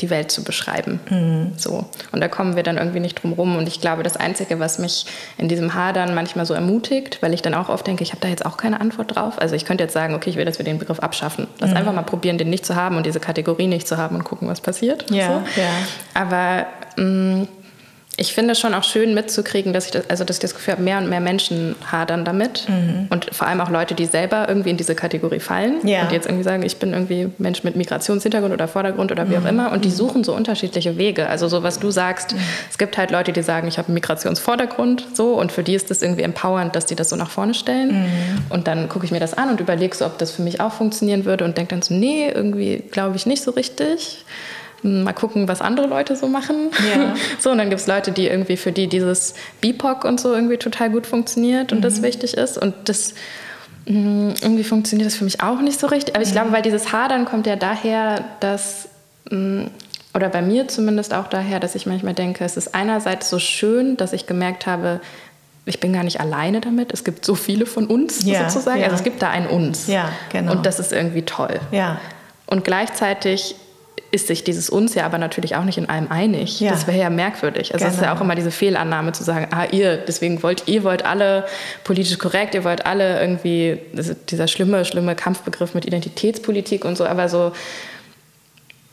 [0.00, 1.00] die Welt zu beschreiben.
[1.08, 1.52] Mhm.
[1.56, 1.84] So.
[2.12, 3.56] Und da kommen wir dann irgendwie nicht drum rum.
[3.56, 5.06] Und ich glaube, das Einzige, was mich
[5.38, 8.28] in diesem Hadern manchmal so ermutigt, weil ich dann auch oft denke, ich habe da
[8.28, 9.40] jetzt auch keine Antwort drauf.
[9.40, 11.46] Also ich könnte jetzt sagen, okay, ich will, dass wir den Begriff abschaffen.
[11.58, 11.76] Lass mhm.
[11.76, 14.48] einfach mal probieren, den nicht zu haben und diese Kategorie nicht zu haben und gucken,
[14.48, 15.10] was passiert.
[15.10, 15.60] Ja, so.
[15.60, 15.68] ja.
[16.14, 16.66] Aber
[16.96, 17.04] mh,
[17.42, 17.48] mm,
[18.16, 20.72] ich finde es schon auch schön mitzukriegen, dass ich das, also dass ich das Gefühl
[20.72, 22.68] habe, mehr und mehr Menschen hadern damit.
[22.68, 23.08] Mhm.
[23.10, 26.02] Und vor allem auch Leute, die selber irgendwie in diese Kategorie fallen ja.
[26.02, 29.44] und jetzt irgendwie sagen, ich bin irgendwie Mensch mit Migrationshintergrund oder Vordergrund oder wie mhm.
[29.44, 29.72] auch immer.
[29.72, 29.94] Und die mhm.
[29.94, 31.28] suchen so unterschiedliche Wege.
[31.28, 32.40] Also so, was du sagst, mhm.
[32.70, 35.90] es gibt halt Leute, die sagen, ich habe einen Migrationsvordergrund so und für die ist
[35.90, 38.02] das irgendwie empowernd, dass die das so nach vorne stellen.
[38.02, 38.08] Mhm.
[38.50, 40.72] Und dann gucke ich mir das an und überlege so, ob das für mich auch
[40.72, 44.24] funktionieren würde und denke dann so, nee, irgendwie glaube ich nicht so richtig
[44.84, 46.70] mal gucken, was andere Leute so machen.
[46.94, 47.14] Ja.
[47.40, 50.56] So, und dann gibt es Leute, die irgendwie für die dieses BIPOC und so irgendwie
[50.56, 51.82] total gut funktioniert und mhm.
[51.82, 52.58] das wichtig ist.
[52.58, 53.14] Und das
[53.86, 56.14] mh, mm, irgendwie funktioniert das für mich auch nicht so richtig.
[56.14, 56.34] Aber ich mhm.
[56.34, 58.88] glaube, weil dieses Hadern kommt ja daher, dass
[59.30, 59.70] mh, mm,
[60.14, 63.96] oder bei mir zumindest auch daher, dass ich manchmal denke, es ist einerseits so schön,
[63.96, 65.00] dass ich gemerkt habe,
[65.66, 66.92] ich bin gar nicht alleine damit.
[66.92, 68.78] Es gibt so viele von uns ja, sozusagen.
[68.78, 68.84] Ja.
[68.84, 69.88] Also es gibt da ein uns.
[69.88, 70.52] Ja, genau.
[70.52, 71.58] Und das ist irgendwie toll.
[71.72, 71.98] Ja.
[72.46, 73.56] Und gleichzeitig
[74.14, 76.60] ist sich dieses uns ja aber natürlich auch nicht in allem einig.
[76.60, 76.70] Ja.
[76.70, 77.74] Das wäre ja merkwürdig.
[77.74, 78.16] Also es ist ja genau.
[78.16, 81.44] auch immer diese Fehlannahme zu sagen, ah ihr, deswegen wollt ihr wollt alle
[81.82, 83.80] politisch korrekt, ihr wollt alle irgendwie
[84.30, 87.52] dieser schlimme schlimme Kampfbegriff mit Identitätspolitik und so, aber so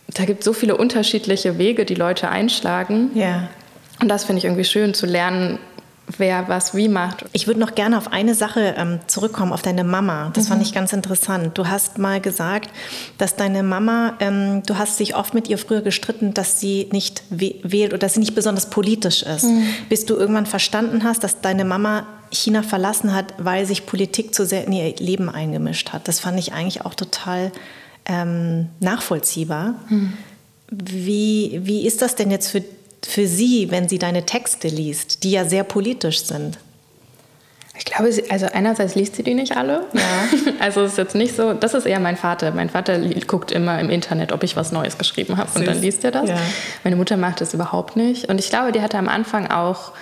[0.08, 3.12] da gibt es so viele unterschiedliche Wege, die Leute einschlagen.
[3.14, 3.48] Ja.
[4.02, 5.60] Und das finde ich irgendwie schön zu lernen,
[6.18, 7.26] wer was wie macht.
[7.34, 10.32] Ich würde noch gerne auf eine Sache ähm, zurückkommen, auf deine Mama.
[10.34, 10.50] Das mhm.
[10.50, 11.58] fand ich ganz interessant.
[11.58, 12.70] Du hast mal gesagt,
[13.18, 17.24] dass deine Mama, ähm, du hast dich oft mit ihr früher gestritten, dass sie nicht
[17.30, 19.44] wählt oder dass sie nicht besonders politisch ist.
[19.44, 19.64] Mhm.
[19.90, 24.46] Bis du irgendwann verstanden hast, dass deine Mama China verlassen hat, weil sich Politik zu
[24.46, 26.08] sehr in ihr Leben eingemischt hat.
[26.08, 27.52] Das fand ich eigentlich auch total
[28.06, 29.76] ähm, nachvollziehbar.
[29.90, 30.14] Mhm.
[30.70, 32.81] Wie, wie ist das denn jetzt für dich?
[33.06, 36.58] Für sie, wenn sie deine Texte liest, die ja sehr politisch sind?
[37.78, 39.86] Ich glaube, also einerseits liest sie die nicht alle.
[39.94, 40.02] Ja.
[40.60, 42.52] Also es ist jetzt nicht so, das ist eher mein Vater.
[42.52, 46.04] Mein Vater guckt immer im Internet, ob ich was Neues geschrieben habe und dann liest
[46.04, 46.30] er das.
[46.30, 46.38] Ja.
[46.84, 48.30] Meine Mutter macht das überhaupt nicht.
[48.30, 49.94] Und ich glaube, die hatte am Anfang auch,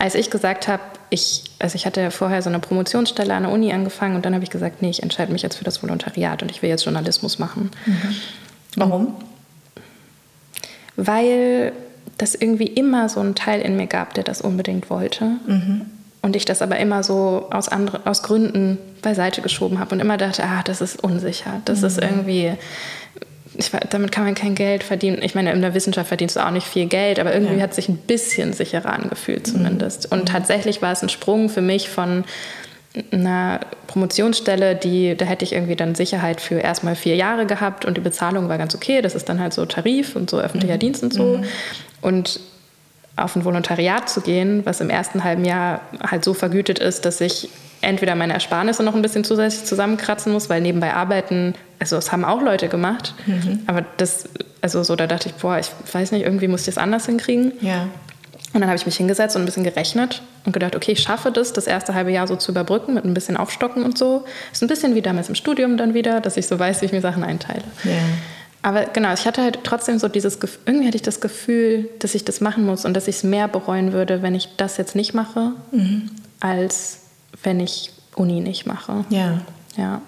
[0.00, 3.72] als ich gesagt habe, ich, also ich hatte vorher so eine Promotionsstelle an der Uni
[3.72, 6.50] angefangen und dann habe ich gesagt, nee, ich entscheide mich jetzt für das Volontariat und
[6.50, 7.70] ich will jetzt Journalismus machen.
[7.86, 8.16] Mhm.
[8.74, 9.14] Warum?
[10.96, 11.72] Weil
[12.18, 15.24] das irgendwie immer so einen Teil in mir gab, der das unbedingt wollte.
[15.46, 15.86] Mhm.
[16.22, 20.18] Und ich das aber immer so aus, andere, aus Gründen beiseite geschoben habe und immer
[20.18, 21.86] dachte, ah, das ist unsicher, das mhm.
[21.86, 22.52] ist irgendwie,
[23.56, 25.22] ich, damit kann man kein Geld verdienen.
[25.22, 27.62] Ich meine, in der Wissenschaft verdienst du auch nicht viel Geld, aber irgendwie ja.
[27.62, 30.10] hat es sich ein bisschen sicherer angefühlt zumindest.
[30.10, 30.18] Mhm.
[30.18, 32.24] Und tatsächlich war es ein Sprung für mich von
[33.12, 37.96] einer Promotionsstelle, die, da hätte ich irgendwie dann Sicherheit für erstmal vier Jahre gehabt und
[37.96, 39.00] die Bezahlung war ganz okay.
[39.00, 40.80] Das ist dann halt so Tarif und so öffentlicher mhm.
[40.80, 41.38] Dienst und so.
[41.38, 41.44] Mhm.
[42.00, 42.40] Und
[43.16, 47.20] auf ein Volontariat zu gehen, was im ersten halben Jahr halt so vergütet ist, dass
[47.20, 47.48] ich
[47.80, 52.24] entweder meine Ersparnisse noch ein bisschen zusätzlich zusammenkratzen muss, weil nebenbei arbeiten, also das haben
[52.24, 53.60] auch Leute gemacht, mhm.
[53.66, 54.28] aber das,
[54.60, 57.52] also so, da dachte ich, boah, ich weiß nicht, irgendwie muss ich das anders hinkriegen.
[57.60, 57.88] Ja.
[58.52, 61.30] Und dann habe ich mich hingesetzt und ein bisschen gerechnet und gedacht, okay, ich schaffe
[61.30, 64.24] das, das erste halbe Jahr so zu überbrücken mit ein bisschen Aufstocken und so.
[64.52, 66.92] Ist ein bisschen wie damals im Studium dann wieder, dass ich so weiß, wie ich
[66.92, 67.62] mir Sachen einteile.
[67.84, 67.92] Ja.
[68.62, 72.14] Aber genau, ich hatte halt trotzdem so dieses Gefühl, irgendwie hatte ich das Gefühl, dass
[72.14, 74.94] ich das machen muss und dass ich es mehr bereuen würde, wenn ich das jetzt
[74.96, 75.52] nicht mache.
[75.70, 76.10] Mhm.
[76.40, 77.00] als
[77.42, 79.04] wenn ich Uni nicht mache.
[79.10, 79.40] Ja.
[79.76, 80.02] Ja.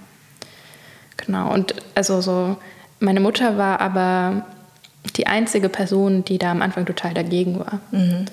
[1.16, 1.52] Genau.
[1.52, 2.56] Und also so,
[3.00, 4.44] meine Mutter war aber
[5.16, 7.80] die einzige Person, die da am Anfang total dagegen war.
[7.90, 8.26] Mhm.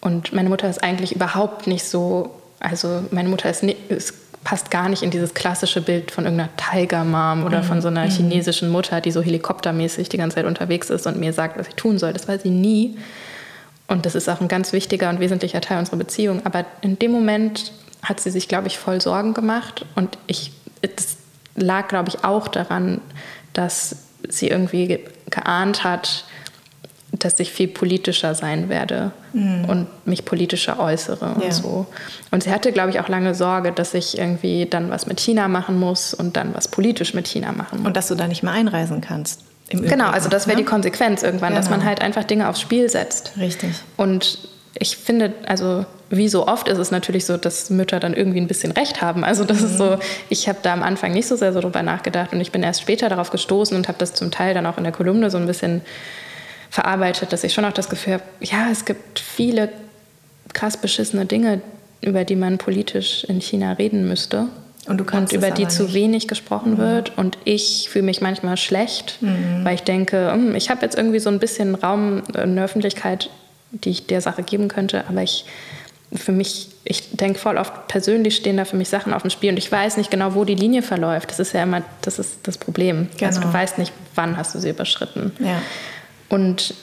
[0.00, 4.88] Und meine Mutter ist eigentlich überhaupt nicht so, also meine Mutter ist, ist passt gar
[4.88, 7.66] nicht in dieses klassische Bild von irgendeiner Tiger Mom oder mhm.
[7.66, 8.10] von so einer mhm.
[8.10, 11.74] chinesischen Mutter, die so helikoptermäßig die ganze Zeit unterwegs ist und mir sagt, was ich
[11.74, 12.12] tun soll.
[12.12, 12.96] Das war sie nie.
[13.86, 16.46] Und das ist auch ein ganz wichtiger und wesentlicher Teil unserer Beziehung.
[16.46, 17.72] Aber in dem Moment
[18.02, 19.84] hat sie sich, glaube ich, voll Sorgen gemacht.
[19.94, 21.16] Und ich, das
[21.56, 23.00] lag, glaube ich, auch daran,
[23.52, 23.96] dass
[24.28, 25.00] sie irgendwie
[25.30, 26.24] geahnt hat,
[27.12, 29.64] dass ich viel politischer sein werde mhm.
[29.66, 31.46] und mich politischer äußere ja.
[31.46, 31.86] und so.
[32.30, 35.48] Und sie hatte, glaube ich, auch lange Sorge, dass ich irgendwie dann was mit China
[35.48, 37.86] machen muss und dann was politisch mit China machen muss.
[37.88, 39.42] Und dass du da nicht mehr einreisen kannst.
[39.68, 40.62] genau, also das wäre ne?
[40.62, 41.60] die Konsequenz irgendwann, genau.
[41.60, 43.32] dass man halt einfach Dinge aufs Spiel setzt.
[43.38, 43.70] Richtig.
[43.96, 44.38] Und
[44.78, 48.48] ich finde, also wie so oft ist es natürlich so, dass Mütter dann irgendwie ein
[48.48, 49.24] bisschen recht haben.
[49.24, 49.66] Also das mhm.
[49.66, 49.98] ist so,
[50.28, 52.82] ich habe da am Anfang nicht so sehr so drüber nachgedacht und ich bin erst
[52.82, 55.46] später darauf gestoßen und habe das zum Teil dann auch in der Kolumne so ein
[55.46, 55.82] bisschen
[56.68, 59.70] verarbeitet, dass ich schon auch das Gefühl habe, ja, es gibt viele
[60.52, 61.60] krass beschissene Dinge,
[62.00, 64.48] über die man politisch in China reden müsste.
[64.86, 66.78] Und, und über die zu wenig gesprochen mhm.
[66.78, 67.18] wird.
[67.18, 69.60] Und ich fühle mich manchmal schlecht, mhm.
[69.62, 73.30] weil ich denke, hm, ich habe jetzt irgendwie so ein bisschen Raum in der Öffentlichkeit,
[73.70, 75.44] die ich der Sache geben könnte, aber ich
[76.12, 79.50] für mich, ich denke voll oft persönlich stehen da für mich Sachen auf dem Spiel
[79.50, 81.30] und ich weiß nicht genau, wo die Linie verläuft.
[81.30, 83.08] Das ist ja immer, das ist das Problem.
[83.16, 83.26] Genau.
[83.28, 83.58] Also du genau.
[83.58, 85.32] weißt nicht, wann hast du sie überschritten.
[85.38, 85.62] Ja.
[86.28, 86.74] Und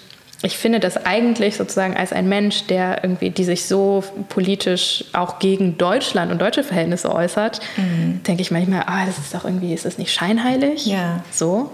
[0.43, 5.39] ich finde das eigentlich sozusagen als ein Mensch, der irgendwie, die sich so politisch auch
[5.39, 8.21] gegen Deutschland und deutsche Verhältnisse äußert, mhm.
[8.23, 10.85] denke ich manchmal, ah, das ist doch irgendwie, ist das nicht scheinheilig?
[10.85, 11.23] Ja.
[11.31, 11.71] So.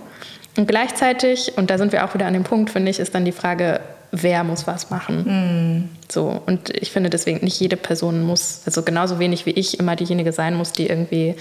[0.56, 3.26] Und gleichzeitig, und da sind wir auch wieder an dem Punkt, finde ich, ist dann
[3.26, 3.82] die Frage,
[4.14, 5.26] wer muss was machen?
[5.26, 5.90] Mhm.
[6.10, 6.42] So.
[6.46, 10.32] Und ich finde deswegen, nicht jede Person muss, also genauso wenig wie ich immer diejenige
[10.32, 11.36] sein muss, die irgendwie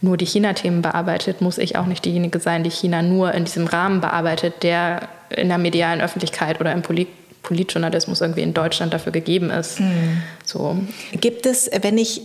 [0.00, 3.66] nur die China-Themen bearbeitet, muss ich auch nicht diejenige sein, die China nur in diesem
[3.66, 7.08] Rahmen bearbeitet, der in der medialen Öffentlichkeit oder im Polit
[7.40, 9.80] Politjournalismus irgendwie in Deutschland dafür gegeben ist.
[9.80, 10.22] Mhm.
[10.44, 10.76] So.
[11.12, 12.22] Gibt es, wenn ich,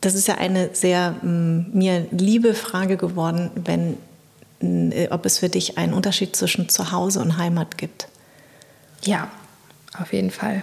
[0.00, 3.96] das ist ja eine sehr mh, mm, mir liebe Frage geworden, wenn,
[4.60, 8.06] mh, äh, ob es für dich einen Unterschied zwischen Zuhause und Heimat gibt?
[9.04, 9.28] Ja,
[9.98, 10.62] auf jeden Fall.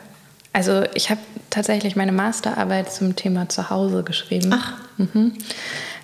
[0.54, 1.20] Also ich habe
[1.50, 4.52] tatsächlich meine Masterarbeit zum Thema Zuhause geschrieben.
[4.54, 4.74] Ach.
[4.98, 5.34] Mhm.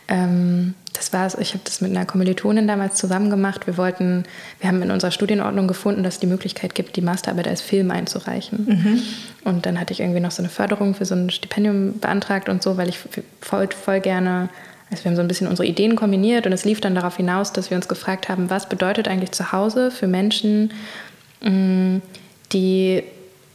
[0.08, 3.68] Ähm, das war ich habe das mit einer Kommilitonin damals zusammen gemacht.
[3.68, 4.24] Wir wollten,
[4.60, 7.92] wir haben in unserer Studienordnung gefunden, dass es die Möglichkeit gibt, die Masterarbeit als Film
[7.92, 8.66] einzureichen.
[8.66, 9.02] Mhm.
[9.44, 12.64] Und dann hatte ich irgendwie noch so eine Förderung für so ein Stipendium beantragt und
[12.64, 13.00] so, weil ich
[13.42, 14.50] voll, voll gerne,
[14.90, 17.52] also wir haben so ein bisschen unsere Ideen kombiniert und es lief dann darauf hinaus,
[17.52, 20.72] dass wir uns gefragt haben, was bedeutet eigentlich zu Hause für Menschen,
[21.42, 21.98] mm,
[22.54, 23.04] die,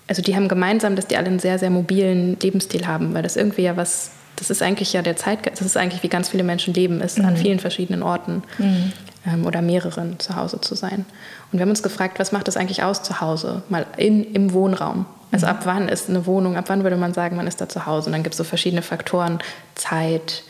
[0.06, 3.36] also die haben gemeinsam, dass die alle einen sehr, sehr mobilen Lebensstil haben, weil das
[3.36, 6.42] irgendwie ja was das ist eigentlich ja der Zeitgeist, das ist eigentlich wie ganz viele
[6.42, 7.26] Menschen leben, ist mhm.
[7.26, 8.92] an vielen verschiedenen Orten mhm.
[9.26, 11.04] ähm, oder mehreren zu Hause zu sein.
[11.52, 14.52] Und wir haben uns gefragt, was macht das eigentlich aus zu Hause, mal in, im
[14.52, 15.04] Wohnraum?
[15.30, 15.50] Also mhm.
[15.50, 18.06] ab wann ist eine Wohnung, ab wann würde man sagen, man ist da zu Hause?
[18.06, 19.40] Und dann gibt es so verschiedene Faktoren,
[19.74, 20.42] Zeit,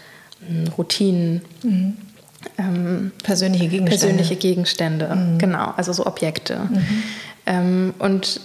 [0.47, 1.43] hm, Routinen.
[1.63, 1.97] Mhm.
[2.57, 3.91] Ähm, persönliche Gegenstände.
[3.91, 5.39] Persönliche Gegenstände, mhm.
[5.39, 6.61] genau, also so Objekte.
[7.51, 8.41] Ähm, und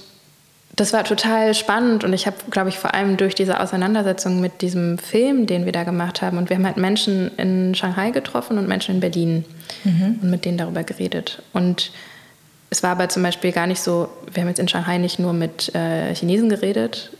[0.75, 4.61] das war total spannend und ich habe, glaube ich, vor allem durch diese Auseinandersetzung mit
[4.61, 8.57] diesem Film, den wir da gemacht haben, und wir haben halt Menschen in Shanghai getroffen
[8.57, 9.45] und Menschen in Berlin
[9.83, 10.19] mhm.
[10.21, 11.41] und mit denen darüber geredet.
[11.53, 11.91] Und
[12.71, 15.31] es war aber zum Beispiel gar nicht so, wir haben jetzt in Shanghai nicht nur
[15.31, 17.11] mit äh, Chinesen geredet,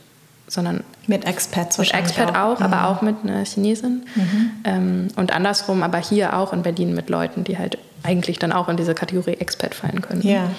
[0.48, 2.66] sondern mit Expats mit Expat auch, auch mhm.
[2.66, 4.50] aber auch mit einer Chinesin mhm.
[4.64, 8.68] ähm, und andersrum, aber hier auch in Berlin mit Leuten, die halt eigentlich dann auch
[8.68, 10.22] in diese Kategorie Expat fallen können.
[10.22, 10.50] Ja.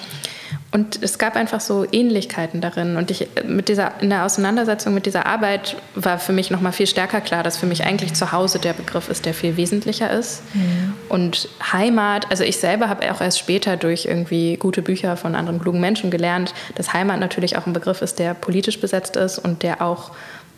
[0.72, 2.98] Und es gab einfach so Ähnlichkeiten darin.
[2.98, 6.72] Und ich, mit dieser, in der Auseinandersetzung mit dieser Arbeit war für mich noch mal
[6.72, 10.12] viel stärker klar, dass für mich eigentlich zu Hause der Begriff ist, der viel wesentlicher
[10.12, 10.44] ist.
[10.54, 10.94] Mhm.
[11.10, 15.62] Und Heimat, also ich selber habe auch erst später durch irgendwie gute Bücher von anderen
[15.62, 19.64] klugen Menschen gelernt, dass Heimat natürlich auch ein Begriff ist, der politisch besetzt ist und
[19.64, 20.12] der auch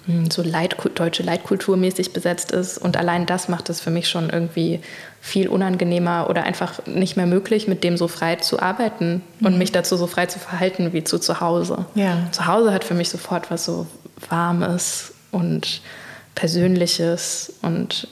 [0.06, 2.78] hm, so Leit, deutsche Leitkulturmäßig besetzt ist.
[2.78, 4.80] Und allein das macht es für mich schon irgendwie
[5.22, 9.48] viel unangenehmer oder einfach nicht mehr möglich, mit dem so frei zu arbeiten mhm.
[9.48, 11.86] und mich dazu so frei zu verhalten wie zu zu Hause.
[11.96, 12.28] Ja.
[12.32, 13.86] Zu Hause hat für mich sofort was so
[14.30, 15.82] Warmes und
[16.36, 18.08] Persönliches und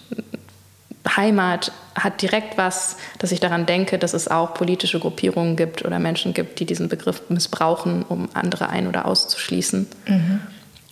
[1.15, 5.99] Heimat hat direkt was, dass ich daran denke, dass es auch politische Gruppierungen gibt oder
[5.99, 9.87] Menschen gibt, die diesen Begriff missbrauchen, um andere ein- oder auszuschließen.
[10.07, 10.41] Mhm.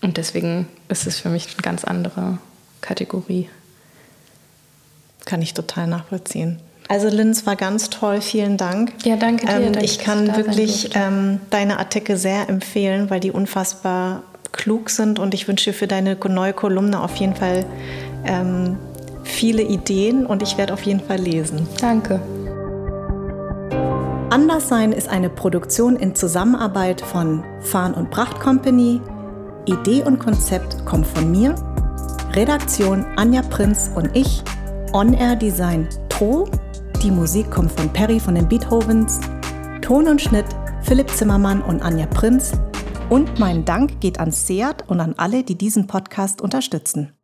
[0.01, 2.37] Und deswegen ist es für mich eine ganz andere
[2.81, 3.49] Kategorie.
[5.25, 6.59] Kann ich total nachvollziehen.
[6.87, 8.93] Also Lynn, es war ganz toll, vielen Dank.
[9.03, 9.53] Ja, danke dir.
[9.53, 14.21] Ähm, ich kann wirklich ähm, deine Artikel sehr empfehlen, weil die unfassbar
[14.51, 17.65] klug sind und ich wünsche dir für deine neue Kolumne auf jeden Fall
[18.23, 18.77] ähm,
[19.23, 21.67] viele Ideen und ich werde auf jeden Fall lesen.
[21.81, 22.21] Danke.
[24.29, 29.01] Anderssein ist eine Produktion in Zusammenarbeit von Farn und Pracht Company.
[29.65, 31.55] Idee und Konzept kommt von mir.
[32.33, 34.43] Redaktion Anja Prinz und ich.
[34.93, 36.47] On-Air Design Tro.
[37.01, 39.19] Die Musik kommt von Perry von den Beethovens.
[39.81, 40.45] Ton und Schnitt
[40.81, 42.53] Philipp Zimmermann und Anja Prinz.
[43.09, 47.14] Und mein Dank geht an Seat und an alle, die diesen Podcast unterstützen.